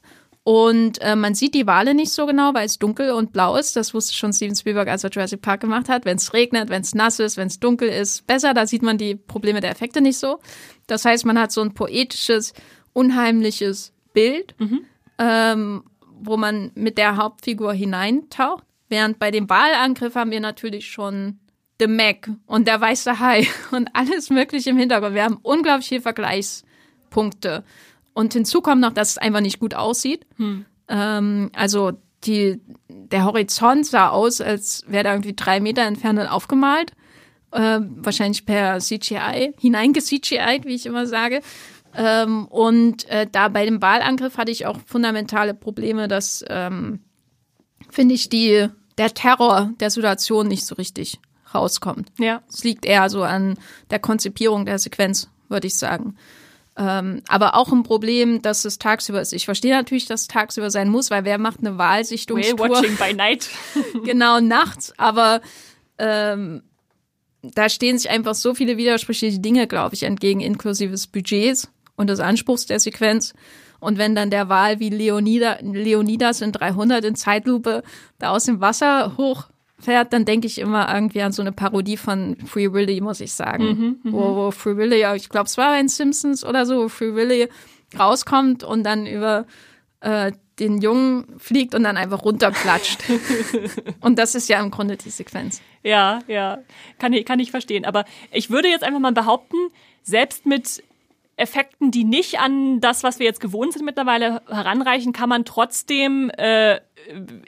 Und 0.46 1.02
äh, 1.02 1.16
man 1.16 1.34
sieht 1.34 1.54
die 1.54 1.66
Wale 1.66 1.92
nicht 1.92 2.12
so 2.12 2.24
genau, 2.24 2.54
weil 2.54 2.66
es 2.66 2.78
dunkel 2.78 3.10
und 3.10 3.32
blau 3.32 3.56
ist. 3.56 3.74
Das 3.74 3.94
wusste 3.94 4.14
schon 4.14 4.32
Steven 4.32 4.54
Spielberg, 4.54 4.86
als 4.86 5.02
er 5.02 5.10
Jurassic 5.10 5.42
Park 5.42 5.60
gemacht 5.60 5.88
hat. 5.88 6.04
Wenn 6.04 6.18
es 6.18 6.34
regnet, 6.34 6.68
wenn 6.68 6.82
es 6.82 6.94
nass 6.94 7.18
ist, 7.18 7.36
wenn 7.36 7.48
es 7.48 7.58
dunkel 7.58 7.88
ist, 7.88 8.28
besser. 8.28 8.54
Da 8.54 8.64
sieht 8.64 8.82
man 8.82 8.96
die 8.96 9.16
Probleme 9.16 9.60
der 9.60 9.72
Effekte 9.72 10.00
nicht 10.00 10.18
so. 10.18 10.38
Das 10.86 11.04
heißt, 11.04 11.26
man 11.26 11.36
hat 11.36 11.50
so 11.50 11.62
ein 11.62 11.74
poetisches, 11.74 12.52
unheimliches 12.92 13.92
Bild, 14.12 14.54
mhm. 14.60 14.84
ähm, 15.18 15.82
wo 16.16 16.36
man 16.36 16.70
mit 16.76 16.96
der 16.96 17.16
Hauptfigur 17.16 17.72
hineintaucht. 17.72 18.62
Während 18.88 19.18
bei 19.18 19.32
dem 19.32 19.50
Walangriff 19.50 20.14
haben 20.14 20.30
wir 20.30 20.38
natürlich 20.38 20.88
schon 20.88 21.40
The 21.80 21.88
Mac 21.88 22.30
und 22.46 22.68
der 22.68 22.80
weiße 22.80 23.18
Hai 23.18 23.48
und 23.72 23.88
alles 23.94 24.30
mögliche 24.30 24.70
im 24.70 24.76
Hintergrund. 24.76 25.16
Wir 25.16 25.24
haben 25.24 25.40
unglaublich 25.42 25.88
viele 25.88 26.02
Vergleichspunkte. 26.02 27.64
Und 28.16 28.32
hinzu 28.32 28.62
kommt 28.62 28.80
noch, 28.80 28.94
dass 28.94 29.10
es 29.10 29.18
einfach 29.18 29.42
nicht 29.42 29.60
gut 29.60 29.74
aussieht. 29.74 30.24
Hm. 30.36 30.64
Ähm, 30.88 31.50
also 31.54 31.92
die, 32.24 32.62
der 32.88 33.26
Horizont 33.26 33.84
sah 33.84 34.08
aus, 34.08 34.40
als 34.40 34.84
wäre 34.86 35.04
da 35.04 35.12
irgendwie 35.12 35.36
drei 35.36 35.60
Meter 35.60 35.82
entfernt 35.82 36.18
aufgemalt. 36.20 36.92
Äh, 37.52 37.80
wahrscheinlich 37.82 38.46
per 38.46 38.78
CGI, 38.78 39.52
hineinge-CGI, 39.58 40.62
wie 40.64 40.74
ich 40.74 40.86
immer 40.86 41.06
sage. 41.06 41.42
Ähm, 41.94 42.46
und 42.46 43.06
äh, 43.10 43.26
da 43.30 43.48
bei 43.48 43.66
dem 43.66 43.82
Wahlangriff 43.82 44.38
hatte 44.38 44.50
ich 44.50 44.64
auch 44.64 44.78
fundamentale 44.86 45.52
Probleme, 45.52 46.08
dass, 46.08 46.42
ähm, 46.48 47.00
finde 47.90 48.14
ich, 48.14 48.30
die, 48.30 48.66
der 48.96 49.12
Terror 49.12 49.72
der 49.78 49.90
Situation 49.90 50.48
nicht 50.48 50.64
so 50.64 50.74
richtig 50.76 51.20
rauskommt. 51.54 52.10
Ja. 52.18 52.40
Es 52.48 52.64
liegt 52.64 52.86
eher 52.86 53.10
so 53.10 53.24
an 53.24 53.58
der 53.90 53.98
Konzipierung 53.98 54.64
der 54.64 54.78
Sequenz, 54.78 55.28
würde 55.50 55.66
ich 55.66 55.76
sagen. 55.76 56.16
Ähm, 56.78 57.22
aber 57.28 57.54
auch 57.54 57.72
ein 57.72 57.82
Problem, 57.84 58.42
dass 58.42 58.64
es 58.66 58.78
tagsüber 58.78 59.20
ist. 59.20 59.32
Ich 59.32 59.46
verstehe 59.46 59.74
natürlich, 59.74 60.04
dass 60.06 60.22
es 60.22 60.28
tagsüber 60.28 60.70
sein 60.70 60.90
muss, 60.90 61.10
weil 61.10 61.24
wer 61.24 61.38
macht 61.38 61.60
eine 61.60 61.78
Wahlsichtungstour? 61.78 62.58
Whale 62.58 62.70
watching 62.70 62.96
by 62.96 63.14
night. 63.14 63.48
genau, 64.04 64.40
nachts. 64.40 64.92
Aber 64.98 65.40
ähm, 65.98 66.62
da 67.42 67.68
stehen 67.70 67.98
sich 67.98 68.10
einfach 68.10 68.34
so 68.34 68.54
viele 68.54 68.76
widersprüchliche 68.76 69.38
Dinge, 69.38 69.66
glaube 69.66 69.94
ich, 69.94 70.02
entgegen, 70.02 70.40
inklusive 70.40 70.90
des 70.90 71.06
Budgets 71.06 71.70
und 71.96 72.08
des 72.08 72.20
Anspruchs 72.20 72.66
der 72.66 72.78
Sequenz. 72.78 73.32
Und 73.80 73.96
wenn 73.96 74.14
dann 74.14 74.30
der 74.30 74.48
Wal 74.48 74.78
wie 74.78 74.90
Leonida, 74.90 75.58
Leonidas 75.62 76.42
in 76.42 76.52
300 76.52 77.04
in 77.04 77.14
Zeitlupe 77.14 77.82
da 78.18 78.30
aus 78.30 78.44
dem 78.44 78.60
Wasser 78.60 79.16
hoch 79.16 79.48
fährt, 79.78 80.12
dann 80.12 80.24
denke 80.24 80.46
ich 80.46 80.58
immer 80.58 80.92
irgendwie 80.92 81.22
an 81.22 81.32
so 81.32 81.42
eine 81.42 81.52
Parodie 81.52 81.96
von 81.96 82.36
Free 82.46 82.72
Willy, 82.72 83.00
muss 83.00 83.20
ich 83.20 83.32
sagen. 83.32 83.64
Mhm, 83.64 83.98
mhm. 84.02 84.12
wo, 84.12 84.36
wo 84.36 84.50
Free 84.50 84.76
Willy, 84.76 85.04
ich 85.16 85.28
glaube, 85.28 85.46
es 85.46 85.58
war 85.58 85.70
bei 85.70 85.78
den 85.78 85.88
Simpsons 85.88 86.44
oder 86.44 86.64
so, 86.66 86.84
wo 86.84 86.88
Free 86.88 87.14
Willy 87.14 87.48
rauskommt 87.98 88.64
und 88.64 88.84
dann 88.84 89.06
über 89.06 89.46
äh, 90.00 90.32
den 90.58 90.80
Jungen 90.80 91.26
fliegt 91.38 91.74
und 91.74 91.84
dann 91.84 91.96
einfach 91.96 92.24
runterklatscht. 92.24 93.04
und 94.00 94.18
das 94.18 94.34
ist 94.34 94.48
ja 94.48 94.60
im 94.60 94.70
Grunde 94.70 94.96
die 94.96 95.10
Sequenz. 95.10 95.60
Ja, 95.82 96.20
ja, 96.26 96.58
kann 96.98 97.12
ich, 97.12 97.26
kann 97.26 97.40
ich 97.40 97.50
verstehen. 97.50 97.84
Aber 97.84 98.04
ich 98.32 98.50
würde 98.50 98.68
jetzt 98.68 98.82
einfach 98.82 99.00
mal 99.00 99.12
behaupten, 99.12 99.56
selbst 100.02 100.46
mit 100.46 100.82
Effekten, 101.36 101.90
die 101.90 102.04
nicht 102.04 102.38
an 102.38 102.80
das, 102.80 103.02
was 103.02 103.18
wir 103.18 103.26
jetzt 103.26 103.40
gewohnt 103.40 103.74
sind 103.74 103.84
mittlerweile 103.84 104.40
heranreichen, 104.48 105.12
kann 105.12 105.28
man 105.28 105.44
trotzdem 105.44 106.30
äh, 106.38 106.80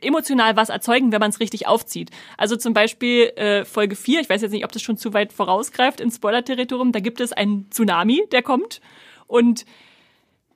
emotional 0.02 0.56
was 0.56 0.68
erzeugen, 0.68 1.12
wenn 1.12 1.20
man 1.20 1.30
es 1.30 1.40
richtig 1.40 1.66
aufzieht. 1.66 2.10
Also 2.36 2.56
zum 2.56 2.74
Beispiel 2.74 3.32
äh, 3.36 3.64
Folge 3.64 3.96
4, 3.96 4.20
ich 4.20 4.30
weiß 4.30 4.42
jetzt 4.42 4.52
nicht, 4.52 4.64
ob 4.64 4.72
das 4.72 4.82
schon 4.82 4.96
zu 4.96 5.12
weit 5.14 5.32
vorausgreift 5.32 6.00
ins 6.00 6.16
Spoiler-Territorium, 6.16 6.92
da 6.92 7.00
gibt 7.00 7.20
es 7.20 7.32
einen 7.32 7.70
Tsunami, 7.70 8.24
der 8.32 8.42
kommt 8.42 8.80
und 9.26 9.64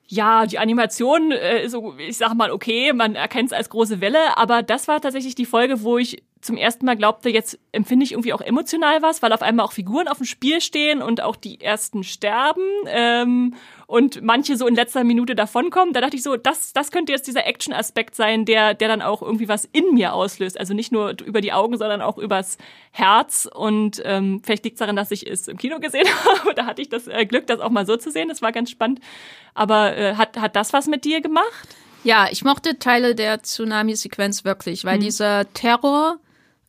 ja, 0.07 0.45
die 0.45 0.59
Animation 0.59 1.31
äh, 1.31 1.63
ist 1.63 1.75
ich 1.97 2.17
sag 2.17 2.33
mal, 2.35 2.51
okay, 2.51 2.93
man 2.93 3.15
erkennt 3.15 3.47
es 3.47 3.53
als 3.53 3.69
große 3.69 4.01
Welle, 4.01 4.37
aber 4.37 4.61
das 4.61 4.87
war 4.87 5.01
tatsächlich 5.01 5.35
die 5.35 5.45
Folge, 5.45 5.81
wo 5.83 5.97
ich 5.97 6.23
zum 6.43 6.57
ersten 6.57 6.85
Mal 6.85 6.95
glaubte, 6.95 7.29
jetzt 7.29 7.57
empfinde 7.71 8.03
ich 8.03 8.11
irgendwie 8.11 8.33
auch 8.33 8.41
emotional 8.41 9.01
was, 9.01 9.21
weil 9.21 9.31
auf 9.31 9.41
einmal 9.41 9.65
auch 9.65 9.71
Figuren 9.71 10.07
auf 10.09 10.17
dem 10.17 10.25
Spiel 10.25 10.59
stehen 10.59 11.01
und 11.01 11.21
auch 11.21 11.37
die 11.37 11.61
ersten 11.61 12.03
sterben 12.03 12.61
ähm, 12.87 13.55
und 13.87 14.21
manche 14.21 14.57
so 14.57 14.67
in 14.67 14.75
letzter 14.75 15.05
Minute 15.05 15.35
davonkommen. 15.35 15.93
Da 15.93 16.01
dachte 16.01 16.17
ich 16.17 16.23
so, 16.23 16.35
das, 16.35 16.73
das 16.73 16.91
könnte 16.91 17.13
jetzt 17.13 17.27
dieser 17.27 17.47
Action-Aspekt 17.47 18.15
sein, 18.15 18.43
der, 18.43 18.73
der 18.73 18.89
dann 18.89 19.01
auch 19.01 19.21
irgendwie 19.21 19.47
was 19.47 19.65
in 19.71 19.93
mir 19.93 20.13
auslöst. 20.13 20.59
Also 20.59 20.73
nicht 20.73 20.91
nur 20.91 21.15
über 21.23 21.39
die 21.39 21.53
Augen, 21.53 21.77
sondern 21.77 22.01
auch 22.01 22.17
übers 22.17 22.57
Herz. 22.91 23.47
Und 23.51 24.01
ähm, 24.03 24.41
vielleicht 24.43 24.65
liegt 24.65 24.75
es 24.75 24.79
daran, 24.79 24.97
dass 24.97 25.11
ich 25.11 25.25
es 25.25 25.47
im 25.47 25.57
Kino 25.57 25.79
gesehen 25.79 26.07
habe. 26.25 26.53
Da 26.53 26.65
hatte 26.65 26.81
ich 26.81 26.89
das 26.89 27.07
äh, 27.07 27.25
Glück, 27.25 27.47
das 27.47 27.61
auch 27.61 27.69
mal 27.69 27.85
so 27.85 27.95
zu 27.95 28.11
sehen. 28.11 28.27
Das 28.27 28.41
war 28.41 28.51
ganz 28.51 28.69
spannend. 28.69 28.99
Aber 29.53 29.95
äh, 29.95 30.15
hat, 30.15 30.37
hat 30.37 30.57
das 30.57 30.73
was 30.73 30.87
mit 30.87 31.05
dir 31.05 31.21
gemacht? 31.21 31.77
Ja, 32.03 32.27
ich 32.29 32.43
mochte 32.43 32.79
Teile 32.79 33.15
der 33.15 33.41
Tsunami-Sequenz 33.41 34.43
wirklich, 34.43 34.83
weil 34.83 34.97
mhm. 34.97 35.03
dieser 35.03 35.53
Terror 35.53 36.19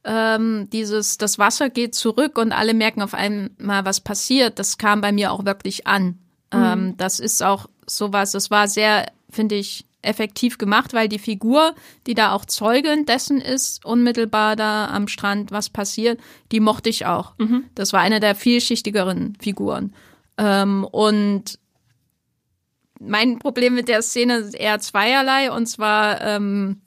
ähm, 0.05 0.69
dieses, 0.73 1.19
das 1.19 1.39
Wasser 1.39 1.71
geht 1.71 1.95
zurück 1.95 2.39
und 2.39 2.53
alle 2.53 2.75
merken 2.75 3.03
auf 3.03 3.15
einmal, 3.15 3.85
was 3.85 4.01
passiert, 4.01 4.59
das 4.59 4.79
kam 4.79 5.01
bei 5.01 5.13
mir 5.13 5.33
auch 5.33 5.45
wirklich 5.45 5.87
an. 5.87 6.19
Mhm. 6.53 6.63
Ähm, 6.63 6.97
das 6.97 7.21
ist 7.21 7.43
auch 7.43 7.67
sowas, 7.87 8.33
das 8.33 8.51
war 8.51 8.69
sehr, 8.69 9.11
finde 9.31 9.55
ich, 9.55 9.87
effektiv 10.03 10.59
gemacht, 10.59 10.93
weil 10.93 11.09
die 11.09 11.19
Figur, 11.19 11.75
die 12.07 12.15
da 12.15 12.33
auch 12.33 12.45
Zeugin 12.45 13.07
dessen 13.07 13.41
ist, 13.41 13.85
unmittelbar 13.85 14.55
da 14.55 14.89
am 14.89 15.09
Strand, 15.09 15.51
was 15.51 15.71
passiert, 15.71 16.21
die 16.53 16.61
mochte 16.61 16.91
ich 16.91 17.07
auch. 17.07 17.33
Mhm. 17.39 17.65
Das 17.75 17.93
war 17.93 18.01
eine 18.01 18.21
der 18.21 18.35
vielschichtigeren 18.35 19.37
Figuren. 19.41 19.95
Ähm, 20.37 20.85
und 20.85 21.59
mein 23.01 23.39
Problem 23.39 23.75
mit 23.75 23.89
der 23.89 24.03
Szene 24.03 24.37
ist 24.37 24.55
eher 24.55 24.79
zweierlei, 24.81 25.51
und 25.51 25.67
zwar 25.67 26.21
ähm, 26.21 26.81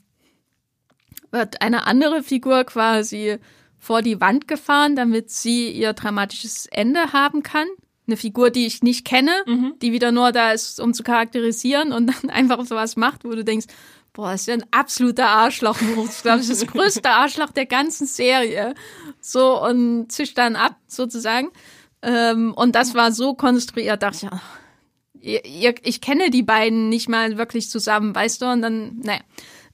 wird 1.31 1.61
eine 1.61 1.85
andere 1.85 2.23
Figur 2.23 2.63
quasi 2.63 3.37
vor 3.77 4.01
die 4.01 4.19
Wand 4.19 4.47
gefahren, 4.47 4.95
damit 4.95 5.29
sie 5.29 5.71
ihr 5.71 5.93
dramatisches 5.93 6.65
Ende 6.67 7.13
haben 7.13 7.43
kann. 7.43 7.67
Eine 8.07 8.17
Figur, 8.17 8.49
die 8.49 8.65
ich 8.65 8.83
nicht 8.83 9.05
kenne, 9.05 9.31
mhm. 9.45 9.73
die 9.81 9.91
wieder 9.91 10.11
nur 10.11 10.31
da 10.31 10.51
ist, 10.51 10.79
um 10.79 10.93
zu 10.93 11.03
charakterisieren 11.03 11.91
und 11.91 12.07
dann 12.23 12.29
einfach 12.29 12.65
sowas 12.65 12.95
macht, 12.95 13.25
wo 13.25 13.29
du 13.31 13.43
denkst, 13.43 13.67
boah, 14.13 14.31
das 14.31 14.41
ist 14.41 14.47
ja 14.47 14.55
ein 14.55 14.65
absoluter 14.71 15.27
Arschloch. 15.27 15.79
Ich 15.79 16.21
glaube, 16.23 16.39
das 16.39 16.49
ist 16.49 16.63
das 16.63 16.67
größte 16.73 17.09
Arschloch 17.09 17.51
der 17.51 17.65
ganzen 17.65 18.07
Serie. 18.07 18.73
So, 19.21 19.63
und 19.63 20.11
zischt 20.11 20.37
dann 20.37 20.55
ab, 20.55 20.75
sozusagen. 20.87 21.49
Ähm, 22.01 22.53
und 22.53 22.75
das 22.75 22.95
war 22.95 23.11
so 23.11 23.35
konstruiert, 23.35 24.01
dachte 24.01 24.29
ich, 25.21 25.41
ja, 25.45 25.71
ich 25.83 26.01
kenne 26.01 26.29
die 26.29 26.43
beiden 26.43 26.89
nicht 26.89 27.09
mal 27.09 27.37
wirklich 27.37 27.69
zusammen, 27.69 28.15
weißt 28.15 28.41
du? 28.41 28.45
Und 28.45 28.61
dann, 28.61 28.99
naja, 28.99 29.21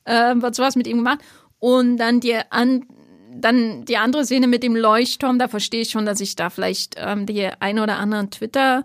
äh, 0.06 0.36
wird 0.42 0.56
sowas 0.56 0.76
mit 0.76 0.88
ihm 0.88 0.98
gemacht. 0.98 1.20
Und 1.64 1.96
dann 1.96 2.20
die, 2.20 2.36
an, 2.50 2.86
dann 3.34 3.86
die 3.86 3.96
andere 3.96 4.26
Szene 4.26 4.48
mit 4.48 4.64
dem 4.64 4.76
Leuchtturm, 4.76 5.40
da 5.40 5.48
verstehe 5.48 5.84
ich 5.84 5.92
schon, 5.92 6.06
dass 6.06 6.20
ich 6.20 6.36
da 6.36 6.50
vielleicht 6.50 6.96
ähm, 6.98 7.26
die 7.26 7.48
ein 7.58 7.80
oder 7.80 8.00
anderen 8.00 8.32
Twitter 8.32 8.84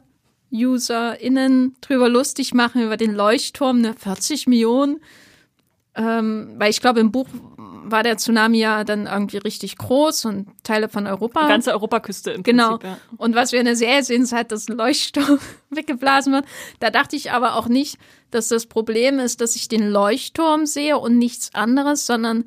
UserInnen 0.52 1.74
drüber 1.80 2.08
lustig 2.08 2.54
machen 2.54 2.80
über 2.80 2.96
den 2.96 3.16
Leuchtturm, 3.16 3.80
ne 3.80 3.94
40 3.98 4.46
Millionen. 4.46 5.00
Ähm, 5.96 6.54
weil 6.56 6.70
ich 6.70 6.80
glaube, 6.80 7.00
im 7.00 7.10
Buch 7.10 7.26
war 7.56 8.04
der 8.04 8.16
Tsunami 8.16 8.58
ja 8.58 8.84
dann 8.84 9.06
irgendwie 9.06 9.38
richtig 9.38 9.76
groß 9.76 10.26
und 10.26 10.46
Teile 10.62 10.88
von 10.88 11.08
Europa. 11.08 11.42
Die 11.42 11.48
ganze 11.48 11.72
Europaküste 11.72 12.30
im 12.30 12.44
genau. 12.44 12.78
Prinzip. 12.78 12.82
Genau. 12.82 12.94
Ja. 12.94 13.16
Und 13.16 13.34
was 13.34 13.50
wir 13.50 13.58
in 13.58 13.66
der 13.66 13.74
Serie 13.74 14.04
sehen, 14.04 14.22
ist 14.22 14.32
halt, 14.32 14.52
dass 14.52 14.68
ein 14.68 14.76
Leuchtturm 14.76 15.40
weggeblasen 15.70 16.32
wird. 16.32 16.44
Da 16.78 16.90
dachte 16.90 17.16
ich 17.16 17.32
aber 17.32 17.56
auch 17.56 17.66
nicht, 17.66 17.98
dass 18.30 18.46
das 18.46 18.66
Problem 18.66 19.18
ist, 19.18 19.40
dass 19.40 19.56
ich 19.56 19.66
den 19.66 19.88
Leuchtturm 19.88 20.64
sehe 20.64 20.96
und 20.96 21.18
nichts 21.18 21.52
anderes, 21.54 22.06
sondern 22.06 22.44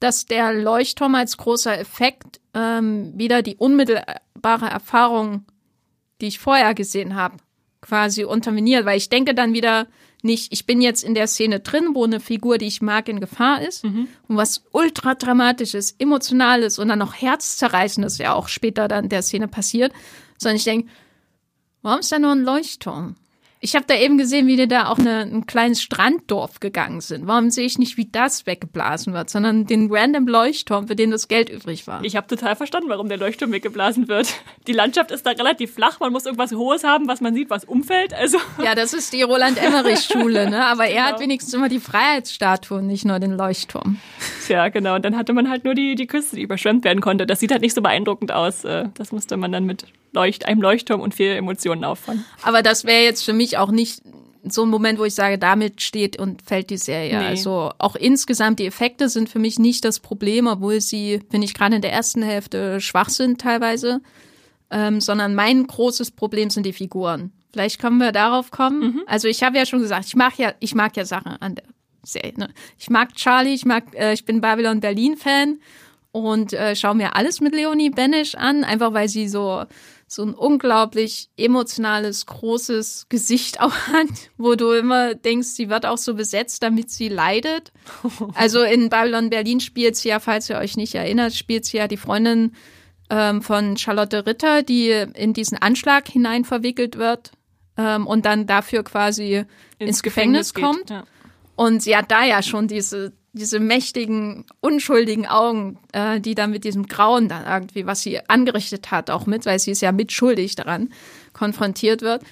dass 0.00 0.26
der 0.26 0.52
Leuchtturm 0.52 1.14
als 1.14 1.36
großer 1.36 1.78
Effekt 1.78 2.40
ähm, 2.54 3.12
wieder 3.16 3.42
die 3.42 3.56
unmittelbare 3.56 4.66
Erfahrung, 4.66 5.44
die 6.20 6.26
ich 6.26 6.38
vorher 6.38 6.74
gesehen 6.74 7.14
habe, 7.14 7.36
quasi 7.80 8.24
unterminiert, 8.24 8.84
weil 8.84 8.98
ich 8.98 9.08
denke 9.08 9.34
dann 9.34 9.52
wieder 9.52 9.86
nicht, 10.22 10.52
ich 10.52 10.66
bin 10.66 10.82
jetzt 10.82 11.02
in 11.02 11.14
der 11.14 11.26
Szene 11.26 11.60
drin, 11.60 11.90
wo 11.94 12.04
eine 12.04 12.20
Figur, 12.20 12.58
die 12.58 12.66
ich 12.66 12.82
mag, 12.82 13.08
in 13.08 13.20
Gefahr 13.20 13.62
ist 13.62 13.84
mhm. 13.84 14.08
und 14.28 14.36
was 14.36 14.64
ultra 14.72 15.14
dramatisches, 15.14 15.94
emotionales 15.98 16.78
und 16.78 16.88
dann 16.88 16.98
noch 16.98 17.14
herzzerreißendes 17.14 18.18
ja 18.18 18.34
auch 18.34 18.48
später 18.48 18.88
dann 18.88 19.08
der 19.08 19.22
Szene 19.22 19.48
passiert, 19.48 19.92
sondern 20.36 20.56
ich 20.56 20.64
denke, 20.64 20.90
warum 21.82 22.00
ist 22.00 22.12
da 22.12 22.18
nur 22.18 22.32
ein 22.32 22.42
Leuchtturm? 22.42 23.16
Ich 23.62 23.74
habe 23.74 23.84
da 23.86 23.94
eben 23.94 24.16
gesehen, 24.16 24.46
wie 24.46 24.56
die 24.56 24.66
da 24.66 24.88
auch 24.88 24.98
eine, 24.98 25.20
ein 25.20 25.44
kleines 25.44 25.82
Stranddorf 25.82 26.60
gegangen 26.60 27.02
sind. 27.02 27.26
Warum 27.26 27.50
sehe 27.50 27.66
ich 27.66 27.78
nicht, 27.78 27.98
wie 27.98 28.08
das 28.10 28.46
weggeblasen 28.46 29.12
wird, 29.12 29.28
sondern 29.28 29.66
den 29.66 29.88
random 29.92 30.26
Leuchtturm, 30.26 30.88
für 30.88 30.96
den 30.96 31.10
das 31.10 31.28
Geld 31.28 31.50
übrig 31.50 31.86
war? 31.86 32.02
Ich 32.02 32.16
habe 32.16 32.26
total 32.26 32.56
verstanden, 32.56 32.88
warum 32.88 33.10
der 33.10 33.18
Leuchtturm 33.18 33.52
weggeblasen 33.52 34.08
wird. 34.08 34.32
Die 34.66 34.72
Landschaft 34.72 35.10
ist 35.10 35.26
da 35.26 35.32
relativ 35.32 35.74
flach, 35.74 36.00
man 36.00 36.10
muss 36.10 36.24
irgendwas 36.24 36.52
Hohes 36.52 36.84
haben, 36.84 37.06
was 37.06 37.20
man 37.20 37.34
sieht, 37.34 37.50
was 37.50 37.64
umfällt. 37.64 38.14
Also 38.14 38.38
ja, 38.64 38.74
das 38.74 38.94
ist 38.94 39.12
die 39.12 39.20
Roland-Emmerich-Schule, 39.22 40.48
ne? 40.48 40.64
aber 40.64 40.86
er 40.86 41.04
genau. 41.04 41.04
hat 41.08 41.20
wenigstens 41.20 41.52
immer 41.52 41.68
die 41.68 41.80
Freiheitsstatue 41.80 42.78
und 42.78 42.86
nicht 42.86 43.04
nur 43.04 43.18
den 43.18 43.32
Leuchtturm. 43.32 43.98
Ja, 44.48 44.68
genau. 44.68 44.94
Und 44.94 45.04
dann 45.04 45.16
hatte 45.16 45.34
man 45.34 45.50
halt 45.50 45.64
nur 45.64 45.74
die, 45.74 45.96
die 45.96 46.06
Küste, 46.06 46.36
die 46.36 46.42
überschwemmt 46.42 46.84
werden 46.84 47.02
konnte. 47.02 47.26
Das 47.26 47.40
sieht 47.40 47.52
halt 47.52 47.60
nicht 47.60 47.74
so 47.74 47.82
beeindruckend 47.82 48.32
aus. 48.32 48.64
Äh, 48.64 48.88
das 48.94 49.12
musste 49.12 49.36
man 49.36 49.52
dann 49.52 49.64
mit 49.64 49.84
Leucht, 50.12 50.46
einem 50.46 50.60
Leuchtturm 50.60 51.00
und 51.00 51.14
viel 51.14 51.32
Emotionen 51.32 51.84
auffangen. 51.84 52.24
Aber 52.42 52.62
das 52.62 52.84
wäre 52.84 53.04
jetzt 53.04 53.24
für 53.24 53.32
mich 53.32 53.58
auch 53.58 53.70
nicht 53.70 54.02
so 54.44 54.62
ein 54.62 54.70
Moment, 54.70 54.98
wo 54.98 55.04
ich 55.04 55.14
sage, 55.14 55.38
damit 55.38 55.82
steht 55.82 56.18
und 56.18 56.42
fällt 56.42 56.70
die 56.70 56.78
Serie. 56.78 57.18
Nee. 57.18 57.26
Also 57.26 57.72
auch 57.78 57.94
insgesamt 57.94 58.58
die 58.58 58.66
Effekte 58.66 59.08
sind 59.08 59.28
für 59.28 59.38
mich 59.38 59.58
nicht 59.58 59.84
das 59.84 60.00
Problem, 60.00 60.46
obwohl 60.46 60.80
sie, 60.80 61.20
finde 61.30 61.44
ich, 61.44 61.54
gerade 61.54 61.76
in 61.76 61.82
der 61.82 61.92
ersten 61.92 62.22
Hälfte 62.22 62.80
schwach 62.80 63.10
sind 63.10 63.40
teilweise. 63.40 64.00
Ähm, 64.72 65.00
sondern 65.00 65.34
mein 65.34 65.66
großes 65.66 66.12
Problem 66.12 66.48
sind 66.48 66.64
die 66.64 66.72
Figuren. 66.72 67.32
Vielleicht 67.52 67.80
können 67.80 67.98
wir 67.98 68.12
darauf 68.12 68.52
kommen. 68.52 68.80
Mhm. 68.80 69.02
Also 69.06 69.26
ich 69.26 69.42
habe 69.42 69.56
ja 69.56 69.66
schon 69.66 69.80
gesagt, 69.80 70.06
ich 70.06 70.14
mag 70.14 70.38
ja, 70.38 70.54
ich 70.60 70.76
mag 70.76 70.96
ja 70.96 71.04
Sachen 71.04 71.32
an 71.40 71.56
der 71.56 71.64
Serie. 72.04 72.34
Ne? 72.36 72.50
Ich 72.78 72.88
mag 72.88 73.14
Charlie, 73.16 73.54
ich 73.54 73.64
mag, 73.64 73.92
äh, 73.94 74.12
ich 74.12 74.24
bin 74.24 74.40
Babylon 74.40 74.78
Berlin 74.78 75.16
Fan 75.16 75.58
und 76.12 76.52
äh, 76.52 76.76
schaue 76.76 76.94
mir 76.94 77.16
alles 77.16 77.40
mit 77.40 77.54
Leonie 77.54 77.90
Benisch 77.90 78.36
an, 78.36 78.62
einfach 78.62 78.92
weil 78.92 79.08
sie 79.08 79.28
so 79.28 79.64
so 80.12 80.24
ein 80.24 80.34
unglaublich 80.34 81.30
emotionales, 81.36 82.26
großes 82.26 83.06
Gesicht 83.08 83.60
auch 83.60 83.72
hat, 83.92 84.08
wo 84.36 84.56
du 84.56 84.72
immer 84.72 85.14
denkst, 85.14 85.50
sie 85.50 85.70
wird 85.70 85.86
auch 85.86 85.98
so 85.98 86.14
besetzt, 86.14 86.64
damit 86.64 86.90
sie 86.90 87.08
leidet. 87.08 87.72
Also 88.34 88.62
in 88.62 88.88
Babylon 88.88 89.30
Berlin 89.30 89.60
spielt 89.60 89.96
sie 89.96 90.08
ja, 90.08 90.18
falls 90.18 90.50
ihr 90.50 90.58
euch 90.58 90.76
nicht 90.76 90.94
erinnert, 90.94 91.34
spielt 91.34 91.64
sie 91.64 91.76
ja 91.76 91.86
die 91.86 91.96
Freundin 91.96 92.52
ähm, 93.08 93.40
von 93.40 93.76
Charlotte 93.76 94.26
Ritter, 94.26 94.62
die 94.62 94.90
in 94.90 95.32
diesen 95.32 95.58
Anschlag 95.58 96.08
hinein 96.08 96.44
verwickelt 96.44 96.98
wird 96.98 97.30
ähm, 97.76 98.06
und 98.06 98.26
dann 98.26 98.46
dafür 98.46 98.82
quasi 98.82 99.36
ins, 99.36 99.46
ins 99.78 100.02
Gefängnis, 100.02 100.54
Gefängnis, 100.54 100.78
kommt. 100.78 100.90
ja. 100.90 101.04
Und 101.54 101.82
sie 101.82 101.96
hat 101.96 102.10
da 102.10 102.24
ja 102.24 102.42
schon 102.42 102.66
diese 102.66 103.12
diese 103.32 103.60
mächtigen, 103.60 104.44
unschuldigen 104.60 105.26
Augen, 105.26 105.78
äh, 105.92 106.20
die 106.20 106.34
dann 106.34 106.50
mit 106.50 106.64
diesem 106.64 106.86
Grauen 106.86 107.28
dann 107.28 107.46
irgendwie, 107.46 107.86
was 107.86 108.02
sie 108.02 108.18
angerichtet 108.28 108.90
hat, 108.90 109.10
auch 109.10 109.26
mit, 109.26 109.46
weil 109.46 109.58
sie 109.58 109.70
ist 109.70 109.82
ja 109.82 109.92
mitschuldig 109.92 110.56
daran, 110.56 110.92
konfrontiert 111.32 112.02
wird. 112.02 112.22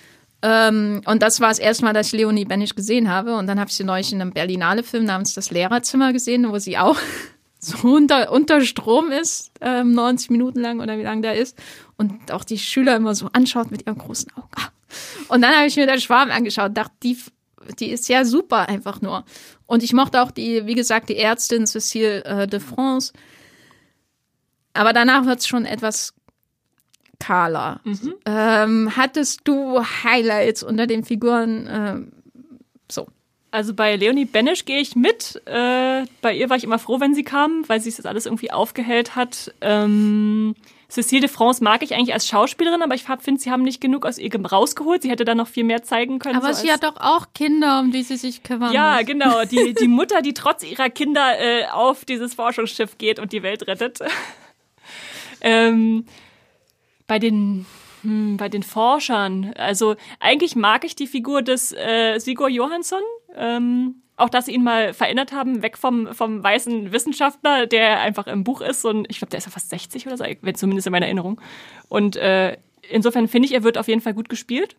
Ähm, 0.43 1.03
und 1.05 1.23
das 1.23 1.41
war 1.41 1.49
das 1.49 1.59
erste 1.59 1.85
Mal, 1.85 1.93
dass 1.93 2.09
ich 2.09 2.13
Leonie 2.13 2.45
Benisch 2.45 2.75
gesehen 2.75 3.09
habe. 3.09 3.37
Und 3.37 3.47
dann 3.47 3.61
habe 3.61 3.71
ich 3.71 3.77
sie 3.77 3.85
neulich 3.85 4.13
in 4.13 4.21
einem 4.21 4.33
Berlinale-Film 4.33 5.05
namens 5.05 5.35
Das 5.35 5.51
Lehrerzimmer 5.51 6.13
gesehen, 6.13 6.51
wo 6.51 6.59
sie 6.59 6.79
auch 6.79 6.97
so 7.61 7.89
unter, 7.89 8.33
unter 8.33 8.61
Strom 8.61 9.13
ist, 9.13 9.53
ähm, 9.61 9.93
90 9.93 10.31
Minuten 10.31 10.61
lang 10.61 10.81
oder 10.81 10.99
wie 10.99 11.03
lang 11.03 11.23
der 11.23 11.37
ist. 11.37 11.57
Und 11.97 12.33
auch 12.33 12.45
die 12.45 12.59
Schüler 12.59 12.97
immer 12.97 13.15
so 13.15 13.29
anschaut 13.33 13.71
mit 13.71 13.87
ihren 13.87 13.99
großen 13.99 14.33
Augen. 14.37 14.49
Und 15.29 15.43
dann 15.43 15.55
habe 15.55 15.67
ich 15.67 15.77
mir 15.77 15.87
den 15.87 16.01
Schwarm 16.01 16.31
angeschaut 16.31 16.71
und 16.71 16.79
dachte, 16.79 16.95
die 17.03 17.19
die 17.79 17.91
ist 17.91 18.09
ja 18.09 18.25
super 18.25 18.69
einfach 18.69 19.01
nur. 19.01 19.25
Und 19.69 19.83
ich 19.83 19.93
mochte 19.93 20.23
auch 20.23 20.31
die, 20.31 20.65
wie 20.65 20.75
gesagt, 20.75 21.11
die 21.11 21.19
Ärztin 21.19 21.65
Cécile 21.65 22.25
äh, 22.25 22.47
de 22.47 22.59
France. 22.59 23.13
Aber 24.73 24.95
danach 24.95 25.27
wird 25.27 25.41
es 25.41 25.47
schon 25.47 25.67
etwas 25.67 26.15
kahler. 27.21 27.81
Mhm. 27.85 28.15
Ähm, 28.25 28.97
hattest 28.97 29.43
du 29.45 29.83
Highlights 29.83 30.63
unter 30.63 30.87
den 30.87 31.05
Figuren? 31.05 31.67
Äh, 31.67 31.97
so. 32.91 33.09
Also 33.51 33.75
bei 33.75 33.97
Leonie 33.97 34.25
Benisch 34.25 34.65
gehe 34.65 34.81
ich 34.81 34.97
mit. 34.97 35.43
Äh, 35.45 36.07
bei 36.23 36.35
ihr 36.35 36.49
war 36.49 36.57
ich 36.57 36.65
immer 36.65 36.79
froh, 36.79 36.99
wenn 36.99 37.15
sie 37.15 37.25
kam, 37.25 37.69
weil 37.69 37.81
sie 37.81 37.93
das 37.95 38.07
alles 38.07 38.25
irgendwie 38.25 38.51
aufgehellt 38.51 39.17
hat. 39.17 39.53
Ähm 39.61 40.55
Cécile 40.91 41.21
de 41.21 41.29
France 41.29 41.63
mag 41.63 41.83
ich 41.83 41.95
eigentlich 41.95 42.15
als 42.15 42.27
Schauspielerin, 42.27 42.81
aber 42.81 42.95
ich 42.95 43.03
finde, 43.03 43.41
sie 43.41 43.51
haben 43.51 43.63
nicht 43.63 43.81
genug 43.81 44.07
aus 44.07 44.17
ihr 44.17 44.35
rausgeholt. 44.35 45.03
Sie 45.03 45.11
hätte 45.11 45.27
da 45.27 45.35
noch 45.35 45.49
viel 45.49 45.65
mehr 45.65 45.83
zeigen 45.83 46.19
können. 46.19 46.37
Aber 46.37 46.55
so 46.55 46.63
sie 46.63 46.73
hat 46.73 46.83
doch 46.83 46.97
auch 46.97 47.27
Kinder, 47.35 47.81
um 47.81 47.93
die 47.93 48.03
sie 48.03 48.17
sich 48.17 48.43
kümmern 48.43 48.73
Ja, 48.73 48.97
muss. 48.97 49.07
genau. 49.07 49.45
Die, 49.45 49.75
die 49.81 49.89
Mutter, 49.89 50.23
die 50.23 50.33
trotz 50.33 50.65
ihrer 50.65 50.89
Kinder 50.89 51.39
äh, 51.39 51.67
auf 51.67 52.07
dieses 52.07 52.33
Forschungsschiff 52.33 52.97
geht 52.97 53.19
und 53.19 53.33
die 53.33 53.43
Welt 53.43 53.67
rettet. 53.67 53.99
ähm, 55.43 56.07
bei 57.07 57.19
den 57.19 57.67
hm, 58.03 58.39
bei 58.39 58.49
den 58.49 58.63
Forschern, 58.63 59.53
also 59.57 59.97
eigentlich 60.21 60.57
mag 60.57 60.85
ich 60.85 60.97
die 60.97 61.07
Figur 61.07 61.43
des 61.43 61.73
äh, 61.73 62.19
Sigur 62.19 62.49
Johansson. 62.49 63.03
Ähm, 63.35 64.03
auch, 64.19 64.29
dass 64.29 64.47
sie 64.47 64.53
ihn 64.53 64.65
mal 64.65 64.93
verändert 64.93 65.33
haben, 65.33 65.63
weg 65.63 65.79
vom, 65.79 66.13
vom 66.13 66.43
weißen 66.43 66.93
Wissenschaftler, 66.93 67.67
der 67.67 68.01
einfach 68.01 68.27
im 68.27 68.45
Buch 68.45 68.61
ist. 68.61 68.85
Und 68.85 69.07
ich 69.09 69.19
glaube, 69.19 69.31
der 69.31 69.39
ist 69.39 69.47
ja 69.47 69.51
fast 69.51 69.71
60 69.71 70.07
oder 70.07 70.17
so, 70.17 70.25
wenn 70.43 70.55
zumindest 70.55 70.87
in 70.87 70.93
meiner 70.93 71.07
Erinnerung. 71.07 71.41
Und 71.89 72.17
äh, 72.17 72.57
insofern 72.91 73.29
finde 73.29 73.47
ich, 73.47 73.55
er 73.55 73.63
wird 73.63 73.79
auf 73.79 73.89
jeden 73.89 74.01
Fall 74.01 74.15
gut 74.15 74.29
gespielt. 74.29 74.77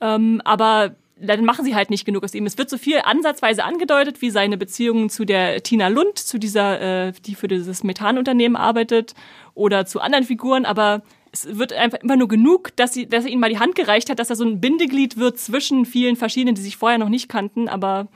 Ähm, 0.00 0.40
aber 0.44 0.94
dann 1.16 1.44
machen 1.44 1.64
sie 1.64 1.74
halt 1.74 1.90
nicht 1.90 2.04
genug 2.04 2.24
aus 2.24 2.34
ihm. 2.34 2.46
Es 2.46 2.58
wird 2.58 2.68
so 2.68 2.78
viel 2.78 2.98
ansatzweise 3.04 3.64
angedeutet, 3.64 4.20
wie 4.22 4.30
seine 4.30 4.56
Beziehungen 4.56 5.08
zu 5.08 5.24
der 5.24 5.62
Tina 5.62 5.88
Lund, 5.88 6.18
zu 6.18 6.38
dieser, 6.38 7.08
äh, 7.08 7.12
die 7.26 7.34
für 7.34 7.48
dieses 7.48 7.84
Methanunternehmen 7.84 8.56
arbeitet, 8.56 9.14
oder 9.54 9.86
zu 9.86 10.00
anderen 10.00 10.24
Figuren, 10.24 10.64
aber 10.64 11.02
es 11.30 11.58
wird 11.58 11.72
einfach 11.72 11.98
immer 12.00 12.16
nur 12.16 12.28
genug, 12.28 12.74
dass 12.76 12.94
sie, 12.94 13.06
dass 13.06 13.24
er 13.24 13.30
ihm 13.30 13.40
mal 13.40 13.50
die 13.50 13.58
Hand 13.58 13.74
gereicht 13.74 14.10
hat, 14.10 14.18
dass 14.18 14.30
er 14.30 14.36
so 14.36 14.44
ein 14.44 14.60
Bindeglied 14.60 15.16
wird 15.16 15.38
zwischen 15.38 15.86
vielen 15.86 16.16
verschiedenen, 16.16 16.54
die 16.54 16.62
sich 16.62 16.76
vorher 16.76 16.98
noch 16.98 17.08
nicht 17.08 17.28
kannten, 17.28 17.68
aber 17.68 18.08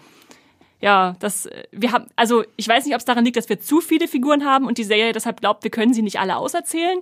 ja, 0.81 1.17
das, 1.21 1.49
wir 1.73 1.93
haben, 1.93 2.07
also 2.17 2.45
ich 2.57 2.69
weiß 2.69 2.85
nicht, 2.85 2.95
ob 2.95 2.99
es 2.99 3.05
daran 3.05 3.25
liegt, 3.25 3.37
dass 3.37 3.49
wir 3.49 3.61
zu 3.61 3.81
viele 3.81 4.09
Figuren 4.09 4.45
haben 4.45 4.67
und 4.67 4.79
die 4.79 4.85
Serie 4.85 5.13
deshalb 5.13 5.41
glaubt, 5.41 5.65
wir 5.65 5.71
können 5.71 5.95
sie 5.95 6.03
nicht 6.03 6.21
alle 6.21 6.37
auserzählen 6.37 7.01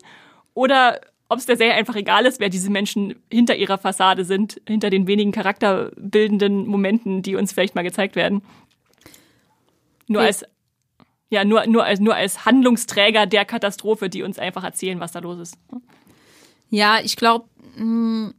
oder 0.54 1.00
ob 1.28 1.38
es 1.38 1.46
der 1.46 1.56
Serie 1.56 1.74
einfach 1.74 1.96
egal 1.96 2.26
ist, 2.26 2.38
wer 2.38 2.48
diese 2.48 2.70
Menschen 2.70 3.16
hinter 3.30 3.56
ihrer 3.56 3.78
Fassade 3.78 4.24
sind, 4.24 4.60
hinter 4.68 4.90
den 4.90 5.06
wenigen 5.06 5.32
charakterbildenden 5.32 6.66
Momenten, 6.66 7.22
die 7.22 7.34
uns 7.34 7.52
vielleicht 7.52 7.74
mal 7.74 7.82
gezeigt 7.82 8.14
werden. 8.14 8.42
Nur 10.06 10.20
okay. 10.20 10.28
als, 10.28 10.44
ja, 11.30 11.44
nur, 11.44 11.66
nur 11.66 11.84
als, 11.84 11.98
nur 11.98 12.14
als 12.14 12.44
Handlungsträger 12.44 13.26
der 13.26 13.44
Katastrophe, 13.44 14.08
die 14.08 14.22
uns 14.22 14.38
einfach 14.38 14.62
erzählen, 14.62 15.00
was 15.00 15.12
da 15.12 15.20
los 15.20 15.38
ist. 15.38 15.58
Ja, 16.70 17.00
ich 17.02 17.16
glaube, 17.16 17.48
hm, 17.76 18.34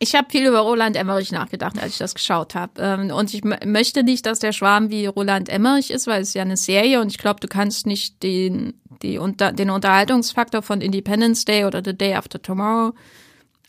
ich 0.00 0.14
habe 0.14 0.30
viel 0.30 0.46
über 0.46 0.60
Roland 0.60 0.96
Emmerich 0.96 1.32
nachgedacht, 1.32 1.78
als 1.80 1.92
ich 1.92 1.98
das 1.98 2.14
geschaut 2.14 2.54
habe. 2.54 2.72
Ähm, 2.78 3.10
und 3.10 3.34
ich 3.34 3.42
möchte 3.42 4.04
nicht, 4.04 4.26
dass 4.26 4.38
der 4.38 4.52
Schwarm 4.52 4.90
wie 4.90 5.06
Roland 5.06 5.48
Emmerich 5.48 5.90
ist, 5.90 6.06
weil 6.06 6.22
es 6.22 6.28
ist 6.28 6.34
ja 6.34 6.42
eine 6.42 6.56
Serie 6.56 7.00
und 7.00 7.08
ich 7.08 7.18
glaube, 7.18 7.40
du 7.40 7.48
kannst 7.48 7.86
nicht 7.86 8.22
den, 8.22 8.74
die, 9.02 9.18
unter, 9.18 9.52
den 9.52 9.70
Unterhaltungsfaktor 9.70 10.62
von 10.62 10.80
Independence 10.80 11.44
Day 11.44 11.64
oder 11.64 11.82
The 11.84 11.96
Day 11.96 12.14
After 12.14 12.40
Tomorrow 12.40 12.94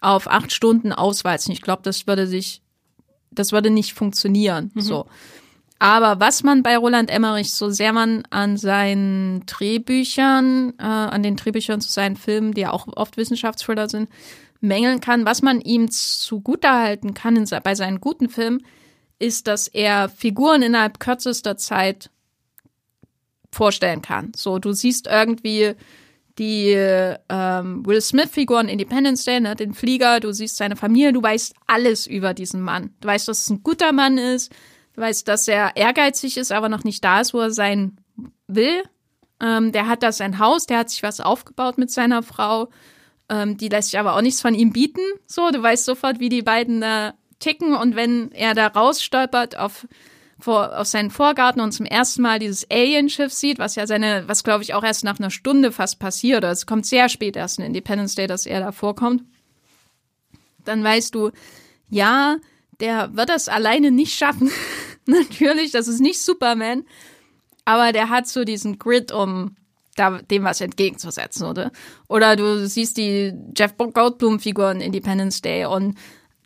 auf 0.01 0.27
acht 0.27 0.51
Stunden 0.51 0.93
ausweizen. 0.93 1.51
Ich 1.51 1.61
glaube, 1.61 1.82
das 1.84 2.05
würde 2.05 2.27
sich, 2.27 2.61
das 3.32 3.51
würde 3.51 3.71
nicht 3.71 3.93
funktionieren. 3.93 4.71
Mhm. 4.75 4.82
So. 4.82 5.05
Aber 5.80 6.19
was 6.19 6.43
man 6.43 6.61
bei 6.61 6.77
Roland 6.77 7.09
Emmerich, 7.09 7.53
so 7.53 7.69
sehr 7.69 7.93
man 7.93 8.23
an 8.30 8.57
seinen 8.57 9.45
Drehbüchern, 9.45 10.73
äh, 10.77 10.84
an 10.84 11.23
den 11.23 11.38
Drehbüchern 11.38 11.82
zu 11.82 11.89
seinen 11.89 12.17
Filmen, 12.17 12.53
die 12.53 12.61
ja 12.61 12.71
auch 12.71 12.88
oft 12.95 13.17
Wissenschaftsthriller 13.17 13.89
sind, 13.89 14.09
mängeln 14.62 14.99
kann. 14.99 15.26
Was 15.26 15.41
man 15.41 15.62
ihm 15.62 15.89
zugutehalten 15.89 17.14
kann 17.14 17.36
in, 17.36 17.47
bei 17.64 17.76
seinen 17.76 18.01
guten 18.01 18.30
Filmen, 18.30 18.66
ist, 19.20 19.47
dass 19.47 19.68
er 19.68 20.10
Figuren 20.10 20.62
innerhalb 20.62 20.99
kürzester 20.99 21.57
Zeit 21.57 22.10
vorstellen 23.51 24.01
kann. 24.01 24.32
So, 24.36 24.60
du 24.60 24.74
siehst 24.74 25.07
irgendwie 25.07 25.76
die 26.38 26.72
ähm, 26.72 27.86
Will 27.86 27.99
Smith-Figuren 27.99 28.70
Independence 28.70 29.26
Day, 29.26 29.41
ne, 29.41 29.55
den 29.55 29.74
Flieger, 29.74 30.22
du 30.22 30.32
siehst 30.32 30.55
seine 30.55 30.78
Familie, 30.78 31.12
du 31.12 31.22
weißt 31.22 31.53
alles 31.68 32.07
über 32.07 32.34
diesen 32.34 32.62
Mann. 32.62 32.91
Du 33.01 33.10
weißt, 33.10 33.28
dass 33.28 33.41
es 33.41 33.49
ein 33.49 33.62
guter 33.62 33.91
Mann 33.91 34.18
ist, 34.18 34.51
du 34.93 35.01
weißt, 35.01 35.28
dass 35.28 35.47
er 35.49 35.76
ehrgeizig 35.76 36.38
ist, 36.38 36.53
aber 36.53 36.70
noch 36.70 36.86
nicht 36.86 37.03
da 37.03 37.20
ist, 37.20 37.34
wo 37.34 37.39
er 37.39 37.51
sein 37.51 37.97
will. 38.47 38.84
Ähm, 39.41 39.74
der 39.74 39.88
hat 39.88 40.01
da 40.01 40.14
sein 40.14 40.39
Haus, 40.39 40.66
der 40.66 40.80
hat 40.80 40.89
sich 40.89 41.03
was 41.03 41.20
aufgebaut 41.20 41.78
mit 41.78 41.91
seiner 41.91 42.24
Frau. 42.24 42.70
Ähm, 43.30 43.57
die 43.57 43.69
lässt 43.69 43.91
sich 43.91 43.99
aber 43.99 44.15
auch 44.15 44.21
nichts 44.21 44.41
von 44.41 44.55
ihm 44.55 44.73
bieten. 44.73 45.01
So, 45.27 45.51
du 45.51 45.61
weißt 45.61 45.86
sofort, 45.86 46.19
wie 46.19 46.30
die 46.30 46.41
beiden 46.41 46.82
da 46.82 47.13
ticken. 47.39 47.73
Und 47.73 47.95
wenn 47.95 48.32
er 48.32 48.53
da 48.53 48.67
rausstolpert 48.67 49.57
auf, 49.57 49.88
vor, 50.39 50.77
auf 50.77 50.88
seinen 50.88 51.11
Vorgarten 51.11 51.61
und 51.61 51.71
zum 51.71 51.86
ersten 51.86 52.21
Mal 52.21 52.39
dieses 52.39 52.69
Alien-Schiff 52.69 53.32
sieht, 53.32 53.59
was 53.59 53.75
ja 53.75 53.88
seine, 53.88 54.27
was 54.27 54.43
glaube 54.43 54.63
ich 54.63 54.73
auch 54.73 54.84
erst 54.84 55.03
nach 55.03 55.19
einer 55.19 55.32
Stunde 55.32 55.71
fast 55.71 55.99
passiert, 55.99 56.39
oder 56.39 56.51
es 56.51 56.65
kommt 56.65 56.86
sehr 56.86 57.09
spät 57.09 57.36
erst 57.36 57.59
in 57.59 57.65
Independence 57.65 58.15
Day, 58.15 58.27
dass 58.27 58.45
er 58.45 58.59
da 58.59 58.71
vorkommt, 58.71 59.23
dann 60.65 60.84
weißt 60.84 61.15
du, 61.15 61.32
ja, 61.89 62.38
der 62.80 63.15
wird 63.15 63.30
das 63.30 63.47
alleine 63.47 63.91
nicht 63.91 64.17
schaffen. 64.17 64.51
Natürlich, 65.05 65.71
das 65.71 65.88
ist 65.88 65.99
nicht 65.99 66.21
Superman, 66.21 66.86
aber 67.65 67.91
der 67.91 68.09
hat 68.09 68.27
so 68.27 68.43
diesen 68.43 68.80
Grid, 68.80 69.11
um 69.11 69.55
da 69.99 70.19
dem 70.21 70.43
was 70.43 70.61
entgegenzusetzen, 70.61 71.45
oder? 71.45 71.71
Oder 72.07 72.35
du 72.35 72.67
siehst 72.67 72.97
die 72.97 73.33
Jeff 73.55 73.75
Goldblum-Figur 73.77 74.71
in 74.71 74.81
Independence 74.81 75.41
Day 75.41 75.65
und 75.65 75.97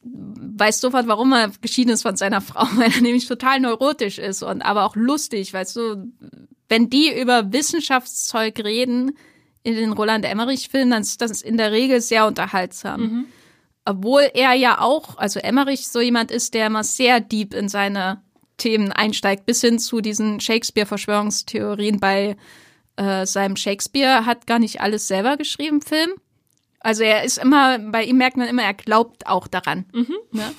weißt 0.04 0.82
sofort, 0.82 1.08
warum 1.08 1.32
er 1.34 1.52
geschieden 1.62 1.92
ist 1.92 2.02
von 2.02 2.18
seiner 2.18 2.42
Frau, 2.42 2.68
weil 2.76 2.92
er 2.92 3.02
nämlich 3.02 3.28
total 3.28 3.60
neurotisch 3.60 4.18
ist 4.18 4.44
und 4.44 4.62
aber 4.62 4.86
auch 4.86 4.96
lustig, 4.96 5.54
weißt 5.54 5.76
du, 5.76 6.12
wenn 6.70 6.90
die 6.90 7.20
über 7.20 7.54
Wissenschaftszeug 7.54 8.60
reden 8.60 9.18
in 9.62 9.76
den 9.76 9.94
Roland 9.94 10.26
Emmerich-Filmen, 10.26 10.92
dann 10.92 11.02
ist 11.04 11.22
das 11.22 11.42
in 11.42 11.58
der 11.58 11.72
Regel 11.72 12.02
sehr 12.02 12.26
unterhaltsam. 12.28 13.02
Mhm. 13.02 13.26
Obwohl 13.86 14.30
er 14.34 14.54
ja 14.54 14.80
auch, 14.80 15.18
also 15.18 15.40
Emmerich 15.40 15.88
so 15.88 16.02
jemand 16.02 16.32
ist, 16.32 16.54
der 16.54 16.68
immer 16.68 16.84
sehr 16.84 17.20
deep 17.20 17.54
in 17.54 17.70
seine 17.70 18.22
Themen 18.58 18.92
einsteigt, 18.92 19.46
bis 19.46 19.62
hin 19.62 19.78
zu 19.78 20.02
diesen 20.02 20.40
Shakespeare-Verschwörungstheorien 20.40 22.00
bei 22.00 22.38
äh, 22.96 23.26
seinem 23.26 23.56
Shakespeare 23.56 24.26
hat 24.26 24.48
gar 24.48 24.60
nicht 24.60 24.82
alles 24.82 25.08
selber 25.08 25.38
geschrieben, 25.38 25.82
Film. 25.82 26.12
Also 26.80 27.04
er 27.04 27.24
ist 27.24 27.38
immer, 27.38 27.80
bei 27.80 28.04
ihm 28.04 28.18
merkt 28.18 28.38
man 28.38 28.48
immer, 28.48 28.64
er 28.64 28.74
glaubt 28.74 29.26
auch 29.26 29.48
daran. 29.48 29.86
Ne? 30.32 30.54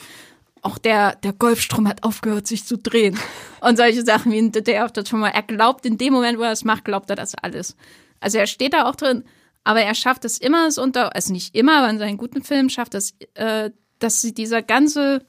Auch 0.62 0.78
der, 0.78 1.16
der 1.16 1.34
Golfstrom 1.34 1.86
hat 1.86 2.02
aufgehört, 2.02 2.46
sich 2.46 2.64
zu 2.64 2.78
drehen. 2.78 3.18
Und 3.60 3.76
solche 3.76 4.02
Sachen 4.02 4.32
wie 4.32 4.50
der 4.50 4.86
auf 4.86 4.92
das 4.92 5.08
schon 5.08 5.20
mal. 5.20 5.28
Er 5.28 5.42
glaubt 5.42 5.84
in 5.84 5.98
dem 5.98 6.14
Moment, 6.14 6.38
wo 6.38 6.42
er 6.42 6.50
das 6.50 6.64
macht, 6.64 6.86
glaubt 6.86 7.10
er 7.10 7.16
das 7.16 7.34
alles. 7.34 7.76
Also 8.20 8.38
er 8.38 8.46
steht 8.46 8.72
da 8.72 8.88
auch 8.88 8.96
drin, 8.96 9.24
aber 9.64 9.82
er 9.82 9.94
schafft 9.94 10.24
es 10.24 10.38
immer, 10.38 10.66
es 10.66 10.78
unter, 10.78 11.14
also 11.14 11.32
nicht 11.32 11.54
immer, 11.54 11.78
aber 11.78 11.90
in 11.90 11.98
seinen 11.98 12.16
guten 12.16 12.42
Filmen 12.42 12.70
schafft 12.70 12.94
es, 12.94 13.14
äh, 13.34 13.70
dass 13.98 14.22
sie 14.22 14.32
dieser 14.32 14.62
ganze, 14.62 15.26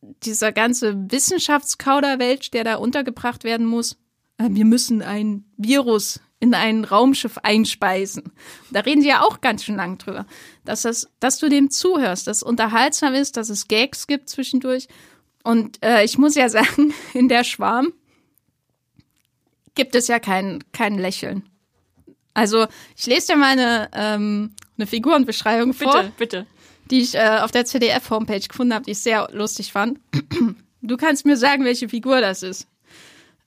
dieser 0.00 0.52
ganze 0.52 1.10
Wissenschaftskauderwelsch, 1.10 2.50
der 2.50 2.64
da 2.64 2.74
untergebracht 2.74 3.44
werden 3.44 3.66
muss, 3.66 3.96
wir 4.50 4.64
müssen 4.64 5.02
ein 5.02 5.44
Virus 5.56 6.20
in 6.40 6.54
ein 6.54 6.84
Raumschiff 6.84 7.38
einspeisen. 7.38 8.32
Da 8.72 8.80
reden 8.80 9.00
sie 9.00 9.08
ja 9.08 9.22
auch 9.22 9.40
ganz 9.40 9.64
schön 9.64 9.76
lang 9.76 9.98
drüber. 9.98 10.26
Dass, 10.64 10.82
das, 10.82 11.08
dass 11.20 11.38
du 11.38 11.48
dem 11.48 11.70
zuhörst, 11.70 12.26
dass 12.26 12.38
es 12.38 12.42
unterhaltsam 12.42 13.14
ist, 13.14 13.36
dass 13.36 13.48
es 13.48 13.68
Gags 13.68 14.08
gibt 14.08 14.28
zwischendurch. 14.28 14.88
Und 15.44 15.82
äh, 15.84 16.04
ich 16.04 16.18
muss 16.18 16.34
ja 16.34 16.48
sagen, 16.50 16.92
in 17.14 17.28
der 17.28 17.44
Schwarm 17.44 17.92
gibt 19.76 19.94
es 19.94 20.08
ja 20.08 20.18
kein, 20.18 20.64
kein 20.72 20.98
Lächeln. 20.98 21.48
Also 22.34 22.66
ich 22.96 23.06
lese 23.06 23.28
dir 23.28 23.36
mal 23.36 23.52
eine, 23.52 23.90
ähm, 23.92 24.54
eine 24.76 24.86
Figurenbeschreibung 24.86 25.74
vor, 25.74 26.02
Bitte, 26.02 26.12
bitte. 26.16 26.46
die 26.90 27.02
ich 27.02 27.14
äh, 27.14 27.38
auf 27.40 27.52
der 27.52 27.66
CDF-Homepage 27.66 28.40
gefunden 28.40 28.74
habe, 28.74 28.84
die 28.84 28.92
ich 28.92 28.98
sehr 28.98 29.28
lustig 29.32 29.72
fand. 29.72 30.00
Du 30.84 30.96
kannst 30.96 31.24
mir 31.24 31.36
sagen, 31.36 31.64
welche 31.64 31.88
Figur 31.88 32.20
das 32.20 32.42
ist. 32.42 32.66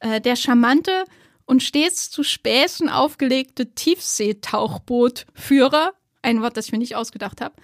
Äh, 0.06 0.22
der 0.22 0.36
charmante 0.36 1.06
und 1.46 1.64
stets 1.64 2.12
zu 2.12 2.22
Späßen 2.24 2.90
aufgelegte 2.90 3.74
Tiefseetauchbootführer, 3.74 5.94
ein 6.22 6.44
Wort, 6.44 6.58
das 6.58 6.68
ich 6.68 6.72
mir 6.72 6.78
nicht 6.78 6.96
ausgedacht 6.96 7.42
habe, 7.42 7.56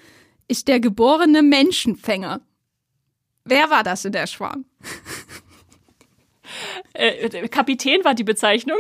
ist 0.48 0.68
der 0.68 0.80
geborene 0.80 1.44
Menschenfänger. 1.44 2.42
Wer 3.46 3.70
war 3.70 3.84
das 3.84 4.06
in 4.06 4.12
der 4.14 4.26
Schwarm? 4.28 4.66
Äh, 6.94 7.48
Kapitän 7.48 8.04
war 8.04 8.14
die 8.14 8.26
Bezeichnung. 8.26 8.78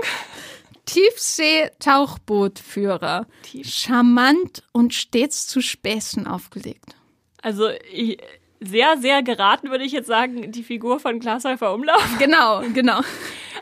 Tiefseetauchbootführer. 0.86 3.26
Tief- 3.44 3.66
Charmant 3.70 4.64
und 4.74 4.94
stets 4.94 5.48
zu 5.48 5.62
Späßen 5.62 6.28
aufgelegt. 6.28 6.98
Also 7.42 7.70
ich, 7.90 8.18
sehr, 8.62 8.98
sehr 8.98 9.24
geraten 9.24 9.70
würde 9.70 9.84
ich 9.84 9.92
jetzt 9.92 10.08
sagen, 10.08 10.52
die 10.52 10.64
Figur 10.64 11.00
von 11.00 11.20
Glashäufer 11.20 11.74
Umlauf. 11.74 12.02
Genau, 12.20 12.62
genau. 12.74 13.02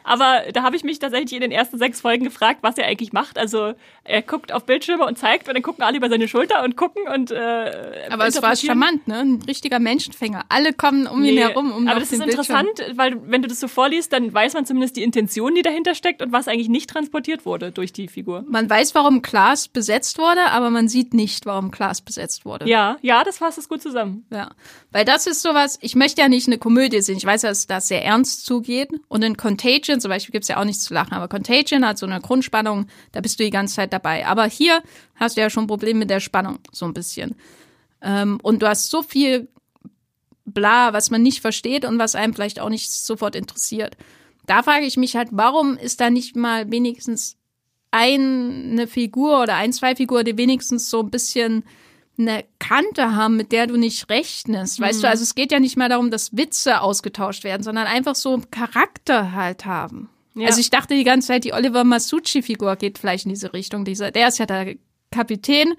Aber 0.03 0.43
da 0.53 0.63
habe 0.63 0.75
ich 0.75 0.83
mich 0.83 0.99
tatsächlich 0.99 1.33
in 1.33 1.41
den 1.41 1.51
ersten 1.51 1.77
sechs 1.77 2.01
Folgen 2.01 2.23
gefragt, 2.23 2.59
was 2.61 2.77
er 2.77 2.85
eigentlich 2.85 3.13
macht. 3.13 3.37
Also 3.37 3.73
er 4.09 4.21
guckt 4.23 4.51
auf 4.51 4.65
Bildschirme 4.65 5.05
und 5.05 5.17
zeigt 5.17 5.47
und 5.47 5.53
dann 5.53 5.61
gucken 5.63 5.83
alle 5.83 5.97
über 5.97 6.09
seine 6.09 6.27
Schulter 6.27 6.63
und 6.63 6.75
gucken 6.75 7.03
und 7.13 7.31
äh, 7.31 8.07
Aber 8.09 8.27
es 8.27 8.41
war 8.41 8.55
charmant, 8.55 9.07
ne? 9.07 9.19
Ein 9.19 9.41
richtiger 9.47 9.79
Menschenfänger. 9.79 10.45
Alle 10.49 10.73
kommen 10.73 11.05
um 11.07 11.23
ihn 11.23 11.35
Nee, 11.35 11.41
herum, 11.41 11.71
um 11.71 11.87
aber 11.87 11.99
das 11.99 12.11
ist 12.11 12.19
Bildschirm. 12.23 12.57
interessant, 12.67 12.97
weil 12.97 13.17
wenn 13.29 13.41
du 13.41 13.47
das 13.47 13.59
so 13.59 13.67
vorliest, 13.67 14.11
dann 14.11 14.33
weiß 14.33 14.53
man 14.55 14.65
zumindest 14.65 14.97
die 14.97 15.03
Intention, 15.03 15.53
die 15.53 15.61
dahinter 15.61 15.93
steckt 15.93 16.21
und 16.21 16.31
was 16.31 16.47
eigentlich 16.47 16.69
nicht 16.69 16.89
transportiert 16.89 17.45
wurde 17.45 17.71
durch 17.71 17.93
die 17.93 18.07
Figur. 18.07 18.43
Man 18.49 18.69
weiß, 18.69 18.95
warum 18.95 19.21
Klaas 19.21 19.67
besetzt 19.67 20.17
wurde, 20.17 20.41
aber 20.51 20.71
man 20.71 20.87
sieht 20.87 21.13
nicht, 21.13 21.45
warum 21.45 21.69
Klaas 21.69 22.01
besetzt 22.01 22.45
wurde. 22.45 22.67
Ja, 22.67 22.97
ja, 23.01 23.23
das 23.23 23.37
fasst 23.37 23.59
es 23.59 23.69
gut 23.69 23.81
zusammen. 23.81 24.25
Ja, 24.31 24.49
weil 24.91 25.05
das 25.05 25.27
ist 25.27 25.41
sowas, 25.43 25.77
ich 25.81 25.95
möchte 25.95 26.21
ja 26.21 26.29
nicht 26.29 26.47
eine 26.47 26.57
Komödie 26.57 27.01
sehen. 27.01 27.17
Ich 27.17 27.25
weiß, 27.25 27.41
dass 27.41 27.67
das 27.67 27.87
sehr 27.87 28.03
ernst 28.03 28.45
zugeht. 28.45 28.89
Und 29.07 29.23
in 29.23 29.37
Contagion 29.37 30.01
zum 30.01 30.09
Beispiel 30.09 30.31
gibt's 30.33 30.47
ja 30.47 30.57
auch 30.59 30.65
nichts 30.65 30.83
zu 30.85 30.93
lachen, 30.95 31.13
aber 31.13 31.27
Contagion 31.27 31.85
hat 31.85 31.99
so 31.99 32.07
eine 32.07 32.19
Grundspannung, 32.19 32.87
da 33.11 33.21
bist 33.21 33.39
du 33.39 33.43
die 33.43 33.49
ganze 33.51 33.75
Zeit 33.75 33.93
dabei. 33.93 33.98
Aber 34.05 34.45
hier 34.45 34.81
hast 35.15 35.37
du 35.37 35.41
ja 35.41 35.49
schon 35.49 35.65
ein 35.65 35.67
Problem 35.67 35.99
mit 35.99 36.09
der 36.09 36.19
Spannung, 36.19 36.59
so 36.71 36.85
ein 36.85 36.93
bisschen. 36.93 37.35
Ähm, 38.01 38.39
und 38.41 38.61
du 38.61 38.67
hast 38.67 38.89
so 38.89 39.01
viel 39.01 39.49
bla, 40.45 40.93
was 40.93 41.11
man 41.11 41.21
nicht 41.21 41.41
versteht 41.41 41.85
und 41.85 41.99
was 41.99 42.15
einem 42.15 42.33
vielleicht 42.33 42.59
auch 42.59 42.69
nicht 42.69 42.91
sofort 42.91 43.35
interessiert. 43.35 43.97
Da 44.45 44.63
frage 44.63 44.85
ich 44.85 44.97
mich 44.97 45.15
halt, 45.15 45.29
warum 45.31 45.77
ist 45.77 46.01
da 46.01 46.09
nicht 46.09 46.35
mal 46.35 46.71
wenigstens 46.71 47.37
eine 47.91 48.87
Figur 48.87 49.41
oder 49.41 49.55
ein, 49.55 49.73
zwei 49.73 49.95
Figuren, 49.95 50.25
die 50.25 50.37
wenigstens 50.37 50.89
so 50.89 51.01
ein 51.01 51.09
bisschen 51.09 51.63
eine 52.17 52.43
Kante 52.59 53.15
haben, 53.15 53.37
mit 53.37 53.51
der 53.51 53.67
du 53.67 53.77
nicht 53.77 54.09
rechnest. 54.09 54.79
Weißt 54.79 55.03
du, 55.03 55.07
also 55.07 55.23
es 55.23 55.35
geht 55.35 55.51
ja 55.51 55.59
nicht 55.59 55.77
mal 55.77 55.89
darum, 55.89 56.11
dass 56.11 56.35
Witze 56.35 56.81
ausgetauscht 56.81 57.43
werden, 57.43 57.63
sondern 57.63 57.87
einfach 57.87 58.15
so 58.15 58.33
einen 58.33 58.51
Charakter 58.51 59.31
halt 59.31 59.65
haben. 59.65 60.09
Ja. 60.39 60.47
Also 60.47 60.59
ich 60.59 60.69
dachte 60.69 60.95
die 60.95 61.03
ganze 61.03 61.27
Zeit, 61.27 61.43
die 61.43 61.53
Oliver 61.53 61.83
Masucci-Figur 61.83 62.75
geht 62.75 62.97
vielleicht 62.97 63.25
in 63.25 63.29
diese 63.29 63.53
Richtung. 63.53 63.85
Dieser, 63.85 64.11
der 64.11 64.27
ist 64.29 64.39
ja 64.39 64.45
der 64.45 64.75
Kapitän 65.11 65.73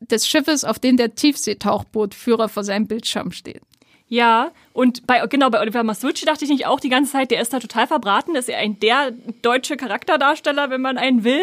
des 0.00 0.26
Schiffes, 0.26 0.64
auf 0.64 0.78
dem 0.78 0.96
der 0.96 1.14
Tiefseetauchbootführer 1.14 2.48
vor 2.48 2.64
seinem 2.64 2.86
Bildschirm 2.86 3.32
steht. 3.32 3.62
Ja, 4.08 4.52
und 4.74 5.06
bei, 5.06 5.26
genau, 5.26 5.48
bei 5.48 5.60
Oliver 5.60 5.82
Masucci 5.82 6.26
dachte 6.26 6.44
ich 6.44 6.50
nicht 6.50 6.66
auch 6.66 6.80
die 6.80 6.90
ganze 6.90 7.12
Zeit, 7.12 7.30
der 7.30 7.40
ist 7.40 7.52
da 7.52 7.60
total 7.60 7.86
verbraten, 7.86 8.34
ist 8.34 8.48
er 8.48 8.58
ein 8.58 8.78
der 8.78 9.12
deutsche 9.40 9.76
Charakterdarsteller, 9.76 10.68
wenn 10.68 10.82
man 10.82 10.98
einen 10.98 11.24
will. 11.24 11.42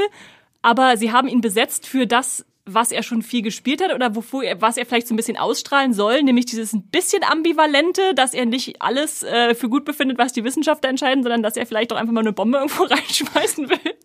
Aber 0.61 0.97
sie 0.97 1.11
haben 1.11 1.27
ihn 1.27 1.41
besetzt 1.41 1.87
für 1.87 2.05
das, 2.05 2.45
was 2.73 2.91
er 2.91 3.03
schon 3.03 3.21
viel 3.21 3.41
gespielt 3.41 3.83
hat 3.83 3.93
oder 3.93 4.15
wofür 4.15 4.43
er, 4.43 4.61
was 4.61 4.77
er 4.77 4.85
vielleicht 4.85 5.07
so 5.07 5.13
ein 5.13 5.17
bisschen 5.17 5.37
ausstrahlen 5.37 5.93
soll, 5.93 6.23
nämlich 6.23 6.45
dieses 6.45 6.73
ein 6.73 6.83
bisschen 6.83 7.23
ambivalente, 7.23 8.13
dass 8.15 8.33
er 8.33 8.45
nicht 8.45 8.81
alles 8.81 9.23
äh, 9.23 9.55
für 9.55 9.69
gut 9.69 9.85
befindet, 9.85 10.17
was 10.17 10.33
die 10.33 10.43
Wissenschaftler 10.43 10.89
entscheiden, 10.89 11.23
sondern 11.23 11.43
dass 11.43 11.57
er 11.57 11.65
vielleicht 11.65 11.91
auch 11.93 11.97
einfach 11.97 12.13
mal 12.13 12.21
eine 12.21 12.33
Bombe 12.33 12.57
irgendwo 12.59 12.83
reinschmeißen 12.83 13.69
will. 13.69 13.95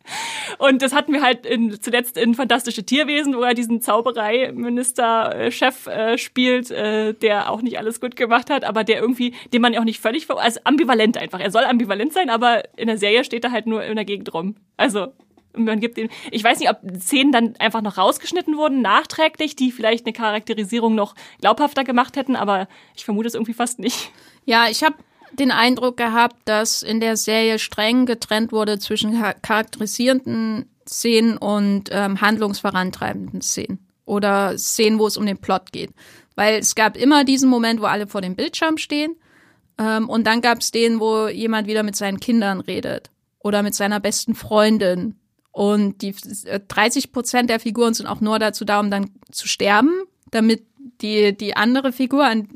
Und 0.58 0.82
das 0.82 0.92
hatten 0.92 1.12
wir 1.12 1.22
halt 1.22 1.46
in, 1.46 1.80
zuletzt 1.80 2.16
in 2.16 2.34
Fantastische 2.34 2.84
Tierwesen, 2.84 3.36
wo 3.36 3.42
er 3.42 3.54
diesen 3.54 3.80
Zaubereiminister-Chef 3.80 5.86
äh, 5.86 6.18
spielt, 6.18 6.70
äh, 6.70 7.14
der 7.14 7.50
auch 7.50 7.62
nicht 7.62 7.78
alles 7.78 8.00
gut 8.00 8.16
gemacht 8.16 8.50
hat, 8.50 8.64
aber 8.64 8.84
der 8.84 9.00
irgendwie, 9.00 9.34
den 9.52 9.62
man 9.62 9.72
ja 9.72 9.80
auch 9.80 9.84
nicht 9.84 10.00
völlig, 10.00 10.28
also 10.30 10.60
ambivalent 10.64 11.16
einfach. 11.16 11.40
Er 11.40 11.50
soll 11.50 11.64
ambivalent 11.64 12.12
sein, 12.12 12.30
aber 12.30 12.62
in 12.76 12.86
der 12.86 12.98
Serie 12.98 13.24
steht 13.24 13.44
er 13.44 13.52
halt 13.52 13.66
nur 13.66 13.84
in 13.84 13.96
der 13.96 14.04
Gegend 14.04 14.32
rum. 14.32 14.56
Also 14.76 15.12
man 15.56 15.80
gibt 15.80 15.98
ihm, 15.98 16.08
ich 16.30 16.42
weiß 16.44 16.58
nicht, 16.58 16.70
ob 16.70 16.78
Szenen 17.00 17.32
dann 17.32 17.54
einfach 17.58 17.82
noch 17.82 17.98
rausgeschnitten 17.98 18.56
wurden, 18.56 18.82
nachträglich, 18.82 19.56
die 19.56 19.72
vielleicht 19.72 20.06
eine 20.06 20.12
Charakterisierung 20.12 20.94
noch 20.94 21.14
glaubhafter 21.40 21.84
gemacht 21.84 22.16
hätten, 22.16 22.36
aber 22.36 22.68
ich 22.96 23.04
vermute 23.04 23.28
es 23.28 23.34
irgendwie 23.34 23.54
fast 23.54 23.78
nicht. 23.78 24.10
Ja, 24.44 24.68
ich 24.68 24.82
habe 24.82 24.96
den 25.32 25.50
Eindruck 25.50 25.96
gehabt, 25.96 26.36
dass 26.44 26.82
in 26.82 27.00
der 27.00 27.16
Serie 27.16 27.58
streng 27.58 28.06
getrennt 28.06 28.52
wurde 28.52 28.78
zwischen 28.78 29.12
char- 29.12 29.34
charakterisierenden 29.34 30.70
Szenen 30.88 31.36
und 31.36 31.88
ähm, 31.90 32.20
handlungsvorantreibenden 32.20 33.40
Szenen. 33.40 33.78
Oder 34.04 34.58
Szenen, 34.58 34.98
wo 34.98 35.06
es 35.06 35.16
um 35.16 35.24
den 35.24 35.38
Plot 35.38 35.72
geht. 35.72 35.90
Weil 36.36 36.58
es 36.58 36.74
gab 36.74 36.96
immer 36.96 37.24
diesen 37.24 37.48
Moment, 37.48 37.80
wo 37.80 37.86
alle 37.86 38.06
vor 38.06 38.20
dem 38.20 38.36
Bildschirm 38.36 38.76
stehen. 38.76 39.16
Ähm, 39.78 40.08
und 40.08 40.26
dann 40.26 40.42
gab 40.42 40.58
es 40.60 40.70
den, 40.70 41.00
wo 41.00 41.28
jemand 41.28 41.66
wieder 41.66 41.82
mit 41.82 41.96
seinen 41.96 42.20
Kindern 42.20 42.60
redet. 42.60 43.10
Oder 43.38 43.62
mit 43.62 43.74
seiner 43.74 44.00
besten 44.00 44.34
Freundin. 44.34 45.16
Und 45.54 46.02
die 46.02 46.16
äh, 46.46 46.58
30 46.66 47.12
Prozent 47.12 47.48
der 47.48 47.60
Figuren 47.60 47.94
sind 47.94 48.08
auch 48.08 48.20
nur 48.20 48.40
dazu 48.40 48.64
da, 48.64 48.80
um 48.80 48.90
dann 48.90 49.10
zu 49.30 49.46
sterben, 49.46 50.02
damit 50.32 50.64
die, 51.00 51.36
die 51.36 51.56
andere 51.56 51.92
Figur 51.92 52.24
an, 52.24 52.48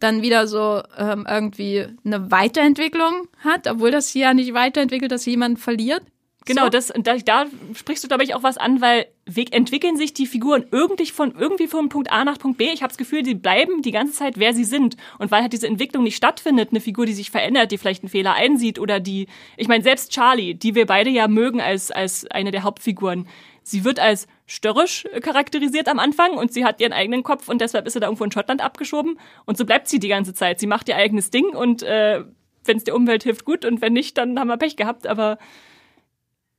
dann 0.00 0.20
wieder 0.20 0.48
so 0.48 0.82
ähm, 0.98 1.26
irgendwie 1.30 1.86
eine 2.04 2.32
Weiterentwicklung 2.32 3.28
hat, 3.38 3.68
obwohl 3.68 3.92
das 3.92 4.08
hier 4.08 4.22
ja 4.22 4.34
nicht 4.34 4.52
weiterentwickelt, 4.52 5.12
dass 5.12 5.24
jemand 5.26 5.60
verliert. 5.60 6.02
Genau, 6.46 6.64
So. 6.64 6.68
das, 6.68 6.92
da, 7.02 7.16
da 7.16 7.46
sprichst 7.74 8.04
du, 8.04 8.08
glaube 8.08 8.22
ich, 8.22 8.34
auch 8.34 8.42
was 8.42 8.58
an, 8.58 8.80
weil 8.82 9.06
we- 9.24 9.50
entwickeln 9.50 9.96
sich 9.96 10.12
die 10.12 10.26
Figuren 10.26 10.66
irgendwie 10.70 11.06
von, 11.06 11.34
irgendwie 11.38 11.66
von 11.68 11.88
Punkt 11.88 12.12
A 12.12 12.22
nach 12.24 12.38
Punkt 12.38 12.58
B. 12.58 12.70
Ich 12.70 12.82
habe 12.82 12.90
das 12.90 12.98
Gefühl, 12.98 13.22
die 13.22 13.34
bleiben 13.34 13.80
die 13.80 13.92
ganze 13.92 14.12
Zeit, 14.12 14.38
wer 14.38 14.52
sie 14.52 14.64
sind. 14.64 14.96
Und 15.18 15.30
weil 15.30 15.40
halt 15.40 15.54
diese 15.54 15.66
Entwicklung 15.66 16.04
nicht 16.04 16.16
stattfindet, 16.16 16.68
eine 16.70 16.80
Figur, 16.80 17.06
die 17.06 17.14
sich 17.14 17.30
verändert, 17.30 17.72
die 17.72 17.78
vielleicht 17.78 18.02
einen 18.02 18.10
Fehler 18.10 18.34
einsieht 18.34 18.78
oder 18.78 19.00
die, 19.00 19.26
ich 19.56 19.68
meine, 19.68 19.82
selbst 19.82 20.12
Charlie, 20.12 20.54
die 20.54 20.74
wir 20.74 20.84
beide 20.84 21.08
ja 21.08 21.28
mögen 21.28 21.62
als, 21.62 21.90
als 21.90 22.26
eine 22.30 22.50
der 22.50 22.62
Hauptfiguren, 22.62 23.26
sie 23.62 23.84
wird 23.86 23.98
als 23.98 24.26
störrisch 24.46 25.06
charakterisiert 25.22 25.88
am 25.88 25.98
Anfang 25.98 26.32
und 26.32 26.52
sie 26.52 26.66
hat 26.66 26.78
ihren 26.82 26.92
eigenen 26.92 27.22
Kopf 27.22 27.48
und 27.48 27.62
deshalb 27.62 27.86
ist 27.86 27.94
sie 27.94 28.00
da 28.00 28.06
irgendwo 28.08 28.24
in 28.24 28.32
Schottland 28.32 28.60
abgeschoben. 28.62 29.18
Und 29.46 29.56
so 29.56 29.64
bleibt 29.64 29.88
sie 29.88 29.98
die 29.98 30.08
ganze 30.08 30.34
Zeit. 30.34 30.60
Sie 30.60 30.66
macht 30.66 30.90
ihr 30.90 30.96
eigenes 30.96 31.30
Ding 31.30 31.46
und 31.56 31.82
äh, 31.82 32.22
wenn 32.66 32.76
es 32.76 32.84
der 32.84 32.94
Umwelt 32.96 33.22
hilft, 33.22 33.46
gut 33.46 33.64
und 33.64 33.80
wenn 33.80 33.94
nicht, 33.94 34.18
dann 34.18 34.38
haben 34.38 34.48
wir 34.48 34.58
Pech 34.58 34.76
gehabt. 34.76 35.06
Aber 35.06 35.38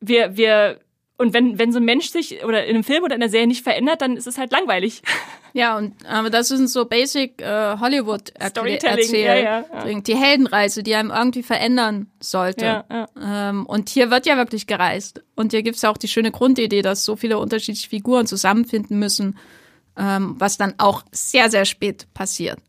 wir, 0.07 0.37
wir, 0.37 0.79
und 1.17 1.33
wenn, 1.33 1.59
wenn 1.59 1.71
so 1.71 1.79
ein 1.79 1.85
Mensch 1.85 2.09
sich 2.09 2.43
oder 2.43 2.65
in 2.65 2.75
einem 2.75 2.83
Film 2.83 3.03
oder 3.03 3.15
in 3.15 3.21
einer 3.21 3.29
Serie 3.29 3.47
nicht 3.47 3.63
verändert, 3.63 4.01
dann 4.01 4.17
ist 4.17 4.27
es 4.27 4.37
halt 4.37 4.51
langweilig. 4.51 5.01
Ja, 5.55 5.77
und 5.77 5.93
aber 6.05 6.29
das 6.29 6.49
sind 6.49 6.69
so 6.69 6.83
Basic 6.83 7.41
äh, 7.41 7.77
Hollywood 7.79 8.33
Storytelling, 8.45 9.15
ja, 9.15 9.35
ja, 9.35 9.65
ja. 9.85 10.01
Die 10.01 10.15
Heldenreise, 10.17 10.83
die 10.83 10.93
einem 10.95 11.11
irgendwie 11.11 11.43
verändern 11.43 12.11
sollte. 12.19 12.65
Ja, 12.65 12.85
ja. 12.91 13.07
Ähm, 13.21 13.65
und 13.65 13.87
hier 13.87 14.11
wird 14.11 14.25
ja 14.25 14.35
wirklich 14.35 14.67
gereist. 14.67 15.23
Und 15.33 15.53
hier 15.53 15.63
gibt's 15.63 15.81
ja 15.81 15.89
auch 15.89 15.97
die 15.97 16.09
schöne 16.09 16.31
Grundidee, 16.31 16.81
dass 16.81 17.05
so 17.05 17.15
viele 17.15 17.39
unterschiedliche 17.39 17.87
Figuren 17.87 18.27
zusammenfinden 18.27 18.99
müssen, 18.99 19.37
ähm, 19.97 20.35
was 20.39 20.57
dann 20.57 20.73
auch 20.77 21.03
sehr, 21.13 21.49
sehr 21.49 21.63
spät 21.63 22.13
passiert. 22.13 22.59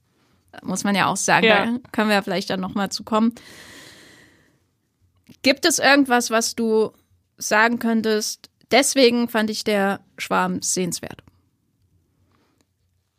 Muss 0.62 0.84
man 0.84 0.94
ja 0.94 1.08
auch 1.08 1.16
sagen. 1.16 1.46
Ja. 1.46 1.66
Da 1.66 1.78
können 1.90 2.08
wir 2.08 2.14
ja 2.14 2.22
vielleicht 2.22 2.50
dann 2.50 2.60
nochmal 2.60 2.90
zu 2.90 3.02
kommen. 3.02 3.34
Gibt 5.42 5.66
es 5.66 5.80
irgendwas, 5.80 6.30
was 6.30 6.54
du 6.54 6.92
sagen 7.38 7.78
könntest, 7.78 8.50
deswegen 8.70 9.28
fand 9.28 9.50
ich 9.50 9.64
der 9.64 10.00
Schwarm 10.18 10.62
sehenswert? 10.62 11.22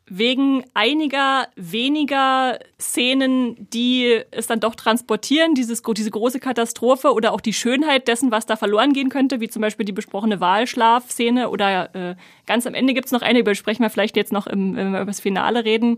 wegen 0.09 0.63
einiger 0.73 1.47
weniger 1.55 2.59
Szenen, 2.79 3.67
die 3.73 4.21
es 4.31 4.47
dann 4.47 4.61
doch 4.61 4.75
transportieren, 4.75 5.53
dieses, 5.53 5.81
diese 5.81 6.11
große 6.11 6.39
Katastrophe 6.39 7.11
oder 7.11 7.33
auch 7.33 7.41
die 7.41 7.53
Schönheit 7.53 8.07
dessen, 8.07 8.31
was 8.31 8.45
da 8.45 8.55
verloren 8.55 8.93
gehen 8.93 9.09
könnte, 9.09 9.41
wie 9.41 9.49
zum 9.49 9.61
Beispiel 9.61 9.85
die 9.85 9.91
besprochene 9.91 10.39
Wahlschlaf-Szene 10.39 11.49
oder 11.49 11.93
äh, 11.93 12.15
ganz 12.45 12.65
am 12.65 12.73
Ende 12.73 12.93
gibt's 12.93 13.11
noch 13.11 13.21
eine, 13.21 13.39
über 13.39 13.51
die 13.51 13.57
sprechen 13.57 13.83
wir 13.83 13.89
vielleicht 13.89 14.15
jetzt 14.15 14.31
noch, 14.31 14.47
im, 14.47 14.77
wenn 14.77 14.91
wir 14.91 15.01
über 15.01 15.11
das 15.11 15.19
Finale 15.19 15.65
reden. 15.65 15.97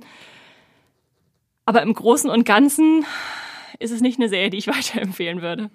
Aber 1.66 1.84
im 1.84 1.94
Großen 1.94 2.32
und 2.32 2.46
Ganzen 2.46 3.06
ist 3.78 3.92
es 3.92 4.02
nicht 4.02 4.20
eine 4.20 4.30
Serie, 4.30 4.50
die 4.50 4.58
ich 4.58 4.68
weiterempfehlen 4.68 5.44
würde. 5.44 5.70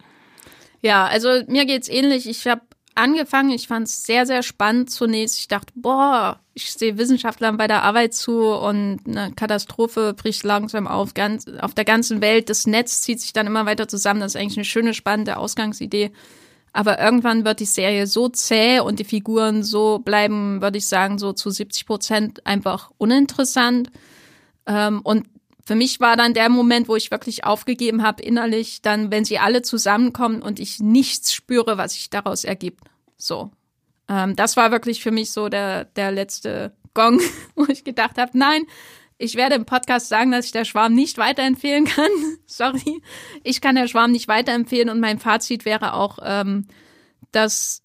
Ja, 0.84 1.06
also 1.06 1.30
mir 1.46 1.64
geht's 1.64 1.88
ähnlich. 1.88 2.28
Ich 2.28 2.46
habe 2.46 2.60
angefangen, 2.94 3.48
ich 3.48 3.68
fand 3.68 3.88
es 3.88 4.04
sehr, 4.04 4.26
sehr 4.26 4.42
spannend 4.42 4.90
zunächst. 4.90 5.38
Ich 5.38 5.48
dachte, 5.48 5.72
boah, 5.74 6.38
ich 6.52 6.74
sehe 6.74 6.98
Wissenschaftlern 6.98 7.56
bei 7.56 7.66
der 7.66 7.84
Arbeit 7.84 8.12
zu 8.12 8.50
und 8.52 9.00
eine 9.06 9.32
Katastrophe 9.34 10.12
bricht 10.12 10.44
langsam 10.44 10.86
auf, 10.86 11.14
ganz, 11.14 11.46
auf 11.62 11.72
der 11.72 11.86
ganzen 11.86 12.20
Welt. 12.20 12.50
Das 12.50 12.66
Netz 12.66 13.00
zieht 13.00 13.18
sich 13.22 13.32
dann 13.32 13.46
immer 13.46 13.64
weiter 13.64 13.88
zusammen. 13.88 14.20
Das 14.20 14.34
ist 14.34 14.40
eigentlich 14.40 14.58
eine 14.58 14.66
schöne, 14.66 14.92
spannende 14.92 15.38
Ausgangsidee. 15.38 16.12
Aber 16.74 17.00
irgendwann 17.00 17.46
wird 17.46 17.60
die 17.60 17.64
Serie 17.64 18.06
so 18.06 18.28
zäh 18.28 18.80
und 18.80 18.98
die 18.98 19.04
Figuren 19.04 19.62
so 19.62 20.00
bleiben, 20.00 20.60
würde 20.60 20.76
ich 20.76 20.86
sagen, 20.86 21.18
so 21.18 21.32
zu 21.32 21.48
70 21.48 21.86
Prozent 21.86 22.46
einfach 22.46 22.90
uninteressant. 22.98 23.90
Ähm, 24.66 25.00
und 25.02 25.24
für 25.64 25.74
mich 25.74 25.98
war 25.98 26.16
dann 26.16 26.34
der 26.34 26.50
Moment, 26.50 26.88
wo 26.88 26.96
ich 26.96 27.10
wirklich 27.10 27.44
aufgegeben 27.44 28.02
habe 28.02 28.22
innerlich, 28.22 28.82
dann, 28.82 29.10
wenn 29.10 29.24
sie 29.24 29.38
alle 29.38 29.62
zusammenkommen 29.62 30.42
und 30.42 30.60
ich 30.60 30.80
nichts 30.80 31.32
spüre, 31.32 31.78
was 31.78 31.94
sich 31.94 32.10
daraus 32.10 32.44
ergibt. 32.44 32.84
So. 33.16 33.50
Ähm, 34.08 34.36
das 34.36 34.56
war 34.56 34.70
wirklich 34.70 35.02
für 35.02 35.10
mich 35.10 35.30
so 35.30 35.48
der, 35.48 35.86
der 35.86 36.12
letzte 36.12 36.74
Gong, 36.92 37.20
wo 37.54 37.64
ich 37.68 37.84
gedacht 37.84 38.18
habe, 38.18 38.36
nein, 38.36 38.64
ich 39.16 39.36
werde 39.36 39.54
im 39.54 39.64
Podcast 39.64 40.08
sagen, 40.08 40.32
dass 40.32 40.46
ich 40.46 40.52
der 40.52 40.66
Schwarm 40.66 40.94
nicht 40.94 41.16
weiterempfehlen 41.16 41.86
kann. 41.86 42.10
Sorry. 42.46 43.00
Ich 43.42 43.60
kann 43.62 43.76
der 43.76 43.88
Schwarm 43.88 44.10
nicht 44.10 44.28
weiterempfehlen 44.28 44.90
und 44.90 45.00
mein 45.00 45.18
Fazit 45.18 45.64
wäre 45.64 45.94
auch, 45.94 46.18
ähm, 46.22 46.66
dass 47.32 47.83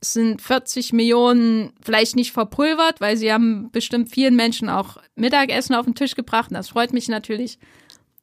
sind 0.00 0.40
40 0.40 0.92
Millionen 0.92 1.72
vielleicht 1.82 2.16
nicht 2.16 2.32
verpulvert, 2.32 3.00
weil 3.00 3.16
sie 3.16 3.32
haben 3.32 3.70
bestimmt 3.72 4.10
vielen 4.10 4.36
Menschen 4.36 4.68
auch 4.68 4.98
Mittagessen 5.16 5.74
auf 5.74 5.86
den 5.86 5.94
Tisch 5.94 6.14
gebracht. 6.14 6.50
Und 6.50 6.54
das 6.54 6.68
freut 6.68 6.92
mich 6.92 7.08
natürlich. 7.08 7.58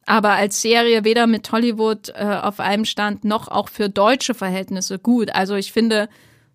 Aber 0.06 0.30
als 0.30 0.62
Serie 0.62 1.04
weder 1.04 1.26
mit 1.26 1.50
Hollywood 1.50 2.10
äh, 2.10 2.24
auf 2.24 2.60
einem 2.60 2.84
Stand 2.84 3.24
noch 3.24 3.48
auch 3.48 3.68
für 3.68 3.88
deutsche 3.88 4.34
Verhältnisse 4.34 4.98
gut. 4.98 5.34
Also 5.34 5.56
ich 5.56 5.72
finde 5.72 6.08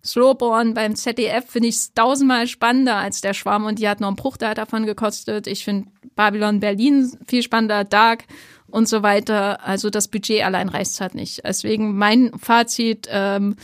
Slowborn 0.04 0.74
beim 0.74 0.96
ZDF 0.96 1.48
finde 1.48 1.68
ich 1.68 1.92
tausendmal 1.94 2.48
spannender 2.48 2.96
als 2.96 3.20
der 3.20 3.34
Schwarm 3.34 3.66
und 3.66 3.78
die 3.78 3.88
hat 3.88 4.00
noch 4.00 4.08
einen 4.08 4.16
Bruchteil 4.16 4.54
davon 4.54 4.86
gekostet. 4.86 5.46
Ich 5.46 5.64
finde 5.64 5.88
Babylon 6.16 6.60
Berlin 6.60 7.16
viel 7.28 7.42
spannender, 7.42 7.84
Dark 7.84 8.24
und 8.68 8.88
so 8.88 9.02
weiter. 9.02 9.64
Also 9.64 9.90
das 9.90 10.08
Budget 10.08 10.42
allein 10.42 10.68
reicht 10.68 11.00
halt 11.00 11.14
nicht. 11.14 11.42
Deswegen 11.44 11.96
mein 11.96 12.32
Fazit. 12.38 13.06
Ähm, 13.10 13.56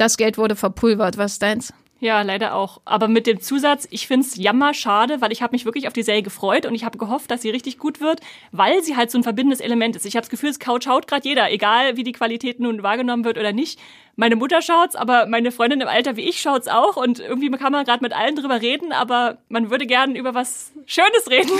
das 0.00 0.16
Geld 0.16 0.38
wurde 0.38 0.56
verpulvert. 0.56 1.18
Was 1.18 1.32
ist 1.32 1.42
deins? 1.42 1.72
Ja, 2.02 2.22
leider 2.22 2.54
auch. 2.54 2.80
Aber 2.86 3.08
mit 3.08 3.26
dem 3.26 3.42
Zusatz, 3.42 3.86
ich 3.90 4.06
find's 4.06 4.36
jammer 4.36 4.72
schade, 4.72 5.20
weil 5.20 5.32
ich 5.32 5.42
habe 5.42 5.52
mich 5.52 5.66
wirklich 5.66 5.86
auf 5.86 5.92
die 5.92 6.02
Serie 6.02 6.22
gefreut 6.22 6.64
und 6.64 6.74
ich 6.74 6.84
habe 6.84 6.96
gehofft, 6.96 7.30
dass 7.30 7.42
sie 7.42 7.50
richtig 7.50 7.76
gut 7.76 8.00
wird, 8.00 8.20
weil 8.52 8.82
sie 8.82 8.96
halt 8.96 9.10
so 9.10 9.18
ein 9.18 9.22
verbindendes 9.22 9.60
Element 9.60 9.96
ist. 9.96 10.06
Ich 10.06 10.16
habe 10.16 10.22
das 10.22 10.30
Gefühl, 10.30 10.48
es 10.48 10.58
Couch 10.58 10.84
schaut 10.84 11.06
gerade 11.06 11.28
jeder, 11.28 11.52
egal 11.52 11.98
wie 11.98 12.02
die 12.02 12.12
Qualität 12.12 12.58
nun 12.58 12.82
wahrgenommen 12.82 13.26
wird 13.26 13.36
oder 13.36 13.52
nicht. 13.52 13.78
Meine 14.16 14.36
Mutter 14.36 14.62
schaut's, 14.62 14.96
aber 14.96 15.26
meine 15.26 15.52
Freundin 15.52 15.82
im 15.82 15.88
Alter 15.88 16.16
wie 16.16 16.26
ich 16.26 16.40
schaut's 16.40 16.68
auch 16.68 16.96
und 16.96 17.20
irgendwie 17.20 17.50
kann 17.50 17.72
man 17.72 17.84
gerade 17.84 18.02
mit 18.02 18.14
allen 18.14 18.34
drüber 18.34 18.62
reden, 18.62 18.92
aber 18.92 19.36
man 19.50 19.70
würde 19.70 19.86
gern 19.86 20.16
über 20.16 20.32
was 20.32 20.72
Schönes 20.86 21.28
reden. 21.28 21.52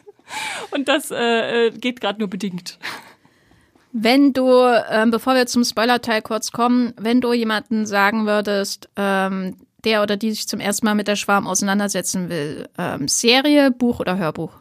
und 0.72 0.88
das 0.88 1.10
äh, 1.10 1.68
äh 1.68 1.70
geht 1.70 2.02
gerade 2.02 2.18
nur 2.18 2.28
bedingt. 2.28 2.78
Wenn 3.92 4.32
du, 4.32 4.48
ähm, 4.90 5.10
bevor 5.10 5.34
wir 5.34 5.46
zum 5.46 5.64
Spoiler-Teil 5.64 6.22
kurz 6.22 6.52
kommen, 6.52 6.94
wenn 6.96 7.20
du 7.20 7.32
jemanden 7.32 7.86
sagen 7.86 8.26
würdest, 8.26 8.88
ähm, 8.96 9.56
der 9.84 10.02
oder 10.02 10.16
die 10.16 10.30
sich 10.30 10.46
zum 10.46 10.60
ersten 10.60 10.86
Mal 10.86 10.94
mit 10.94 11.08
der 11.08 11.16
Schwarm 11.16 11.46
auseinandersetzen 11.46 12.28
will, 12.28 12.68
ähm, 12.78 13.08
Serie, 13.08 13.70
Buch 13.70 13.98
oder 13.98 14.16
Hörbuch? 14.16 14.52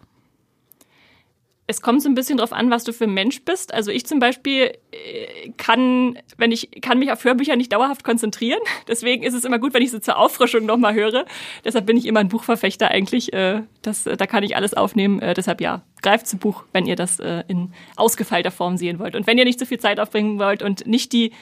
es 1.70 1.84
kommt 1.84 2.02
so 2.02 2.10
ein 2.10 2.16
bisschen 2.16 2.40
drauf 2.40 2.52
an, 2.52 2.72
was 2.72 2.84
du 2.84 2.94
für 2.94 3.04
ein 3.04 3.14
Mensch 3.14 3.46
bist. 3.46 3.76
Also 3.76 3.92
ich 3.92 4.04
zum 4.04 4.18
Beispiel 4.18 4.72
äh, 4.92 5.52
kann, 5.56 6.18
wenn 6.36 6.52
ich 6.52 6.72
kann 6.82 6.98
mich 6.98 7.12
auf 7.12 7.24
Hörbücher 7.24 7.56
nicht 7.56 7.72
dauerhaft 7.72 8.04
konzentrieren. 8.04 8.60
Deswegen 8.88 9.22
ist 9.22 9.36
es 9.36 9.46
immer 9.46 9.60
gut, 9.60 9.76
wenn 9.76 9.84
ich 9.84 9.92
sie 9.92 10.02
zur 10.02 10.18
Auffrischung 10.18 10.66
nochmal 10.66 10.96
höre. 10.96 11.26
Deshalb 11.64 11.86
bin 11.86 11.96
ich 11.96 12.08
immer 12.08 12.22
ein 12.22 12.28
Buchverfechter 12.28 12.90
eigentlich. 12.90 13.34
Äh, 13.34 13.62
das, 13.84 14.06
da 14.06 14.26
kann 14.26 14.42
ich 14.42 14.56
alles 14.56 14.74
aufnehmen. 14.74 15.22
Äh, 15.22 15.36
deshalb 15.36 15.62
ja, 15.62 15.84
greift 16.02 16.28
zu 16.28 16.38
Buch, 16.38 16.64
wenn 16.72 16.86
ihr 16.86 16.96
das 16.96 17.20
in 17.20 17.74
ausgefeilter 17.96 18.52
Form 18.52 18.78
sehen 18.78 19.00
wollt. 19.00 19.16
Und 19.16 19.28
wenn 19.28 19.38
ihr 19.38 19.46
nicht 19.46 19.60
so 19.60 19.66
viel 19.66 19.80
Zeit 19.80 20.00
aufbringen 20.00 20.40
wollt 20.40 20.64
und 20.64 20.88
nicht 20.88 21.12
die 21.14 21.34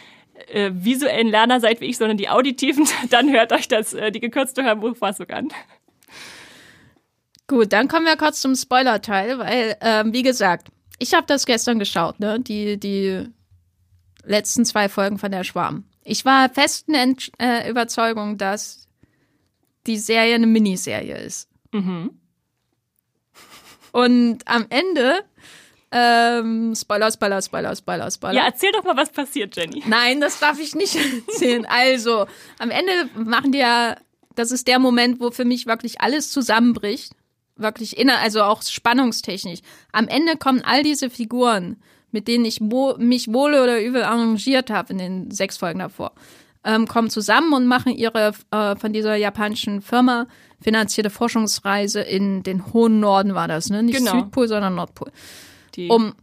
äh, 0.47 0.71
visuellen 0.73 1.27
Lerner 1.27 1.59
seid 1.59 1.81
wie 1.81 1.85
ich, 1.85 1.97
sondern 1.97 2.17
die 2.17 2.29
auditiven, 2.29 2.87
dann 3.09 3.31
hört 3.31 3.51
euch 3.51 3.67
das 3.67 3.93
äh, 3.93 4.11
die 4.11 4.19
gekürzte 4.19 4.63
Hörbuchfassung 4.63 5.29
an. 5.29 5.49
Gut, 7.47 7.71
dann 7.71 7.87
kommen 7.87 8.05
wir 8.05 8.17
kurz 8.17 8.41
zum 8.41 8.55
Spoiler-Teil, 8.55 9.39
weil, 9.39 9.77
ähm, 9.81 10.11
wie 10.11 10.23
gesagt, 10.23 10.67
ich 10.99 11.13
habe 11.13 11.25
das 11.27 11.45
gestern 11.45 11.79
geschaut, 11.79 12.19
ne? 12.19 12.39
Die, 12.39 12.77
die 12.77 13.25
letzten 14.23 14.65
zwei 14.65 14.89
Folgen 14.89 15.17
von 15.17 15.31
der 15.31 15.43
Schwarm. 15.43 15.85
Ich 16.03 16.25
war 16.25 16.49
festen 16.49 16.93
Ent 16.93 17.31
äh, 17.39 17.69
Überzeugung, 17.69 18.37
dass 18.37 18.87
die 19.85 19.97
Serie 19.97 20.35
eine 20.35 20.47
Miniserie 20.47 21.17
ist. 21.17 21.49
Mhm. 21.71 22.19
Und 23.97 24.39
am 24.45 24.67
Ende 24.69 25.23
ähm, 25.91 26.75
Spoiler, 26.75 27.11
Spoiler, 27.11 27.41
Spoiler, 27.41 27.75
Spoiler, 27.75 28.11
Spoiler. 28.11 28.33
Ja, 28.33 28.45
erzähl 28.45 28.71
doch 28.73 28.83
mal, 28.83 28.97
was 28.97 29.09
passiert, 29.09 29.55
Jenny. 29.55 29.83
Nein, 29.87 30.21
das 30.21 30.39
darf 30.39 30.59
ich 30.59 30.75
nicht 30.75 30.97
erzählen. 31.27 31.65
Also, 31.65 32.27
am 32.59 32.69
Ende 32.69 32.91
machen 33.15 33.51
die 33.51 33.59
ja, 33.59 33.95
das 34.35 34.51
ist 34.51 34.67
der 34.67 34.79
Moment, 34.79 35.19
wo 35.19 35.31
für 35.31 35.45
mich 35.45 35.65
wirklich 35.65 36.01
alles 36.01 36.29
zusammenbricht 36.31 37.13
wirklich 37.59 37.97
inner, 37.97 38.19
also 38.19 38.43
auch 38.43 38.61
spannungstechnisch. 38.61 39.61
Am 39.91 40.07
Ende 40.07 40.37
kommen 40.37 40.61
all 40.63 40.83
diese 40.83 41.09
Figuren, 41.09 41.77
mit 42.11 42.27
denen 42.27 42.45
ich 42.45 42.59
wo, 42.61 42.95
mich 42.97 43.33
wohl 43.33 43.53
oder 43.55 43.81
übel 43.81 44.03
arrangiert 44.03 44.69
habe 44.69 44.93
in 44.93 44.99
den 44.99 45.31
sechs 45.31 45.57
Folgen 45.57 45.79
davor, 45.79 46.13
ähm, 46.67 46.87
kommen 46.87 47.09
zusammen 47.09 47.53
und 47.53 47.65
machen 47.65 47.93
ihre 47.93 48.33
äh, 48.51 48.75
von 48.75 48.91
dieser 48.91 49.15
japanischen 49.15 49.81
Firma 49.81 50.27
finanzierte 50.61 51.09
Forschungsreise 51.09 52.01
in 52.01 52.43
den 52.43 52.73
hohen 52.73 52.99
Norden 52.99 53.35
war 53.35 53.47
das, 53.47 53.69
ne? 53.69 53.83
Nicht 53.83 53.99
genau. 53.99 54.11
Südpol, 54.11 54.47
sondern 54.47 54.75
Nordpol. 54.75 55.11
Die 55.75 55.87
um 55.87 56.13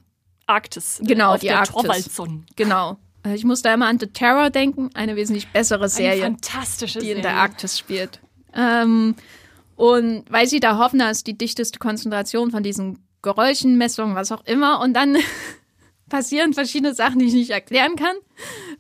Arktis. 0.46 1.00
Genau, 1.02 1.38
die 1.38 1.50
Arktis. 1.50 2.20
Genau. 2.56 2.98
Äh, 3.24 3.34
ich 3.34 3.44
muss 3.44 3.62
da 3.62 3.72
immer 3.72 3.86
an 3.86 3.98
The 3.98 4.08
Terror 4.08 4.50
denken, 4.50 4.90
eine 4.94 5.16
wesentlich 5.16 5.48
bessere 5.48 5.88
Serie, 5.88 6.22
fantastische 6.22 6.98
die 6.98 7.06
Serie. 7.06 7.16
in 7.16 7.22
der 7.22 7.36
Arktis 7.36 7.78
spielt. 7.78 8.20
Ähm, 8.52 9.14
und 9.76 10.24
weil 10.28 10.46
sie 10.46 10.60
da 10.60 10.78
hoffen, 10.78 10.98
da 10.98 11.08
ist 11.08 11.26
die 11.26 11.38
dichteste 11.38 11.78
Konzentration 11.78 12.50
von 12.50 12.62
diesen 12.62 12.98
Geräuschenmessungen, 13.22 14.14
was 14.14 14.30
auch 14.30 14.44
immer. 14.44 14.80
Und 14.80 14.92
dann 14.92 15.16
passieren 16.10 16.52
verschiedene 16.52 16.94
Sachen, 16.94 17.18
die 17.18 17.26
ich 17.26 17.34
nicht 17.34 17.50
erklären 17.50 17.96
kann. 17.96 18.16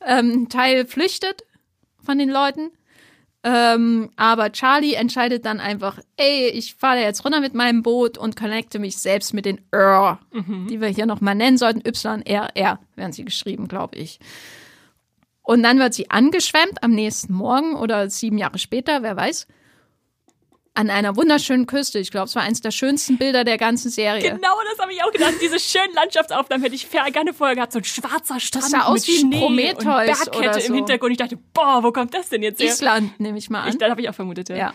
Ähm, 0.06 0.42
ein 0.42 0.48
Teil 0.50 0.86
flüchtet 0.86 1.44
von 2.04 2.18
den 2.18 2.30
Leuten. 2.30 2.70
Ähm, 3.46 4.10
aber 4.16 4.52
Charlie 4.52 4.94
entscheidet 4.94 5.44
dann 5.44 5.60
einfach, 5.60 5.98
ey, 6.16 6.48
ich 6.48 6.76
fahre 6.76 7.00
jetzt 7.00 7.24
runter 7.24 7.40
mit 7.40 7.52
meinem 7.54 7.82
Boot 7.82 8.16
und 8.16 8.36
connecte 8.36 8.78
mich 8.78 8.96
selbst 8.96 9.34
mit 9.34 9.44
den 9.44 9.60
R, 9.70 10.18
mhm. 10.32 10.66
die 10.68 10.80
wir 10.80 10.88
hier 10.88 11.04
nochmal 11.04 11.34
nennen 11.34 11.58
sollten. 11.58 11.86
Y-R-R 11.86 12.78
werden 12.96 13.12
sie 13.12 13.24
geschrieben, 13.24 13.68
glaube 13.68 13.96
ich. 13.96 14.18
Und 15.42 15.62
dann 15.62 15.78
wird 15.78 15.92
sie 15.92 16.10
angeschwemmt 16.10 16.82
am 16.82 16.92
nächsten 16.92 17.34
Morgen 17.34 17.74
oder 17.74 18.08
sieben 18.08 18.38
Jahre 18.38 18.58
später, 18.58 19.02
wer 19.02 19.14
weiß 19.14 19.46
an 20.74 20.90
einer 20.90 21.16
wunderschönen 21.16 21.66
Küste. 21.66 22.00
Ich 22.00 22.10
glaube, 22.10 22.26
es 22.26 22.34
war 22.34 22.42
eines 22.42 22.60
der 22.60 22.72
schönsten 22.72 23.16
Bilder 23.16 23.44
der 23.44 23.58
ganzen 23.58 23.90
Serie. 23.90 24.22
Genau, 24.22 24.54
das 24.68 24.78
habe 24.80 24.92
ich 24.92 25.02
auch 25.02 25.12
gedacht. 25.12 25.34
Diese 25.40 25.58
schönen 25.60 25.94
Landschaftsaufnahmen 25.94 26.62
hätte 26.62 26.74
ich 26.74 26.90
gerne 26.90 27.32
vorher 27.32 27.54
gehabt. 27.54 27.72
So 27.72 27.78
ein 27.78 27.84
schwarzer 27.84 28.40
Strand 28.40 28.64
das 28.64 28.70
sah 28.72 28.82
aus 28.82 29.06
mit 29.06 29.08
wie 29.08 29.18
Schnee 29.20 29.38
Prometheus 29.38 29.84
und 29.84 29.84
Bergkette 29.84 30.38
oder 30.38 30.56
im 30.56 30.66
so. 30.66 30.74
Hintergrund. 30.74 31.12
Ich 31.12 31.18
dachte, 31.18 31.38
boah, 31.54 31.82
wo 31.82 31.92
kommt 31.92 32.12
das 32.12 32.28
denn 32.28 32.42
jetzt 32.42 32.60
her? 32.60 32.70
Island, 32.70 33.20
nehme 33.20 33.38
ich 33.38 33.48
mal 33.50 33.62
an. 33.62 33.68
Ich, 33.68 33.78
das 33.78 33.88
habe 33.88 34.00
ich 34.00 34.08
auch 34.08 34.14
vermutet, 34.14 34.48
ja. 34.48 34.56
ja. 34.56 34.74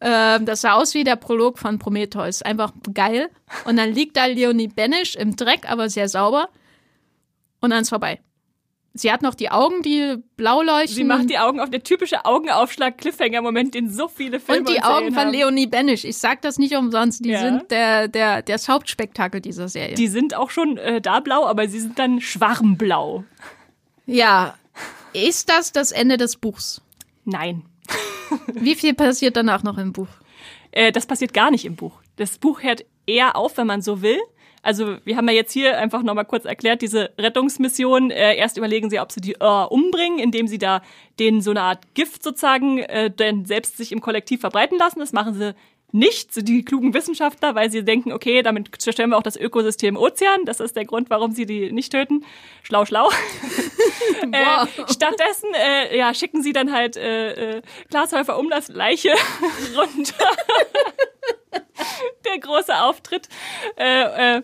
Ähm, 0.00 0.46
das 0.46 0.62
sah 0.62 0.74
aus 0.74 0.94
wie 0.94 1.04
der 1.04 1.16
Prolog 1.16 1.58
von 1.58 1.78
Prometheus. 1.78 2.40
Einfach 2.40 2.72
geil. 2.92 3.28
Und 3.66 3.76
dann 3.76 3.92
liegt 3.92 4.16
da 4.16 4.24
Leonie 4.24 4.68
Benisch 4.68 5.14
im 5.14 5.36
Dreck, 5.36 5.70
aber 5.70 5.90
sehr 5.90 6.08
sauber. 6.08 6.48
Und 7.60 7.70
dann 7.70 7.82
ist 7.82 7.90
vorbei. 7.90 8.20
Sie 8.96 9.10
hat 9.10 9.22
noch 9.22 9.34
die 9.34 9.50
Augen, 9.50 9.82
die 9.82 10.16
blau 10.36 10.62
leuchten. 10.62 10.94
Sie 10.94 11.02
macht 11.02 11.28
die 11.28 11.38
Augen 11.38 11.58
auf 11.58 11.68
der 11.68 11.82
typische 11.82 12.24
Augenaufschlag-Cliffhanger-Moment, 12.24 13.74
den 13.74 13.90
so 13.90 14.06
viele 14.06 14.38
Filme 14.38 14.60
Und 14.60 14.68
die 14.68 14.76
und 14.76 14.84
Augen 14.84 15.08
von 15.08 15.16
haben. 15.24 15.30
Leonie 15.32 15.66
Benisch. 15.66 16.04
Ich 16.04 16.16
sag 16.18 16.42
das 16.42 16.58
nicht 16.58 16.76
umsonst. 16.76 17.24
Die 17.24 17.30
Ja. 17.30 17.40
sind 17.40 17.70
der, 17.72 18.06
der, 18.08 18.42
das 18.42 18.68
Hauptspektakel 18.68 19.40
dieser 19.40 19.68
Serie. 19.68 19.94
Die 19.96 20.06
sind 20.08 20.34
auch 20.36 20.50
schon 20.50 20.76
äh, 20.78 21.00
da 21.00 21.18
blau, 21.20 21.44
aber 21.44 21.66
sie 21.68 21.80
sind 21.80 21.98
dann 21.98 22.20
schwarmblau. 22.20 23.24
ja. 24.06 24.54
Ist 25.12 25.48
das 25.48 25.70
das 25.70 25.92
Ende 25.92 26.16
des 26.16 26.34
Buchs? 26.36 26.80
Nein. 27.24 27.62
Wie 28.52 28.74
viel 28.74 28.94
passiert 28.94 29.36
danach 29.36 29.62
noch 29.62 29.78
im 29.78 29.92
Buch? 29.92 30.08
Äh, 30.72 30.90
das 30.90 31.06
passiert 31.06 31.32
gar 31.32 31.52
nicht 31.52 31.64
im 31.64 31.76
Buch. 31.76 32.00
Das 32.16 32.38
Buch 32.38 32.64
hört 32.64 32.84
eher 33.06 33.36
auf, 33.36 33.56
wenn 33.56 33.68
man 33.68 33.80
so 33.80 34.02
will. 34.02 34.18
Also 34.64 34.96
wir 35.04 35.16
haben 35.16 35.28
ja 35.28 35.34
jetzt 35.34 35.52
hier 35.52 35.78
einfach 35.78 36.02
nochmal 36.02 36.24
kurz 36.24 36.46
erklärt, 36.46 36.82
diese 36.82 37.10
Rettungsmission. 37.18 38.10
Äh, 38.10 38.36
erst 38.36 38.56
überlegen 38.56 38.88
sie, 38.88 38.98
ob 38.98 39.12
sie 39.12 39.20
die 39.20 39.34
äh, 39.34 39.64
umbringen, 39.68 40.18
indem 40.18 40.48
sie 40.48 40.58
da 40.58 40.82
denen 41.18 41.42
so 41.42 41.50
eine 41.50 41.60
Art 41.60 41.94
Gift 41.94 42.22
sozusagen 42.22 42.78
äh, 42.78 43.10
denn 43.10 43.44
selbst 43.44 43.76
sich 43.76 43.92
im 43.92 44.00
Kollektiv 44.00 44.40
verbreiten 44.40 44.78
lassen. 44.78 45.00
Das 45.00 45.12
machen 45.12 45.34
sie 45.34 45.54
nicht, 45.94 46.48
die 46.48 46.64
klugen 46.64 46.92
Wissenschaftler, 46.92 47.54
weil 47.54 47.70
sie 47.70 47.84
denken, 47.84 48.12
okay, 48.12 48.42
damit 48.42 48.68
zerstören 48.82 49.10
wir 49.10 49.16
auch 49.16 49.22
das 49.22 49.36
Ökosystem 49.36 49.96
Ozean. 49.96 50.44
Das 50.44 50.58
ist 50.58 50.74
der 50.74 50.84
Grund, 50.84 51.08
warum 51.08 51.30
sie 51.30 51.46
die 51.46 51.70
nicht 51.70 51.92
töten. 51.92 52.24
Schlau, 52.64 52.84
schlau. 52.84 53.08
äh, 54.32 54.66
stattdessen 54.92 55.54
äh, 55.54 55.96
ja, 55.96 56.12
schicken 56.12 56.42
sie 56.42 56.52
dann 56.52 56.72
halt 56.72 56.96
äh, 56.96 57.58
äh, 57.58 57.62
Glashäufer 57.90 58.36
um 58.38 58.50
das 58.50 58.68
Leiche 58.68 59.10
runter. 59.76 60.30
der 62.24 62.38
große 62.40 62.76
Auftritt, 62.82 63.28
äh, 63.76 64.38
äh, 64.38 64.42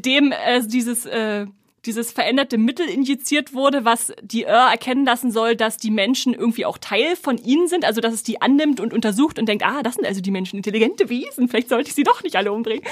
dem 0.00 0.32
äh, 0.32 0.60
dieses 0.66 1.06
äh, 1.06 1.46
dieses 1.86 2.12
veränderte 2.12 2.58
Mittel 2.58 2.88
injiziert 2.88 3.54
wurde, 3.54 3.84
was 3.84 4.12
die 4.22 4.46
Ör 4.46 4.70
erkennen 4.70 5.04
lassen 5.04 5.30
soll, 5.30 5.56
dass 5.56 5.76
die 5.76 5.90
Menschen 5.90 6.34
irgendwie 6.34 6.66
auch 6.66 6.78
Teil 6.78 7.16
von 7.16 7.38
ihnen 7.38 7.68
sind, 7.68 7.84
also 7.84 8.00
dass 8.00 8.14
es 8.14 8.22
die 8.22 8.42
annimmt 8.42 8.80
und 8.80 8.92
untersucht 8.92 9.38
und 9.38 9.48
denkt, 9.48 9.64
ah, 9.64 9.82
das 9.82 9.94
sind 9.94 10.06
also 10.06 10.20
die 10.20 10.30
Menschen, 10.30 10.56
intelligente 10.56 11.08
Wesen, 11.08 11.48
vielleicht 11.48 11.68
sollte 11.68 11.88
ich 11.88 11.94
sie 11.94 12.02
doch 12.02 12.22
nicht 12.22 12.36
alle 12.36 12.52
umbringen. 12.52 12.84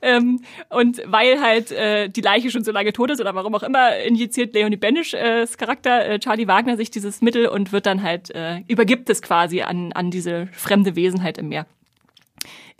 Ähm, 0.00 0.42
und 0.68 1.02
weil 1.06 1.40
halt 1.40 1.70
äh, 1.72 2.08
die 2.08 2.20
Leiche 2.20 2.50
schon 2.50 2.64
so 2.64 2.72
lange 2.72 2.92
tot 2.92 3.10
ist 3.10 3.20
oder 3.20 3.34
warum 3.34 3.54
auch 3.54 3.62
immer, 3.62 3.96
injiziert 3.98 4.54
Leonie 4.54 4.76
Benisch 4.76 5.14
äh, 5.14 5.46
Charakter 5.56 6.08
äh, 6.08 6.18
Charlie 6.18 6.48
Wagner 6.48 6.76
sich 6.76 6.90
dieses 6.90 7.20
Mittel 7.20 7.46
und 7.46 7.72
wird 7.72 7.86
dann 7.86 8.02
halt, 8.02 8.34
äh, 8.34 8.60
übergibt 8.68 9.08
es 9.10 9.22
quasi 9.22 9.62
an, 9.62 9.92
an 9.92 10.10
diese 10.10 10.48
fremde 10.52 10.96
Wesenheit 10.96 11.38
im 11.38 11.48
Meer. 11.48 11.66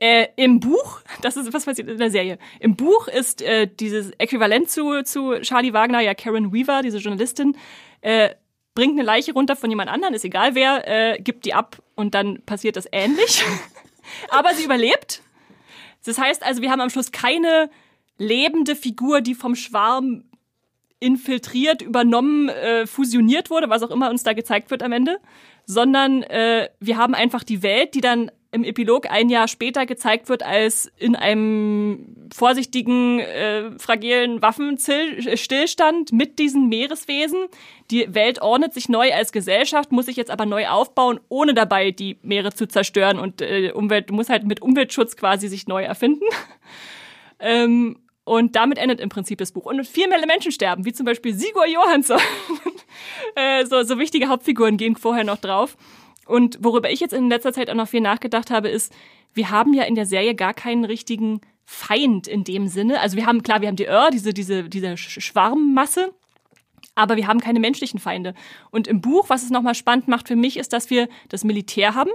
Äh, 0.03 0.31
Im 0.35 0.59
Buch, 0.59 1.01
das 1.21 1.37
ist 1.37 1.53
was 1.53 1.65
passiert 1.65 1.89
in 1.89 1.97
der 1.97 2.11
Serie. 2.11 2.37
Im 2.59 2.75
Buch 2.75 3.07
ist 3.07 3.41
äh, 3.41 3.69
dieses 3.69 4.11
Äquivalent 4.19 4.69
zu, 4.69 5.05
zu 5.05 5.39
Charlie 5.43 5.73
Wagner 5.73 6.01
ja 6.01 6.13
Karen 6.13 6.53
Weaver, 6.53 6.83
diese 6.83 6.99
Journalistin, 6.99 7.57
äh, 8.01 8.31
bringt 8.75 8.95
eine 8.95 9.05
Leiche 9.05 9.33
runter 9.33 9.55
von 9.55 9.71
jemand 9.71 9.89
anderen, 9.89 10.13
ist 10.13 10.25
egal 10.25 10.57
wer, 10.57 10.89
äh, 10.89 11.21
gibt 11.21 11.45
die 11.45 11.55
ab 11.55 11.81
und 11.95 12.17
dann 12.17 12.43
passiert 12.43 12.75
das 12.75 12.89
ähnlich. 12.91 13.45
Aber 14.31 14.55
sie 14.55 14.65
überlebt. 14.65 15.23
Das 16.05 16.19
heißt 16.19 16.43
also, 16.43 16.63
wir 16.63 16.73
haben 16.73 16.81
am 16.81 16.91
Schluss 16.91 17.13
keine 17.13 17.71
lebende 18.19 18.75
Figur, 18.75 19.21
die 19.21 19.37
vom 19.37 19.55
Schwarm 19.55 20.25
infiltriert, 20.99 21.81
übernommen, 21.81 22.49
äh, 22.49 22.89
fusioniert 22.89 23.51
wurde, 23.51 23.71
was 23.71 23.85
auch 23.85 23.91
immer 23.93 24.11
uns 24.11 24.25
da 24.25 24.33
gezeigt 24.33 24.73
wird 24.73 24.83
am 24.83 24.91
Ende, 24.91 25.21
sondern 25.65 26.25
äh, 26.25 26.71
wir 26.81 26.97
haben 26.97 27.15
einfach 27.15 27.45
die 27.45 27.63
Welt, 27.63 27.95
die 27.95 28.01
dann 28.01 28.33
im 28.53 28.65
Epilog 28.65 29.11
ein 29.11 29.31
Jahr 29.31 29.49
später 29.49 29.87
gezeigt 29.87 30.29
wird 30.29 30.43
als 30.43 30.93
in 30.99 31.17
einem 31.17 32.29
vorsichtigen, 32.33 33.19
äh, 33.19 33.71
fragilen 33.79 34.43
Waffenstillstand 34.43 36.13
mit 36.13 36.39
diesen 36.39 36.69
Meereswesen. 36.69 37.47
Die 37.91 38.15
Welt 38.15 38.43
ordnet 38.43 38.75
sich 38.75 38.91
neu 38.91 39.11
als 39.13 39.33
Gesellschaft, 39.33 39.91
muss 39.91 40.07
sich 40.07 40.17
jetzt 40.17 40.31
aber 40.31 40.45
neu 40.45 40.69
aufbauen, 40.69 41.19
ohne 41.31 41.55
dabei 41.55 41.93
die 41.93 42.19
Meere 42.23 42.53
zu 42.53 42.69
zerstören 42.69 43.19
und 43.19 43.41
äh, 43.41 43.73
Umwelt 43.73 44.11
muss 44.11 44.29
halt 44.29 44.45
mit 44.45 44.61
Umweltschutz 44.61 45.17
quasi 45.17 45.49
sich 45.49 45.67
neu 45.67 45.83
erfinden. 45.83 46.27
ähm, 47.41 47.97
und 48.25 48.55
damit 48.55 48.79
endet 48.79 49.01
im 49.01 49.09
Prinzip 49.09 49.39
das 49.39 49.53
Buch. 49.53 49.65
Und 49.65 49.85
viel 49.87 50.09
mehr 50.09 50.25
Menschen 50.27 50.53
sterben, 50.53 50.85
wie 50.85 50.93
zum 50.93 51.07
Beispiel 51.07 51.35
Sigur 51.35 51.67
Johansson. 51.67 52.21
äh, 53.35 53.65
so, 53.65 53.83
so 53.83 53.99
wichtige 53.99 54.29
Hauptfiguren 54.29 54.77
gehen 54.77 54.95
vorher 54.95 55.25
noch 55.25 55.39
drauf. 55.39 55.77
Und 56.27 56.59
worüber 56.61 56.91
ich 56.91 57.01
jetzt 57.01 57.13
in 57.13 57.29
letzter 57.29 57.53
Zeit 57.53 57.71
auch 57.71 57.75
noch 57.75 57.89
viel 57.89 58.01
nachgedacht 58.01 58.51
habe, 58.51 58.69
ist, 58.69 58.93
wir 59.35 59.51
haben 59.51 59.75
ja 59.75 59.85
in 59.85 59.95
der 59.95 60.07
Serie 60.07 60.35
gar 60.35 60.55
keinen 60.55 60.85
richtigen 60.85 61.41
Feind 61.65 62.29
in 62.29 62.45
dem 62.45 62.69
Sinne. 62.69 63.01
Also 63.01 63.17
wir 63.17 63.27
haben, 63.27 63.43
klar, 63.43 63.61
wir 63.61 63.69
haben 63.69 63.77
die 63.77 63.89
Ör, 63.89 64.11
diese, 64.11 64.35
diese, 64.35 64.69
diese 64.69 64.97
Schwarmmasse, 64.97 66.13
aber 66.95 67.17
wir 67.17 67.27
haben 67.27 67.41
keine 67.41 67.61
menschlichen 67.61 67.99
Feinde. 67.99 68.35
Und 68.71 68.87
im 68.87 69.01
Buch, 69.01 69.29
was 69.29 69.43
es 69.43 69.51
nochmal 69.51 69.75
spannend 69.75 70.09
macht 70.09 70.29
für 70.29 70.37
mich, 70.37 70.57
ist, 70.57 70.73
dass 70.73 70.91
wir 70.91 71.09
das 71.29 71.45
Militär 71.45 71.95
haben. 71.95 72.11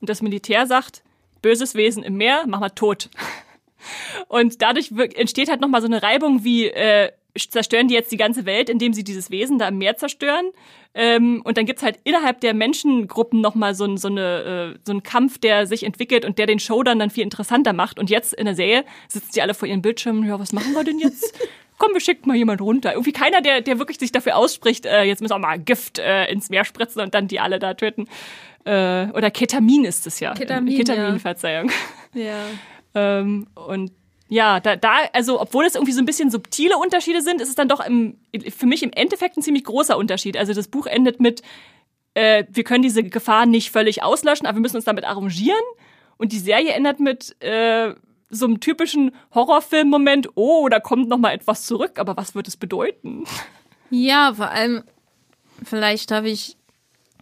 Und 0.00 0.10
das 0.10 0.22
Militär 0.22 0.66
sagt, 0.66 1.02
böses 1.42 1.74
Wesen 1.74 2.02
im 2.02 2.16
Meer, 2.16 2.44
mach 2.46 2.60
mal 2.60 2.70
tot. 2.70 3.08
Und 4.28 4.62
dadurch 4.62 4.90
entsteht 5.14 5.48
halt 5.48 5.60
nochmal 5.60 5.80
so 5.80 5.86
eine 5.86 6.02
Reibung 6.02 6.42
wie, 6.42 6.66
äh, 6.66 7.12
zerstören 7.36 7.88
die 7.88 7.94
jetzt 7.94 8.12
die 8.12 8.16
ganze 8.16 8.46
Welt, 8.46 8.68
indem 8.68 8.92
sie 8.92 9.04
dieses 9.04 9.30
Wesen 9.30 9.58
da 9.58 9.68
im 9.68 9.78
Meer 9.78 9.96
zerstören. 9.96 10.50
Ähm, 10.94 11.42
und 11.44 11.58
dann 11.58 11.66
gibt's 11.66 11.82
halt 11.82 11.98
innerhalb 12.04 12.40
der 12.40 12.54
Menschengruppen 12.54 13.40
nochmal 13.40 13.74
so, 13.74 13.96
so, 13.96 14.08
eine, 14.08 14.74
äh, 14.74 14.78
so 14.84 14.92
einen 14.92 15.02
Kampf, 15.02 15.38
der 15.38 15.66
sich 15.66 15.84
entwickelt 15.84 16.24
und 16.24 16.38
der 16.38 16.46
den 16.46 16.58
Show 16.58 16.82
dann, 16.82 16.98
dann 16.98 17.10
viel 17.10 17.22
interessanter 17.22 17.72
macht. 17.72 17.98
Und 17.98 18.08
jetzt 18.08 18.32
in 18.32 18.46
der 18.46 18.54
Serie 18.54 18.84
sitzen 19.08 19.32
die 19.34 19.42
alle 19.42 19.54
vor 19.54 19.68
ihren 19.68 19.82
Bildschirmen, 19.82 20.26
ja, 20.26 20.38
was 20.38 20.52
machen 20.52 20.72
wir 20.72 20.84
denn 20.84 20.98
jetzt? 20.98 21.38
Komm, 21.78 21.92
wir 21.92 22.00
schicken 22.00 22.26
mal 22.26 22.36
jemand 22.36 22.62
runter. 22.62 22.92
Irgendwie 22.92 23.12
keiner, 23.12 23.42
der, 23.42 23.60
der 23.60 23.78
wirklich 23.78 23.98
sich 23.98 24.10
dafür 24.10 24.36
ausspricht, 24.36 24.86
äh, 24.86 25.02
jetzt 25.02 25.20
müssen 25.20 25.34
wir 25.34 25.38
mal 25.38 25.58
Gift 25.58 25.98
äh, 25.98 26.24
ins 26.30 26.48
Meer 26.48 26.64
spritzen 26.64 27.02
und 27.02 27.14
dann 27.14 27.28
die 27.28 27.40
alle 27.40 27.58
da 27.58 27.74
töten. 27.74 28.08
Äh, 28.64 29.08
oder 29.12 29.30
Ketamin 29.30 29.84
ist 29.84 30.06
es 30.06 30.18
ja. 30.20 30.32
Ketamin, 30.32 30.78
Ketamin 30.78 31.12
ja. 31.14 31.18
Verzeihung. 31.18 31.70
Ja. 32.14 32.44
Ähm, 32.98 33.46
und 33.54 33.92
ja, 34.28 34.60
da, 34.60 34.76
da, 34.76 34.96
also 35.12 35.40
obwohl 35.40 35.64
es 35.64 35.74
irgendwie 35.74 35.92
so 35.92 36.00
ein 36.00 36.06
bisschen 36.06 36.30
subtile 36.30 36.76
Unterschiede 36.76 37.22
sind, 37.22 37.40
ist 37.40 37.48
es 37.48 37.54
dann 37.54 37.68
doch 37.68 37.84
im, 37.84 38.18
für 38.56 38.66
mich 38.66 38.82
im 38.82 38.92
Endeffekt 38.92 39.36
ein 39.36 39.42
ziemlich 39.42 39.64
großer 39.64 39.96
Unterschied. 39.96 40.36
Also 40.36 40.52
das 40.52 40.68
Buch 40.68 40.86
endet 40.86 41.20
mit, 41.20 41.42
äh, 42.14 42.44
wir 42.50 42.64
können 42.64 42.82
diese 42.82 43.04
Gefahr 43.04 43.46
nicht 43.46 43.70
völlig 43.70 44.02
auslöschen, 44.02 44.46
aber 44.46 44.56
wir 44.56 44.62
müssen 44.62 44.76
uns 44.76 44.84
damit 44.84 45.04
arrangieren. 45.04 45.62
Und 46.16 46.32
die 46.32 46.38
Serie 46.38 46.72
endet 46.72 46.98
mit 46.98 47.40
äh, 47.42 47.94
so 48.28 48.46
einem 48.46 48.58
typischen 48.58 49.12
Horrorfilm-Moment, 49.34 50.30
oh, 50.34 50.68
da 50.68 50.80
kommt 50.80 51.08
noch 51.08 51.18
mal 51.18 51.32
etwas 51.32 51.64
zurück, 51.64 51.98
aber 51.98 52.16
was 52.16 52.34
wird 52.34 52.48
es 52.48 52.56
bedeuten? 52.56 53.24
Ja, 53.90 54.34
vor 54.34 54.50
allem, 54.50 54.82
vielleicht 55.62 56.10
habe 56.10 56.30
ich 56.30 56.56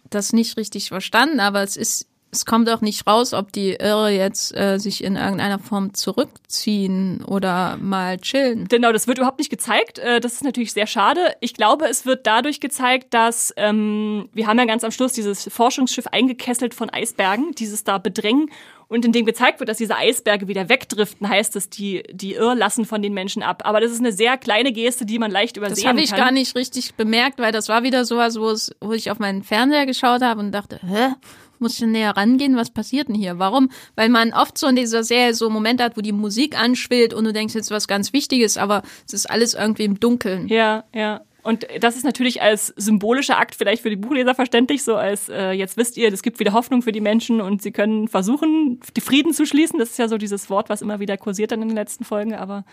das 0.09 0.33
nicht 0.33 0.57
richtig 0.57 0.87
verstanden, 0.87 1.39
aber 1.39 1.61
es 1.61 1.77
ist 1.77 2.07
es 2.35 2.45
kommt 2.45 2.69
auch 2.69 2.81
nicht 2.81 3.07
raus, 3.07 3.33
ob 3.33 3.51
die 3.51 3.71
Irre 3.71 4.11
jetzt 4.11 4.55
äh, 4.55 4.77
sich 4.77 5.03
in 5.03 5.15
irgendeiner 5.15 5.59
Form 5.59 5.93
zurückziehen 5.93 7.23
oder 7.25 7.77
mal 7.77 8.17
chillen. 8.17 8.67
Genau, 8.67 8.91
das 8.91 9.07
wird 9.07 9.17
überhaupt 9.17 9.39
nicht 9.39 9.49
gezeigt. 9.49 9.99
Äh, 9.99 10.19
das 10.19 10.33
ist 10.33 10.43
natürlich 10.43 10.73
sehr 10.73 10.87
schade. 10.87 11.35
Ich 11.39 11.53
glaube, 11.53 11.85
es 11.85 12.05
wird 12.05 12.27
dadurch 12.27 12.59
gezeigt, 12.59 13.13
dass 13.13 13.53
ähm, 13.57 14.29
wir 14.33 14.47
haben 14.47 14.59
ja 14.59 14.65
ganz 14.65 14.83
am 14.83 14.91
Schluss 14.91 15.13
dieses 15.13 15.49
Forschungsschiff 15.51 16.07
eingekesselt 16.07 16.73
von 16.73 16.89
Eisbergen, 16.89 17.53
dieses 17.55 17.83
da 17.83 17.97
bedrängen. 17.97 18.49
Und 18.87 19.03
in 19.03 19.11
dem 19.11 19.25
gezeigt 19.25 19.59
wird, 19.59 19.67
dass 19.67 19.77
diese 19.79 19.95
Eisberge 19.95 20.47
wieder 20.47 20.69
wegdriften, 20.69 21.27
heißt 21.27 21.55
es, 21.55 21.71
die, 21.71 22.03
die 22.11 22.33
Irr 22.33 22.53
lassen 22.53 22.85
von 22.85 23.01
den 23.01 23.13
Menschen 23.15 23.41
ab. 23.41 23.63
Aber 23.65 23.81
das 23.81 23.91
ist 23.91 23.99
eine 23.99 24.11
sehr 24.11 24.37
kleine 24.37 24.71
Geste, 24.71 25.07
die 25.07 25.17
man 25.17 25.31
leicht 25.31 25.57
übersehen 25.57 25.83
Das 25.83 25.85
habe 25.85 26.01
ich 26.01 26.11
kann. 26.11 26.19
gar 26.19 26.31
nicht 26.31 26.55
richtig 26.55 26.93
bemerkt, 26.93 27.39
weil 27.39 27.51
das 27.51 27.67
war 27.67 27.81
wieder 27.81 28.05
sowas, 28.05 28.37
wo 28.79 28.91
ich 28.93 29.09
auf 29.09 29.17
meinen 29.17 29.41
Fernseher 29.41 29.87
geschaut 29.87 30.21
habe 30.21 30.39
und 30.39 30.51
dachte, 30.51 30.79
hä? 30.85 31.15
Muss 31.59 31.79
ich 31.79 31.85
näher 31.85 32.15
rangehen, 32.15 32.55
was 32.55 32.69
passiert 32.69 33.07
denn 33.07 33.15
hier? 33.15 33.39
Warum? 33.39 33.69
Weil 33.95 34.09
man 34.09 34.33
oft 34.33 34.57
so 34.57 34.67
in 34.67 34.75
dieser 34.75 35.03
Serie 35.03 35.33
so 35.33 35.49
Momente 35.49 35.83
hat, 35.83 35.97
wo 35.97 36.01
die 36.01 36.11
Musik 36.11 36.59
anschwillt 36.59 37.13
und 37.13 37.25
du 37.25 37.33
denkst 37.33 37.55
jetzt 37.55 37.71
was 37.71 37.87
ganz 37.87 38.13
Wichtiges, 38.13 38.57
aber 38.57 38.83
es 39.05 39.13
ist 39.13 39.29
alles 39.29 39.53
irgendwie 39.53 39.85
im 39.85 39.99
Dunkeln. 39.99 40.47
Ja, 40.47 40.83
ja. 40.93 41.21
Und 41.45 41.67
das 41.79 41.95
ist 41.95 42.03
natürlich 42.03 42.41
als 42.41 42.73
symbolischer 42.75 43.37
Akt 43.37 43.53
vielleicht 43.53 43.83
für 43.83 43.91
die 43.91 43.95
Buchleser 43.95 44.33
verständlich, 44.33 44.83
so 44.83 44.95
als 44.95 45.29
äh, 45.29 45.51
jetzt 45.51 45.77
wisst 45.77 45.95
ihr, 45.95 46.11
es 46.11 46.23
gibt 46.23 46.39
wieder 46.39 46.53
Hoffnung 46.53 46.81
für 46.81 46.91
die 46.91 47.01
Menschen 47.01 47.39
und 47.39 47.61
sie 47.61 47.71
können 47.71 48.07
versuchen, 48.07 48.79
die 48.97 49.01
Frieden 49.01 49.31
zu 49.31 49.45
schließen. 49.45 49.77
Das 49.77 49.91
ist 49.91 49.99
ja 49.99 50.07
so 50.07 50.17
dieses 50.17 50.49
Wort, 50.49 50.69
was 50.69 50.81
immer 50.81 50.99
wieder 50.99 51.17
kursiert 51.17 51.51
dann 51.51 51.61
in 51.61 51.67
den 51.67 51.77
letzten 51.77 52.03
Folgen, 52.03 52.33
aber 52.33 52.65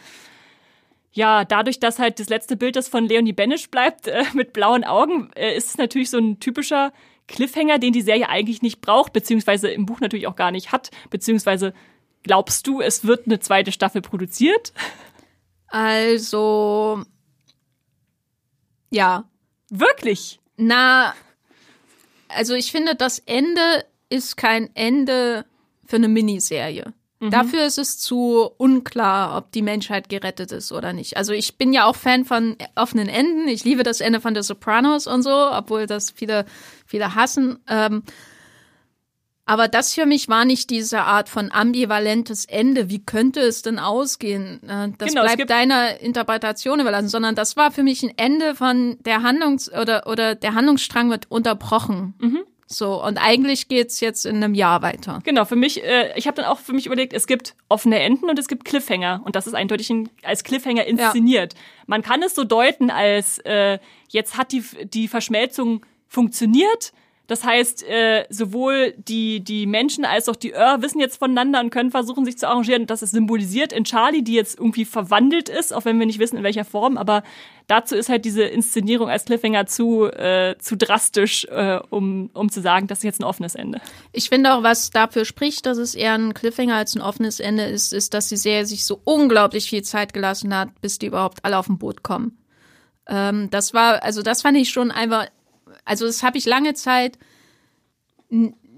ja, 1.13 1.45
dadurch, 1.45 1.79
dass 1.79 1.99
halt 1.99 2.19
das 2.19 2.31
letzte 2.31 2.57
Bild, 2.57 2.75
das 2.75 2.89
von 2.89 3.07
Leonie 3.07 3.35
Benisch 3.35 3.71
bleibt, 3.71 4.09
äh, 4.09 4.25
mit 4.33 4.55
blauen 4.55 4.85
Augen, 4.85 5.31
äh, 5.35 5.55
ist 5.55 5.69
es 5.71 5.77
natürlich 5.77 6.09
so 6.09 6.17
ein 6.17 6.41
typischer 6.41 6.93
Cliffhanger, 7.33 7.79
den 7.79 7.93
die 7.93 8.03
Serie 8.03 8.29
eigentlich 8.29 8.63
nicht 8.63 8.81
braucht, 8.81 9.13
beziehungsweise 9.13 9.69
im 9.69 9.87
Buch 9.87 10.01
natürlich 10.01 10.29
auch 10.29 10.37
gar 10.37 10.53
nicht 10.53 10.71
hat, 10.71 10.91
beziehungsweise 11.11 11.75
glaubst 12.23 12.67
du, 12.67 12.81
es 12.81 13.05
wird 13.05 13.27
eine 13.27 13.41
zweite 13.41 13.73
Staffel 13.73 14.03
produziert? 14.03 14.73
Also, 15.67 17.03
ja. 18.91 19.25
Wirklich? 19.71 20.39
Na, 20.57 21.15
also 22.29 22.55
ich 22.55 22.71
finde, 22.71 22.95
das 22.95 23.19
Ende 23.21 23.85
ist 24.11 24.37
kein 24.37 24.71
Ende 24.75 25.47
für 25.87 25.97
eine 25.97 26.09
Miniserie. 26.09 26.93
Mhm. 27.23 27.31
Dafür 27.31 27.65
ist 27.65 27.79
es 27.79 27.99
zu 27.99 28.51
unklar, 28.57 29.37
ob 29.37 29.53
die 29.53 29.63
Menschheit 29.63 30.09
gerettet 30.09 30.51
ist 30.51 30.73
oder 30.73 30.93
nicht. 30.93 31.17
Also 31.17 31.33
ich 31.33 31.57
bin 31.57 31.73
ja 31.73 31.85
auch 31.85 31.95
Fan 31.95 32.25
von 32.25 32.57
offenen 32.75 33.09
Enden. 33.09 33.47
Ich 33.47 33.63
liebe 33.63 33.85
das 33.85 34.01
Ende 34.01 34.21
von 34.21 34.35
The 34.35 34.43
Sopranos 34.43 35.07
und 35.07 35.23
so, 35.23 35.31
obwohl 35.31 35.87
das 35.87 36.11
viele, 36.11 36.45
viele 36.85 37.15
hassen. 37.15 37.61
Ähm, 37.69 38.03
aber 39.45 39.69
das 39.69 39.95
für 39.95 40.05
mich 40.07 40.29
war 40.29 40.45
nicht 40.45 40.71
diese 40.71 41.03
Art 41.03 41.29
von 41.29 41.53
ambivalentes 41.53 42.45
Ende. 42.45 42.91
Wie 42.91 43.05
könnte 43.05 43.41
es 43.41 43.63
denn 43.63 43.79
ausgehen? 43.79 44.61
Äh, 44.69 44.91
Das 44.99 45.11
Genau, 45.11 45.23
bleibt 45.23 45.49
deiner 45.49 46.01
Interpretation 46.01 46.81
überlassen, 46.81 47.09
sondern 47.09 47.37
das 47.37 47.57
war 47.57 47.71
für 47.71 47.85
mich 47.85 48.03
ein 48.03 48.13
Ende 48.17 48.57
von 48.57 48.97
der 49.05 49.23
Handlungs- 49.23 49.71
oder, 49.73 50.09
oder 50.09 50.35
der 50.35 50.55
Handlungsstrang 50.55 51.11
wird 51.11 51.31
unterbrochen. 51.31 52.15
So, 52.73 53.03
und 53.05 53.19
eigentlich 53.19 53.69
geht's 53.69 54.01
jetzt 54.01 54.25
in 54.25 54.37
einem 54.37 54.55
Jahr 54.55 54.83
weiter. 54.83 55.21
Genau, 55.25 55.45
für 55.45 55.57
mich, 55.57 55.83
äh, 55.85 56.13
ich 56.17 56.27
habe 56.27 56.37
dann 56.37 56.47
auch 56.47 56.59
für 56.59 56.73
mich 56.73 56.87
überlegt, 56.87 57.13
es 57.13 57.27
gibt 57.27 57.55
offene 57.69 58.01
Enden 58.01 58.31
und 58.31 58.39
es 58.39 58.49
gibt 58.49 58.65
Cliffhanger. 58.65 59.23
Und 59.25 59.37
das 59.37 59.47
ist 59.47 59.55
eindeutig 59.55 59.91
ein, 59.91 60.09
als 60.23 60.43
Cliffhanger 60.45 60.85
inszeniert. 60.85 61.53
Ja. 61.53 61.61
Man 61.87 62.03
kann 62.03 62.23
es 62.23 62.35
so 62.35 62.45
deuten, 62.45 62.91
als 62.91 63.39
äh, 63.41 63.79
jetzt 64.09 64.37
hat 64.37 64.53
die, 64.53 64.63
die 64.85 65.09
Verschmelzung 65.09 65.85
funktioniert 66.09 66.93
das 67.33 67.45
heißt, 67.45 67.89
äh, 67.89 68.27
sowohl 68.29 68.93
die, 68.99 69.41
die 69.43 69.67
Menschen 69.67 70.05
als 70.05 70.29
auch 70.29 70.37
die 70.37 70.53
Ör 70.53 70.83
wissen 70.83 71.01
jetzt 71.01 71.17
voneinander 71.17 71.61
und 71.61 71.71
können 71.71 71.91
versuchen, 71.91 72.27
sich 72.27 72.37
zu 72.37 72.47
arrangieren. 72.47 72.87
Das 72.87 73.01
ist 73.01 73.13
symbolisiert 73.13 73.73
in 73.73 73.85
Charlie, 73.85 74.23
die 74.23 74.35
jetzt 74.35 74.59
irgendwie 74.59 74.85
verwandelt 74.85 75.49
ist, 75.49 75.73
auch 75.73 75.87
wenn 75.87 75.99
wir 75.99 76.05
nicht 76.05 76.19
wissen, 76.19 76.37
in 76.37 76.43
welcher 76.43 76.67
Form. 76.67 76.99
Aber 76.99 77.23
dazu 77.69 77.97
ist 77.97 78.11
halt 78.11 78.27
diese 78.27 78.43
Inszenierung 78.43 79.09
als 79.09 79.25
Cliffhanger 79.25 79.65
zu, 79.65 80.05
äh, 80.09 80.57
zu 80.59 80.77
drastisch, 80.77 81.47
äh, 81.47 81.81
um, 81.89 82.29
um 82.35 82.51
zu 82.51 82.61
sagen, 82.61 82.87
das 82.87 82.99
ist 82.99 83.05
jetzt 83.05 83.23
ein 83.23 83.25
offenes 83.25 83.55
Ende. 83.55 83.81
Ich 84.13 84.29
finde 84.29 84.53
auch, 84.53 84.63
was 84.63 84.91
dafür 84.91 85.25
spricht, 85.25 85.65
dass 85.65 85.79
es 85.79 85.95
eher 85.95 86.13
ein 86.13 86.35
Cliffhanger 86.35 86.75
als 86.75 86.95
ein 86.95 87.01
offenes 87.01 87.41
Ende 87.41 87.65
ist, 87.65 87.95
ist, 87.95 88.13
dass 88.13 88.29
die 88.29 88.37
Serie 88.37 88.67
sich 88.67 88.85
so 88.85 89.01
unglaublich 89.05 89.71
viel 89.71 89.81
Zeit 89.81 90.13
gelassen 90.13 90.55
hat, 90.55 90.69
bis 90.83 90.99
die 90.99 91.07
überhaupt 91.07 91.39
alle 91.47 91.57
auf 91.57 91.71
ein 91.71 91.79
Boot 91.79 92.03
kommen. 92.03 92.37
Ähm, 93.07 93.49
das 93.49 93.73
war, 93.73 94.03
also 94.03 94.21
das 94.21 94.43
fand 94.43 94.59
ich 94.59 94.69
schon 94.69 94.91
einfach 94.91 95.29
also 95.85 96.07
das 96.07 96.23
habe 96.23 96.39
ich 96.39 96.47
lange 96.47 96.75
Zeit 96.75 97.19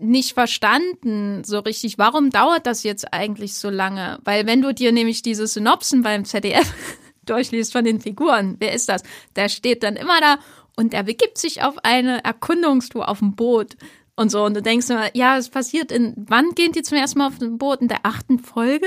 nicht 0.00 0.34
verstanden 0.34 1.44
so 1.44 1.60
richtig. 1.60 1.98
Warum 1.98 2.30
dauert 2.30 2.66
das 2.66 2.82
jetzt 2.82 3.12
eigentlich 3.12 3.54
so 3.54 3.70
lange? 3.70 4.18
Weil 4.24 4.46
wenn 4.46 4.62
du 4.62 4.74
dir 4.74 4.92
nämlich 4.92 5.22
diese 5.22 5.46
Synopsen 5.46 6.02
beim 6.02 6.24
ZDF 6.24 6.72
durchliest 7.24 7.72
von 7.72 7.84
den 7.84 8.00
Figuren, 8.00 8.56
wer 8.58 8.72
ist 8.72 8.88
das? 8.88 9.02
Der 9.36 9.48
steht 9.48 9.82
dann 9.82 9.96
immer 9.96 10.20
da 10.20 10.38
und 10.76 10.92
er 10.92 11.04
begibt 11.04 11.38
sich 11.38 11.62
auf 11.62 11.76
eine 11.84 12.24
Erkundungstour 12.24 13.08
auf 13.08 13.20
dem 13.20 13.36
Boot 13.36 13.76
und 14.16 14.30
so. 14.30 14.44
Und 14.44 14.54
du 14.54 14.62
denkst 14.62 14.90
immer, 14.90 15.14
ja, 15.16 15.36
es 15.38 15.48
passiert 15.48 15.92
in, 15.92 16.14
wann 16.16 16.54
gehen 16.54 16.72
die 16.72 16.82
zum 16.82 16.98
ersten 16.98 17.18
Mal 17.18 17.28
auf 17.28 17.38
dem 17.38 17.58
Boot? 17.58 17.80
In 17.80 17.88
der 17.88 18.04
achten 18.04 18.38
Folge? 18.38 18.86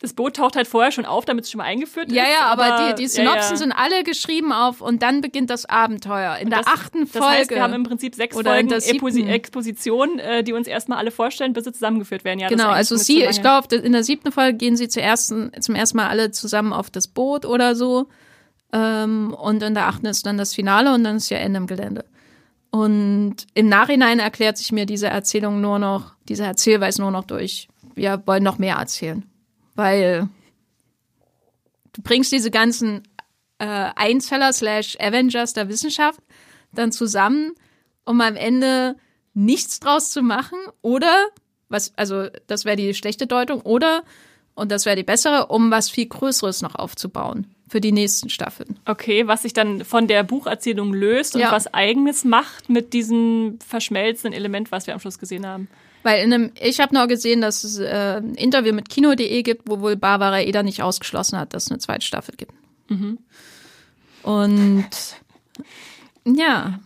Das 0.00 0.12
Boot 0.12 0.36
taucht 0.36 0.56
halt 0.56 0.66
vorher 0.66 0.90
schon 0.90 1.06
auf, 1.06 1.24
damit 1.24 1.44
es 1.44 1.50
schon 1.50 1.58
mal 1.58 1.64
eingeführt 1.64 2.10
ja, 2.10 2.24
ist. 2.24 2.28
Ja, 2.28 2.34
ja, 2.34 2.46
aber 2.46 2.92
die, 2.92 3.02
die 3.02 3.08
Synopsen 3.08 3.36
ja, 3.36 3.50
ja. 3.50 3.56
sind 3.56 3.72
alle 3.72 4.02
geschrieben 4.02 4.52
auf 4.52 4.80
und 4.80 5.02
dann 5.02 5.20
beginnt 5.20 5.50
das 5.50 5.66
Abenteuer 5.66 6.36
in 6.36 6.50
das, 6.50 6.64
der 6.64 6.74
achten 6.74 7.06
Folge. 7.06 7.26
Das 7.26 7.38
heißt, 7.38 7.50
wir 7.50 7.62
haben 7.62 7.74
im 7.74 7.84
Prinzip 7.84 8.14
sechs 8.14 8.34
Folgen 8.34 8.70
Exposition, 8.70 10.18
äh, 10.18 10.42
die 10.42 10.52
uns 10.52 10.66
erstmal 10.66 10.98
alle 10.98 11.10
vorstellen, 11.10 11.52
bis 11.52 11.64
sie 11.64 11.72
zusammengeführt 11.72 12.24
werden. 12.24 12.40
Ja, 12.40 12.48
genau, 12.48 12.68
also 12.68 12.96
sie, 12.96 13.22
ich 13.24 13.40
glaube, 13.40 13.74
in 13.74 13.92
der 13.92 14.02
siebten 14.02 14.32
Folge 14.32 14.58
gehen 14.58 14.76
sie 14.76 14.88
zuerst, 14.88 15.28
zum 15.28 15.74
ersten 15.74 15.96
Mal 15.96 16.08
alle 16.08 16.32
zusammen 16.32 16.72
auf 16.72 16.90
das 16.90 17.06
Boot 17.06 17.46
oder 17.46 17.76
so. 17.76 18.08
Ähm, 18.72 19.32
und 19.32 19.62
in 19.62 19.74
der 19.74 19.86
achten 19.86 20.06
ist 20.06 20.26
dann 20.26 20.36
das 20.36 20.54
Finale 20.54 20.92
und 20.92 21.04
dann 21.04 21.16
ist 21.16 21.30
ja 21.30 21.38
Ende 21.38 21.58
im 21.58 21.68
Gelände. 21.68 22.04
Und 22.70 23.36
im 23.54 23.68
Nachhinein 23.68 24.18
erklärt 24.18 24.58
sich 24.58 24.72
mir 24.72 24.86
diese 24.86 25.06
Erzählung 25.06 25.60
nur 25.60 25.78
noch, 25.78 26.14
diese 26.28 26.42
Erzählweise 26.42 27.00
nur 27.00 27.12
noch 27.12 27.24
durch, 27.24 27.68
wir 27.94 28.20
wollen 28.26 28.42
noch 28.42 28.58
mehr 28.58 28.76
erzählen 28.76 29.24
weil 29.74 30.28
du 31.92 32.02
bringst 32.02 32.32
diese 32.32 32.50
ganzen 32.50 33.02
äh, 33.58 33.90
Einzeller 33.96 34.52
slash 34.52 34.96
Avengers 35.00 35.52
der 35.52 35.68
Wissenschaft 35.68 36.20
dann 36.72 36.92
zusammen, 36.92 37.52
um 38.04 38.20
am 38.20 38.36
Ende 38.36 38.96
nichts 39.32 39.80
draus 39.80 40.10
zu 40.10 40.22
machen 40.22 40.58
oder 40.82 41.28
was, 41.68 41.92
also 41.96 42.28
das 42.46 42.64
wäre 42.64 42.76
die 42.76 42.94
schlechte 42.94 43.26
Deutung 43.26 43.60
oder 43.62 44.04
und 44.54 44.70
das 44.70 44.86
wäre 44.86 44.96
die 44.96 45.02
bessere, 45.02 45.46
um 45.46 45.70
was 45.70 45.90
viel 45.90 46.06
Größeres 46.06 46.62
noch 46.62 46.76
aufzubauen 46.76 47.54
für 47.68 47.80
die 47.80 47.92
nächsten 47.92 48.30
Staffeln. 48.30 48.78
Okay, 48.84 49.26
was 49.26 49.42
sich 49.42 49.52
dann 49.52 49.84
von 49.84 50.06
der 50.06 50.22
Bucherzählung 50.22 50.92
löst 50.92 51.34
und 51.34 51.40
ja. 51.40 51.50
was 51.50 51.72
eigenes 51.74 52.24
macht 52.24 52.68
mit 52.68 52.92
diesem 52.92 53.58
verschmelzenden 53.66 54.32
Element, 54.32 54.70
was 54.70 54.86
wir 54.86 54.94
am 54.94 55.00
Schluss 55.00 55.18
gesehen 55.18 55.46
haben. 55.46 55.68
Weil 56.04 56.22
in 56.22 56.32
einem, 56.32 56.52
ich 56.60 56.80
habe 56.80 56.94
noch 56.94 57.08
gesehen, 57.08 57.40
dass 57.40 57.64
es 57.64 57.78
äh, 57.78 58.18
ein 58.18 58.34
Interview 58.34 58.74
mit 58.74 58.90
Kino.de 58.90 59.42
gibt, 59.42 59.62
wo 59.68 59.80
wohl 59.80 59.96
Barbara 59.96 60.40
Eder 60.40 60.62
nicht 60.62 60.82
ausgeschlossen 60.82 61.38
hat, 61.38 61.54
dass 61.54 61.64
es 61.64 61.70
eine 61.70 61.78
zweite 61.80 62.06
Staffel 62.06 62.36
gibt. 62.36 62.52
Mhm. 62.88 63.18
Und 64.22 64.86
ja, 66.26 66.78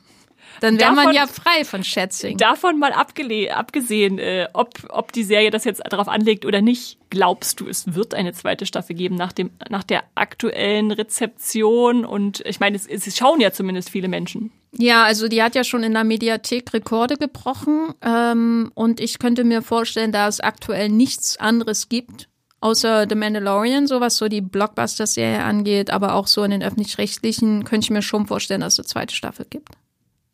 dann 0.61 0.79
wäre 0.79 0.93
man 0.93 1.15
ja 1.15 1.27
frei 1.27 1.65
von 1.65 1.85
Schätzing. 1.85 2.37
Davon 2.37 2.79
mal 2.79 2.93
abgesehen, 2.93 4.19
äh, 4.19 4.49
ob, 4.53 4.71
ob 4.89 5.13
die 5.13 5.25
Serie 5.25 5.51
das 5.51 5.65
jetzt 5.65 5.83
darauf 5.89 6.09
anlegt 6.09 6.45
oder 6.45 6.61
nicht, 6.61 6.99
glaubst 7.11 7.61
du, 7.61 7.69
es 7.69 7.95
wird 7.95 8.15
eine 8.15 8.33
zweite 8.33 8.67
Staffel 8.67 8.97
geben 8.97 9.15
nach, 9.15 9.33
dem, 9.33 9.51
nach 9.69 9.85
der 9.85 10.05
aktuellen 10.15 10.91
Rezeption? 10.91 12.05
Und 12.05 12.41
ich 12.47 12.61
meine, 12.61 12.77
es, 12.77 12.87
es 12.87 13.17
schauen 13.17 13.41
ja 13.41 13.53
zumindest 13.53 13.91
viele 13.91 14.09
Menschen. 14.09 14.53
Ja, 14.73 15.05
also 15.05 15.29
die 15.29 15.43
hat 15.43 15.55
ja 15.55 15.65
schon 15.65 15.83
in 15.83 15.95
der 15.95 16.05
Mediathek 16.05 16.73
Rekorde 16.73 17.17
gebrochen. 17.17 17.95
Ähm, 18.03 18.71
und 18.75 19.01
ich 19.01 19.19
könnte 19.19 19.45
mir 19.45 19.63
vorstellen, 19.63 20.13
da 20.13 20.29
es 20.29 20.41
aktuell 20.41 20.89
nichts 20.89 21.39
anderes 21.39 21.89
gibt, 21.89 22.29
außer 22.61 23.07
The 23.09 23.15
Mandalorian, 23.15 23.87
so 23.87 24.01
was 24.01 24.17
so 24.17 24.29
die 24.29 24.41
Blockbuster-Serie 24.41 25.43
angeht, 25.43 25.91
aber 25.91 26.15
auch 26.15 26.27
so 26.27 26.43
in 26.43 26.51
den 26.51 26.63
öffentlich-rechtlichen, 26.63 27.65
könnte 27.65 27.87
ich 27.87 27.91
mir 27.91 28.03
schon 28.03 28.27
vorstellen, 28.27 28.61
dass 28.61 28.75
es 28.75 28.81
eine 28.81 28.87
zweite 28.87 29.15
Staffel 29.15 29.47
gibt. 29.49 29.71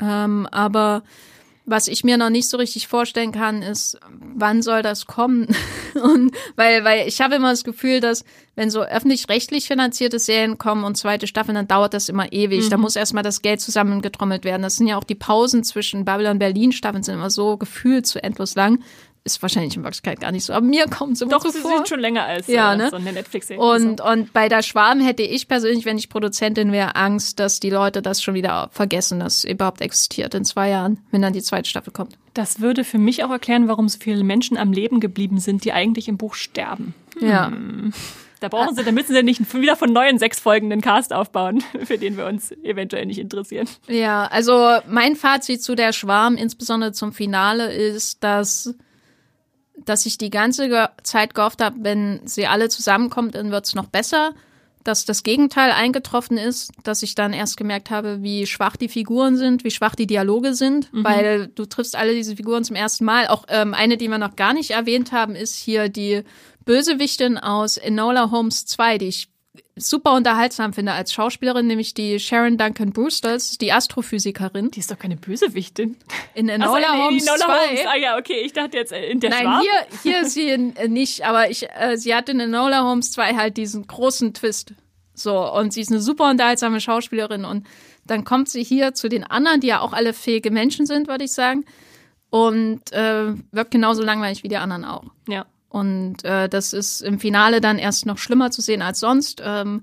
Ähm, 0.01 0.47
aber 0.51 1.03
was 1.66 1.88
ich 1.88 2.05
mir 2.05 2.18
noch 2.18 2.28
nicht 2.28 2.49
so 2.49 2.59
richtig 2.59 2.88
vorstellen 2.88 3.32
kann, 3.32 3.62
ist, 3.62 3.99
wann 4.11 4.61
soll 4.61 4.82
das 4.82 5.07
kommen? 5.07 5.49
und 5.95 6.32
weil, 6.57 6.84
weil 6.84 7.09
ich 7.09 7.20
habe 7.20 7.36
immer 7.36 7.51
das 7.51 7.64
Gefühl, 7.64 8.01
dass 8.01 8.24
wenn 8.55 8.70
so 8.70 8.82
öffentlich-rechtlich 8.82 9.66
finanzierte 9.66 10.18
Serien 10.18 10.59
kommen 10.59 10.84
und 10.84 10.97
zweite 10.97 11.26
Staffeln, 11.26 11.55
dann 11.55 11.68
dauert 11.68 11.95
das 11.95 12.11
immer 12.11 12.30
ewig. 12.32 12.66
Mhm. 12.66 12.70
Da 12.70 12.76
muss 12.76 12.97
erstmal 12.97 13.22
das 13.22 13.40
Geld 13.40 13.61
zusammengetrommelt 13.62 14.45
werden. 14.45 14.62
Das 14.62 14.76
sind 14.76 14.88
ja 14.88 14.99
auch 14.99 15.05
die 15.05 15.14
Pausen 15.14 15.64
zwischen 15.64 16.05
Babylon 16.05 16.38
Berlin 16.38 16.72
Staffeln 16.72 17.03
sind 17.03 17.14
immer 17.14 17.30
so 17.30 17.57
gefühlt 17.57 18.07
zu 18.07 18.22
endlos 18.22 18.55
lang 18.55 18.80
ist 19.25 19.41
wahrscheinlich 19.41 19.75
in 19.75 19.83
Wirklichkeit 19.83 20.20
gar 20.20 20.33
nicht 20.33 20.45
so. 20.45 20.53
Aber 20.53 20.66
mir 20.66 20.87
kommt 20.87 21.16
so 21.16 21.25
Doch, 21.27 21.45
sie 21.47 21.59
vor. 21.59 21.77
sind 21.77 21.89
schon 21.89 22.01
länger 22.01 22.25
als 22.25 22.47
ja, 22.47 22.75
äh, 22.75 22.77
ne? 22.77 22.91
so 22.91 22.97
eine 22.97 23.12
Netflix-Serie. 23.12 23.62
Und, 23.62 23.99
so. 23.99 24.07
und 24.07 24.35
bei 24.35 24.51
der 24.51 24.62
Schwarm 24.62 25.01
hätte 25.01 25.22
ich 25.22 25.49
persönlich, 25.49 25.87
wenn 25.87 25.97
ich 25.97 26.11
Produzentin 26.11 26.72
wäre, 26.72 26.95
Angst, 26.95 27.41
dass 27.41 27.59
die 27.59 27.70
Leute 27.70 28.03
das 28.03 28.22
schon 28.22 28.35
wieder 28.35 28.68
vergessen, 28.70 29.20
dass 29.20 29.39
es 29.39 29.45
überhaupt 29.45 29.81
existiert 29.81 30.35
in 30.35 30.45
zwei 30.45 30.68
Jahren, 30.68 30.99
wenn 31.11 31.22
dann 31.22 31.33
die 31.33 31.43
zweite 31.43 31.68
Staffel 31.68 31.93
kommt. 31.93 32.18
Das 32.35 32.61
würde 32.61 32.85
für 32.85 32.99
mich 32.99 33.25
auch 33.25 33.31
erklären, 33.31 33.66
warum 33.66 33.89
so 33.89 33.99
viele 33.99 34.25
Menschen 34.25 34.59
am 34.59 34.72
Leben 34.72 35.01
geblieben 35.01 35.39
sind, 35.39 35.64
die 35.64 35.72
eigentlich 35.72 36.07
im 36.09 36.18
Buch 36.18 36.35
sterben. 36.35 36.95
Ja. 37.18 37.49
Hm. 37.49 37.95
Da 38.41 38.49
brauchen 38.49 38.75
sie, 38.75 38.85
da 38.85 38.93
müssen 38.93 39.14
sie 39.14 39.22
nicht 39.22 39.55
wieder 39.55 39.75
von 39.75 39.91
neuen 39.91 40.18
sechs 40.18 40.39
Folgen 40.39 40.68
den 40.68 40.83
Cast 40.83 41.14
aufbauen, 41.14 41.64
für 41.85 41.97
den 41.97 42.18
wir 42.18 42.27
uns 42.27 42.53
eventuell 42.62 43.07
nicht 43.07 43.18
interessieren. 43.18 43.66
Ja, 43.89 44.27
also 44.27 44.77
mein 44.87 45.16
Fazit 45.16 45.62
zu 45.62 45.75
der 45.75 45.95
Schwarm, 45.95 46.37
insbesondere 46.37 46.93
zum 46.93 47.14
Finale, 47.14 47.72
ist, 47.72 48.22
dass 48.22 48.75
dass 49.77 50.07
ich 50.07 50.18
die 50.18 50.31
ganze 50.31 50.91
Zeit 51.03 51.35
gehofft 51.35 51.62
habe, 51.62 51.77
wenn 51.81 52.20
sie 52.25 52.47
alle 52.47 52.68
zusammenkommt, 52.68 53.35
dann 53.35 53.51
wird 53.51 53.66
es 53.66 53.75
noch 53.75 53.87
besser. 53.87 54.35
Dass 54.85 55.07
das 55.07 55.22
Gegenteil 55.22 55.70
eingetroffen 55.70 56.37
ist, 56.37 56.70
dass 56.83 57.03
ich 57.03 57.14
dann 57.14 57.33
erst 57.33 57.57
gemerkt 57.57 57.91
habe, 57.91 58.22
wie 58.22 58.47
schwach 58.47 58.77
die 58.77 58.91
Figuren 58.91 59.39
sind, 59.39 59.64
wie 59.64 59.70
schwach 59.70 59.95
die 59.95 60.07
Dialoge 60.07 60.53
sind, 60.53 60.93
mhm. 60.93 61.05
weil 61.05 61.47
du 61.47 61.64
triffst 61.64 61.97
alle 61.97 62.12
diese 62.12 62.37
Figuren 62.37 62.64
zum 62.64 62.77
ersten 62.77 63.07
Mal. 63.07 63.29
Auch 63.29 63.47
ähm, 63.49 63.72
eine, 63.72 63.97
die 63.97 64.09
wir 64.09 64.18
noch 64.18 64.37
gar 64.37 64.53
nicht 64.53 64.72
erwähnt 64.72 65.11
haben, 65.11 65.37
ist 65.37 65.57
hier 65.57 65.89
die 65.89 66.22
Bösewichtin 66.66 67.39
aus 67.39 67.79
Enola 67.79 68.31
Holmes 68.31 68.66
2, 68.66 68.99
die 68.99 69.09
ich 69.09 69.29
super 69.77 70.12
unterhaltsam 70.14 70.72
finde 70.72 70.93
als 70.93 71.12
Schauspielerin, 71.12 71.66
nämlich 71.66 71.95
die 71.95 72.20
Sharon 72.20 72.57
Duncan 72.57 72.93
Brewster, 72.93 73.39
die 73.61 73.72
Astrophysikerin. 73.72 74.70
Die 74.70 74.81
ist 74.81 74.91
doch 74.91 74.99
keine 74.99 75.16
Bösewichtin. 75.16 75.97
In 76.35 76.49
Enola 76.49 76.93
so, 76.93 77.05
Holmes 77.05 77.27
Enola 77.27 77.47
2. 77.47 77.68
Holmes. 77.68 77.81
Ah 77.87 77.97
ja, 77.97 78.18
okay, 78.18 78.41
ich 78.45 78.53
dachte 78.53 78.77
jetzt 78.77 78.93
äh, 78.93 79.07
in 79.11 79.20
der 79.20 79.31
Nein, 79.31 79.43
Schwarm. 79.43 79.62
hier, 79.62 80.01
hier 80.03 80.20
ist 80.22 80.35
sie 80.35 80.49
äh, 80.49 80.89
nicht, 80.89 81.25
aber 81.25 81.51
ich, 81.51 81.68
äh, 81.70 81.97
sie 81.97 82.14
hat 82.14 82.29
in 82.29 82.39
Enola 82.41 82.85
Holmes 82.85 83.11
2 83.12 83.35
halt 83.35 83.57
diesen 83.57 83.87
großen 83.87 84.35
Twist. 84.35 84.75
So, 85.14 85.53
und 85.53 85.72
sie 85.72 85.81
ist 85.81 85.91
eine 85.91 86.01
super 86.01 86.31
unterhaltsame 86.31 86.81
Schauspielerin 86.81 87.45
und 87.45 87.66
dann 88.07 88.25
kommt 88.25 88.49
sie 88.49 88.62
hier 88.62 88.95
zu 88.95 89.09
den 89.09 89.25
anderen, 89.25 89.61
die 89.61 89.68
ja 89.68 89.81
auch 89.81 89.93
alle 89.93 90.12
fähige 90.12 90.51
Menschen 90.51 90.87
sind, 90.87 91.09
würde 91.09 91.25
ich 91.25 91.33
sagen. 91.33 91.64
Und 92.31 92.93
äh, 92.93 93.33
wirkt 93.53 93.70
genauso 93.70 94.03
langweilig 94.03 94.43
wie 94.43 94.49
die 94.49 94.57
anderen 94.57 94.85
auch. 94.85 95.05
Ja. 95.29 95.47
Und 95.75 96.25
äh, 96.25 96.49
das 96.49 96.72
ist 96.72 97.01
im 97.01 97.18
Finale 97.18 97.61
dann 97.61 97.81
erst 97.81 98.07
noch 98.07 98.18
schlimmer 98.18 98.53
zu 98.53 98.62
sehen 98.62 98.81
als 98.81 99.01
sonst. 99.01 99.43
Ähm, 99.45 99.83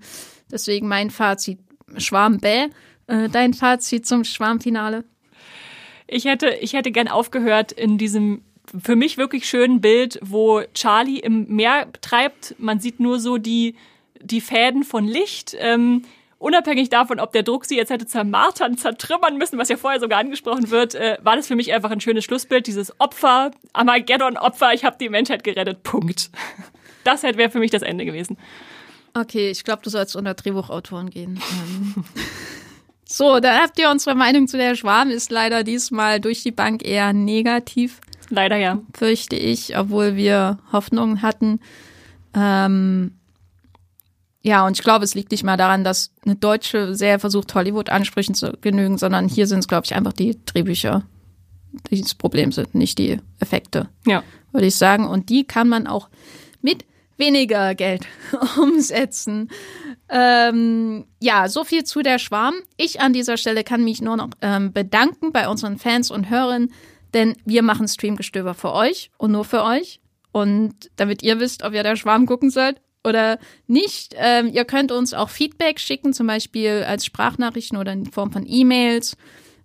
deswegen 0.50 0.88
mein 0.88 1.10
Fazit 1.10 1.60
Schwarm 1.98 2.38
bäh. 2.38 2.70
Äh, 3.08 3.28
dein 3.28 3.54
Fazit 3.54 4.08
zum 4.08 4.24
Schwarmfinale? 4.24 5.04
Ich 6.08 6.24
hätte, 6.24 6.48
ich 6.62 6.72
hätte 6.72 6.92
gern 6.92 7.10
aufgehört 7.10 7.74
in 7.74 7.98
diesem 7.98 8.42
für 8.82 8.96
mich 8.96 9.18
wirklich 9.18 9.50
schönen 9.50 9.82
Bild, 9.82 10.18
wo 10.22 10.62
Charlie 10.74 11.20
im 11.20 11.48
Meer 11.54 11.90
treibt. 12.00 12.56
Man 12.58 12.80
sieht 12.80 13.02
nur 13.02 13.20
so 13.20 13.38
die, 13.38 13.76
die 14.22 14.40
Fäden 14.40 14.86
von 14.86 15.06
Licht. 15.06 15.58
Ähm, 15.60 16.04
unabhängig 16.42 16.90
davon, 16.90 17.20
ob 17.20 17.32
der 17.32 17.44
Druck 17.44 17.66
sie 17.66 17.78
jetzt 17.78 17.92
hätte 17.92 18.06
zermartern, 18.06 18.78
zertrümmern 18.78 19.38
müssen, 19.38 19.58
was 19.58 19.70
ja 19.70 19.78
vorher 19.78 20.00
sogar 20.00 20.20
angesprochen 20.20 20.70
wird, 20.72 20.96
äh, 20.96 21.18
war 21.22 21.36
das 21.36 21.48
für 21.48 21.56
mich 21.56 21.74
einfach 21.74 21.92
ein 21.92 22.02
schönes 22.02 22.26
Schlussbild. 22.26 22.68
Dieses 22.68 23.00
Opfer, 23.00 23.52
Armageddon-Opfer, 23.74 24.74
ich 24.74 24.84
habe 24.84 24.98
die 25.00 25.10
Menschheit 25.10 25.44
gerettet, 25.44 25.84
Punkt. 25.84 26.30
Das 27.04 27.24
wäre 27.24 27.50
für 27.50 27.58
mich 27.58 27.72
das 27.72 27.82
Ende 27.82 28.06
gewesen. 28.06 28.38
Okay, 29.16 29.50
ich 29.50 29.64
glaube, 29.64 29.82
du 29.82 29.90
sollst 29.90 30.16
unter 30.16 30.36
Drehbuchautoren 30.36 31.10
gehen. 31.10 31.42
Ähm, 31.64 32.04
So, 33.12 33.42
dann 33.42 33.62
habt 33.62 33.78
ihr 33.78 33.90
unsere 33.90 34.16
Meinung 34.16 34.48
zu 34.48 34.56
der 34.56 34.76
Schwarm 34.76 35.10
ist 35.10 35.32
leider 35.32 35.66
diesmal 35.66 36.22
durch 36.22 36.44
die 36.44 36.52
Bank 36.52 36.82
eher 36.88 37.12
negativ. 37.12 38.00
Leider 38.30 38.56
ja. 38.56 38.80
Fürchte 38.94 39.36
ich, 39.36 39.78
obwohl 39.78 40.16
wir 40.16 40.60
Hoffnungen 40.72 41.22
hatten. 41.22 41.60
Ähm, 42.34 43.18
ja, 44.44 44.66
und 44.66 44.78
ich 44.78 44.84
glaube, 44.84 45.06
es 45.06 45.14
liegt 45.16 45.32
nicht 45.32 45.44
mal 45.44 45.58
daran, 45.58 45.84
dass 45.84 46.12
eine 46.26 46.36
deutsche 46.36 46.96
Serie 46.96 47.20
versucht, 47.20 47.54
Hollywood-Ansprüchen 47.54 48.34
zu 48.36 48.54
genügen, 48.62 48.98
sondern 48.98 49.28
hier 49.28 49.48
sind 49.48 49.60
es, 49.60 49.68
glaube 49.68 49.86
ich, 49.86 49.94
einfach 49.96 50.14
die 50.14 50.40
Drehbücher, 50.46 51.04
die 51.90 52.02
das 52.02 52.16
Problem 52.16 52.52
sind, 52.52 52.74
nicht 52.76 52.98
die 52.98 53.20
Effekte, 53.40 53.88
Ja. 54.08 54.24
würde 54.52 54.68
ich 54.68 54.76
sagen. 54.76 55.08
Und 55.08 55.30
die 55.30 55.44
kann 55.46 55.70
man 55.70 55.86
auch 55.88 56.10
mit 56.62 56.86
weniger 57.18 57.76
Geld 57.76 58.08
umsetzen. 58.62 59.50
Ähm, 60.10 61.06
ja, 61.20 61.48
so 61.48 61.64
viel 61.64 61.84
zu 61.84 62.02
der 62.02 62.20
Schwarm. 62.20 62.56
Ich 62.78 63.00
an 63.00 63.14
dieser 63.14 63.38
Stelle 63.38 63.64
kann 63.64 63.84
mich 63.84 64.02
nur 64.02 64.18
noch 64.18 64.30
ähm, 64.42 64.74
bedanken 64.74 65.32
bei 65.32 65.48
unseren 65.48 65.78
Fans 65.78 66.12
und 66.12 66.30
Hörern, 66.30 66.70
denn 67.14 67.36
wir 67.46 67.62
machen 67.62 67.88
Streamgestöber 67.88 68.54
für 68.54 68.74
euch 68.74 69.12
und 69.18 69.32
nur 69.32 69.46
für 69.46 69.64
euch. 69.64 70.02
Und 70.32 70.90
damit 70.96 71.24
ihr 71.24 71.40
wisst, 71.40 71.64
ob 71.64 71.74
ihr 71.74 71.84
der 71.84 71.96
Schwarm 71.96 72.26
gucken 72.26 72.50
sollt 72.50 72.82
oder 73.04 73.40
nicht. 73.68 74.16
Ähm, 74.18 74.50
ihr 74.54 74.66
könnt 74.66 74.92
uns 74.92 75.14
auch 75.14 75.30
Feedback 75.30 75.80
schicken, 75.80 76.14
zum 76.14 76.28
Beispiel 76.28 76.84
als 76.88 77.06
Sprachnachrichten 77.06 77.78
oder 77.78 77.94
in 77.94 78.06
Form 78.06 78.32
von 78.32 78.46
E-Mails. 78.48 79.18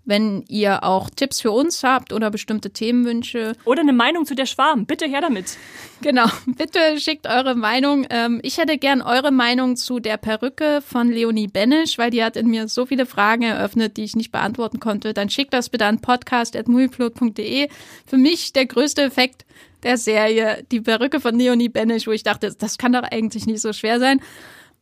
Wenn 0.09 0.45
ihr 0.47 0.85
auch 0.85 1.11
Tipps 1.11 1.41
für 1.41 1.51
uns 1.51 1.83
habt 1.83 2.13
oder 2.13 2.31
bestimmte 2.31 2.71
Themenwünsche, 2.71 3.57
Oder 3.65 3.81
eine 3.81 3.93
Meinung 3.93 4.25
zu 4.25 4.37
der 4.37 4.47
Schwarm. 4.47 4.87
Bitte 4.87 5.07
her 5.07 5.21
damit. 5.21 5.57
Genau, 6.01 6.27
bitte 6.47 7.01
schickt 7.01 7.27
eure 7.27 7.57
Meinung. 7.57 8.07
Ähm, 8.11 8.39
ich 8.45 8.59
hätte 8.59 8.79
gern 8.79 9.03
eure 9.03 9.33
Meinung 9.33 9.75
zu 9.75 9.99
der 9.99 10.17
Perücke 10.17 10.81
von 10.81 11.11
Leonie 11.11 11.49
Benisch, 11.49 11.99
weil 11.99 12.11
die 12.11 12.23
hat 12.23 12.37
in 12.37 12.47
mir 12.47 12.69
so 12.69 12.87
viele 12.87 13.05
Fragen 13.05 13.43
eröffnet, 13.43 13.97
die 13.97 14.05
ich 14.05 14.15
nicht 14.15 14.31
beantworten 14.31 14.79
konnte. 14.79 15.13
Dann 15.13 15.29
schickt 15.29 15.53
das 15.53 15.71
bitte 15.71 15.87
an 15.87 16.01
podcast.movieplot.de. 16.01 17.69
Für 18.07 18.17
mich 18.17 18.53
der 18.53 18.67
größte 18.67 19.03
Effekt 19.03 19.45
der 19.87 19.99
Serie, 19.99 20.65
die 20.73 20.81
Perücke 20.81 21.21
von 21.21 21.39
Leonie 21.39 21.69
Benisch, 21.69 22.09
wo 22.09 22.11
ich 22.11 22.25
dachte, 22.25 22.53
das 22.59 22.77
kann 22.77 22.93
doch 22.93 23.05
eigentlich 23.05 23.47
nicht 23.47 23.61
so 23.61 23.73
schwer 23.73 24.01
sein. 24.01 24.21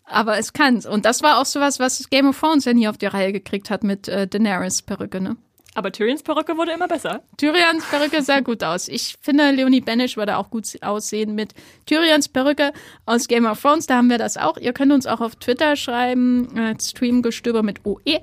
Aber 0.06 0.38
es 0.38 0.52
kann's. 0.54 0.86
Und 0.86 1.04
das 1.04 1.22
war 1.22 1.40
auch 1.40 1.46
sowas, 1.46 1.78
was 1.78 2.08
Game 2.08 2.28
of 2.28 2.40
Thrones 2.40 2.64
ja 2.64 2.72
nie 2.72 2.88
auf 2.88 2.96
die 2.96 3.06
Reihe 3.06 3.32
gekriegt 3.32 3.70
hat 3.70 3.84
mit 3.84 4.08
äh, 4.08 4.26
Daenerys 4.26 4.82
Perücke, 4.82 5.20
ne? 5.20 5.36
Aber 5.74 5.90
Tyrions 5.90 6.22
Perücke 6.22 6.56
wurde 6.56 6.72
immer 6.72 6.88
besser. 6.88 7.22
Tyrions 7.36 7.84
Perücke 7.90 8.22
sah 8.22 8.40
gut 8.40 8.62
aus. 8.62 8.88
Ich 8.88 9.16
finde, 9.20 9.50
Leonie 9.50 9.80
Benisch 9.80 10.16
würde 10.16 10.36
auch 10.36 10.48
gut 10.48 10.66
aussehen 10.82 11.34
mit 11.34 11.52
Tyrions 11.84 12.28
Perücke 12.28 12.72
aus 13.06 13.26
Game 13.28 13.44
of 13.44 13.60
Thrones. 13.60 13.86
Da 13.86 13.96
haben 13.96 14.08
wir 14.08 14.18
das 14.18 14.36
auch. 14.36 14.56
Ihr 14.56 14.72
könnt 14.72 14.92
uns 14.92 15.06
auch 15.06 15.20
auf 15.20 15.36
Twitter 15.36 15.74
schreiben, 15.76 16.56
äh, 16.56 16.74
Streamgestöber 16.80 17.62
mit 17.62 17.84
OE 17.84 18.20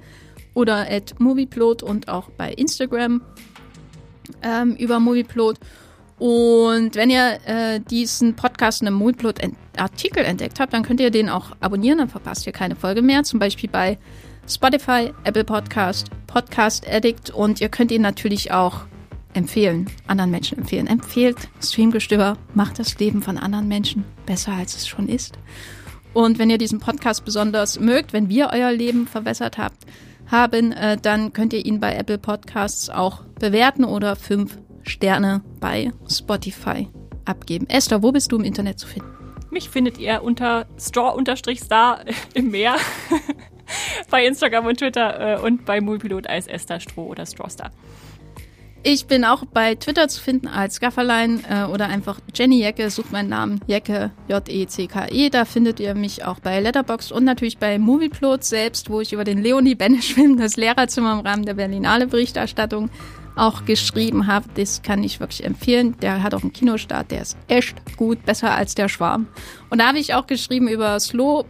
oder 0.53 0.89
at 0.89 1.19
Movieplot 1.19 1.83
und 1.83 2.07
auch 2.07 2.29
bei 2.31 2.53
Instagram 2.53 3.21
ähm, 4.41 4.75
über 4.77 4.99
Movieplot. 4.99 5.57
Und 6.21 6.93
wenn 6.93 7.09
ihr 7.09 7.39
äh, 7.47 7.79
diesen 7.79 8.35
Podcast 8.35 8.83
in 8.83 8.87
einem 8.87 8.97
Movieplot-Artikel 8.97 10.23
entdeckt 10.23 10.59
habt, 10.59 10.71
dann 10.71 10.83
könnt 10.83 10.99
ihr 10.99 11.09
den 11.09 11.29
auch 11.29 11.53
abonnieren, 11.61 11.97
dann 11.97 12.09
verpasst 12.09 12.45
ihr 12.45 12.53
keine 12.53 12.75
Folge 12.75 13.01
mehr. 13.01 13.23
Zum 13.23 13.39
Beispiel 13.39 13.67
bei 13.67 13.97
Spotify, 14.47 15.13
Apple 15.23 15.43
Podcast, 15.43 16.11
Podcast 16.27 16.87
Addict 16.87 17.31
und 17.31 17.59
ihr 17.59 17.69
könnt 17.69 17.89
ihn 17.89 18.03
natürlich 18.03 18.51
auch 18.51 18.81
empfehlen, 19.33 19.89
anderen 20.05 20.29
Menschen 20.29 20.59
empfehlen. 20.59 20.85
Empfehlt 20.85 21.37
Streamgestöber, 21.59 22.37
macht 22.53 22.77
das 22.77 22.99
Leben 22.99 23.23
von 23.23 23.39
anderen 23.39 23.67
Menschen 23.67 24.05
besser, 24.27 24.51
als 24.51 24.75
es 24.75 24.87
schon 24.87 25.09
ist. 25.09 25.39
Und 26.13 26.37
wenn 26.37 26.51
ihr 26.51 26.59
diesen 26.59 26.79
Podcast 26.79 27.25
besonders 27.25 27.79
mögt, 27.79 28.13
wenn 28.13 28.29
wir 28.29 28.51
euer 28.53 28.71
Leben 28.71 29.07
verbessert 29.07 29.57
habt, 29.57 29.87
haben, 30.27 30.71
äh, 30.71 30.97
dann 31.01 31.33
könnt 31.33 31.53
ihr 31.53 31.65
ihn 31.65 31.79
bei 31.79 31.95
Apple 31.95 32.19
Podcasts 32.19 32.91
auch 32.91 33.23
bewerten 33.39 33.83
oder 33.83 34.15
fünf 34.15 34.59
Sterne 34.83 35.41
bei 35.59 35.91
Spotify 36.09 36.87
abgeben. 37.25 37.67
Esther, 37.69 38.03
wo 38.03 38.11
bist 38.11 38.31
du 38.31 38.37
im 38.37 38.43
Internet 38.43 38.79
zu 38.79 38.87
finden? 38.87 39.09
Mich 39.51 39.69
findet 39.69 39.97
ihr 39.97 40.23
unter 40.23 40.65
straw-star 40.79 42.05
im 42.33 42.51
Meer. 42.51 42.75
bei 44.09 44.25
Instagram 44.25 44.65
und 44.65 44.79
Twitter 44.79 45.37
äh, 45.37 45.41
und 45.41 45.65
bei 45.65 45.81
Moviepilot 45.81 46.27
als 46.27 46.47
Esther 46.47 46.79
Stroh 46.79 47.07
oder 47.07 47.25
Strawstar. 47.25 47.71
Ich 48.83 49.05
bin 49.05 49.25
auch 49.25 49.45
bei 49.45 49.75
Twitter 49.75 50.07
zu 50.07 50.19
finden 50.19 50.47
als 50.47 50.79
Gafferlein 50.79 51.43
äh, 51.47 51.65
oder 51.65 51.85
einfach 51.87 52.19
Jenny 52.33 52.59
Jecke, 52.59 52.89
sucht 52.89 53.11
meinen 53.11 53.29
Namen 53.29 53.61
Jecke, 53.67 54.09
J-E-C-K-E. 54.27 55.29
Da 55.29 55.45
findet 55.45 55.79
ihr 55.79 55.93
mich 55.93 56.25
auch 56.25 56.39
bei 56.39 56.59
Letterboxd 56.59 57.11
und 57.11 57.23
natürlich 57.23 57.59
bei 57.59 57.77
Movieplot 57.77 58.43
selbst, 58.43 58.89
wo 58.89 58.99
ich 58.99 59.13
über 59.13 59.23
den 59.23 59.43
Leonie 59.43 59.75
Benisch-Film, 59.75 60.37
das 60.37 60.57
Lehrerzimmer 60.57 61.13
im 61.13 61.19
Rahmen 61.19 61.45
der 61.45 61.53
Berlinale 61.53 62.07
Berichterstattung 62.07 62.89
auch 63.41 63.65
geschrieben 63.65 64.27
habe. 64.27 64.47
Das 64.53 64.83
kann 64.83 65.03
ich 65.03 65.19
wirklich 65.19 65.43
empfehlen. 65.43 65.95
Der 65.99 66.21
hat 66.21 66.35
auch 66.35 66.43
einen 66.43 66.53
Kinostart, 66.53 67.09
der 67.09 67.23
ist 67.23 67.37
echt 67.47 67.97
gut, 67.97 68.23
besser 68.23 68.51
als 68.51 68.75
der 68.75 68.87
Schwarm. 68.87 69.27
Und 69.69 69.79
da 69.79 69.87
habe 69.87 69.97
ich 69.97 70.13
auch 70.13 70.27
geschrieben 70.27 70.67
über 70.67 70.99
Slow 70.99 71.45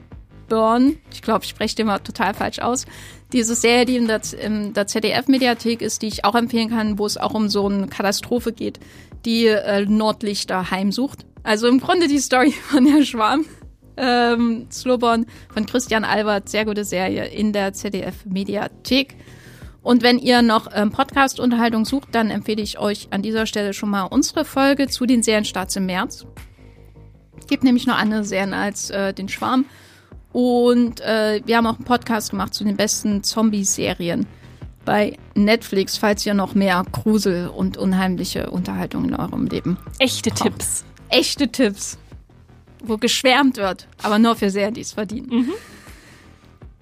Burn. 0.47 0.97
Ich 1.11 1.21
glaube, 1.21 1.43
ich 1.43 1.49
spreche 1.49 1.75
den 1.75 1.87
mal 1.87 1.99
total 1.99 2.33
falsch 2.33 2.59
aus. 2.59 2.85
Diese 3.33 3.55
Serie, 3.55 3.85
die 3.85 3.97
in 3.97 4.07
der, 4.07 4.19
der 4.19 4.87
ZDF-Mediathek 4.87 5.81
ist, 5.81 6.01
die 6.01 6.07
ich 6.07 6.23
auch 6.23 6.35
empfehlen 6.35 6.69
kann, 6.69 6.97
wo 6.97 7.05
es 7.05 7.17
auch 7.17 7.33
um 7.33 7.49
so 7.49 7.67
eine 7.67 7.87
Katastrophe 7.87 8.53
geht, 8.53 8.79
die 9.25 9.47
äh, 9.47 9.85
Nordlichter 9.85 10.71
heimsucht. 10.71 11.25
Also 11.43 11.67
im 11.67 11.79
Grunde 11.81 12.07
die 12.07 12.19
Story 12.19 12.51
von 12.69 12.85
der 12.85 13.03
Schwarm. 13.03 13.45
Ähm, 13.97 14.67
Slowborn 14.71 15.25
von 15.53 15.65
Christian 15.65 16.05
Albert, 16.05 16.47
sehr 16.47 16.63
gute 16.63 16.85
Serie 16.85 17.25
in 17.25 17.51
der 17.51 17.73
ZDF-Mediathek. 17.73 19.15
Und 19.83 20.03
wenn 20.03 20.19
ihr 20.19 20.41
noch 20.41 20.67
ähm, 20.73 20.91
Podcast-Unterhaltung 20.91 21.85
sucht, 21.85 22.09
dann 22.11 22.29
empfehle 22.29 22.61
ich 22.61 22.77
euch 22.77 23.07
an 23.09 23.21
dieser 23.21 23.45
Stelle 23.45 23.73
schon 23.73 23.89
mal 23.89 24.03
unsere 24.03 24.45
Folge 24.45 24.87
zu 24.87 25.05
den 25.05 25.23
Serienstarts 25.23 25.75
im 25.75 25.87
März. 25.87 26.25
Gibt 27.47 27.63
nämlich 27.63 27.87
noch 27.87 27.97
andere 27.97 28.23
Serien 28.23 28.53
als 28.53 28.91
äh, 28.91 29.13
den 29.13 29.27
Schwarm. 29.27 29.65
Und 30.33 31.01
äh, 31.01 31.41
wir 31.45 31.57
haben 31.57 31.67
auch 31.67 31.75
einen 31.75 31.85
Podcast 31.85 32.29
gemacht 32.29 32.53
zu 32.53 32.63
den 32.63 32.77
besten 32.77 33.23
Zombie-Serien 33.23 34.27
bei 34.85 35.17
Netflix, 35.35 35.97
falls 35.97 36.25
ihr 36.25 36.33
noch 36.33 36.53
mehr 36.53 36.83
Grusel 36.91 37.47
und 37.47 37.77
unheimliche 37.77 38.49
Unterhaltung 38.49 39.05
in 39.05 39.15
eurem 39.15 39.47
Leben. 39.47 39.77
Echte 39.99 40.29
braucht. 40.29 40.43
Tipps. 40.43 40.85
Echte 41.09 41.49
Tipps, 41.49 41.97
wo 42.83 42.97
geschwärmt 42.97 43.57
wird, 43.57 43.87
aber 44.01 44.17
nur 44.17 44.35
für 44.35 44.49
Serien, 44.49 44.73
die 44.73 44.81
es 44.81 44.93
verdienen. 44.93 45.49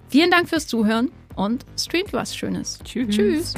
Vielen 0.08 0.30
Dank 0.30 0.48
fürs 0.48 0.66
Zuhören 0.66 1.10
und 1.36 1.64
streamt 1.78 2.12
was 2.12 2.34
Schönes. 2.36 2.78
Tschüss. 2.84 3.16
Tschüss. 3.16 3.54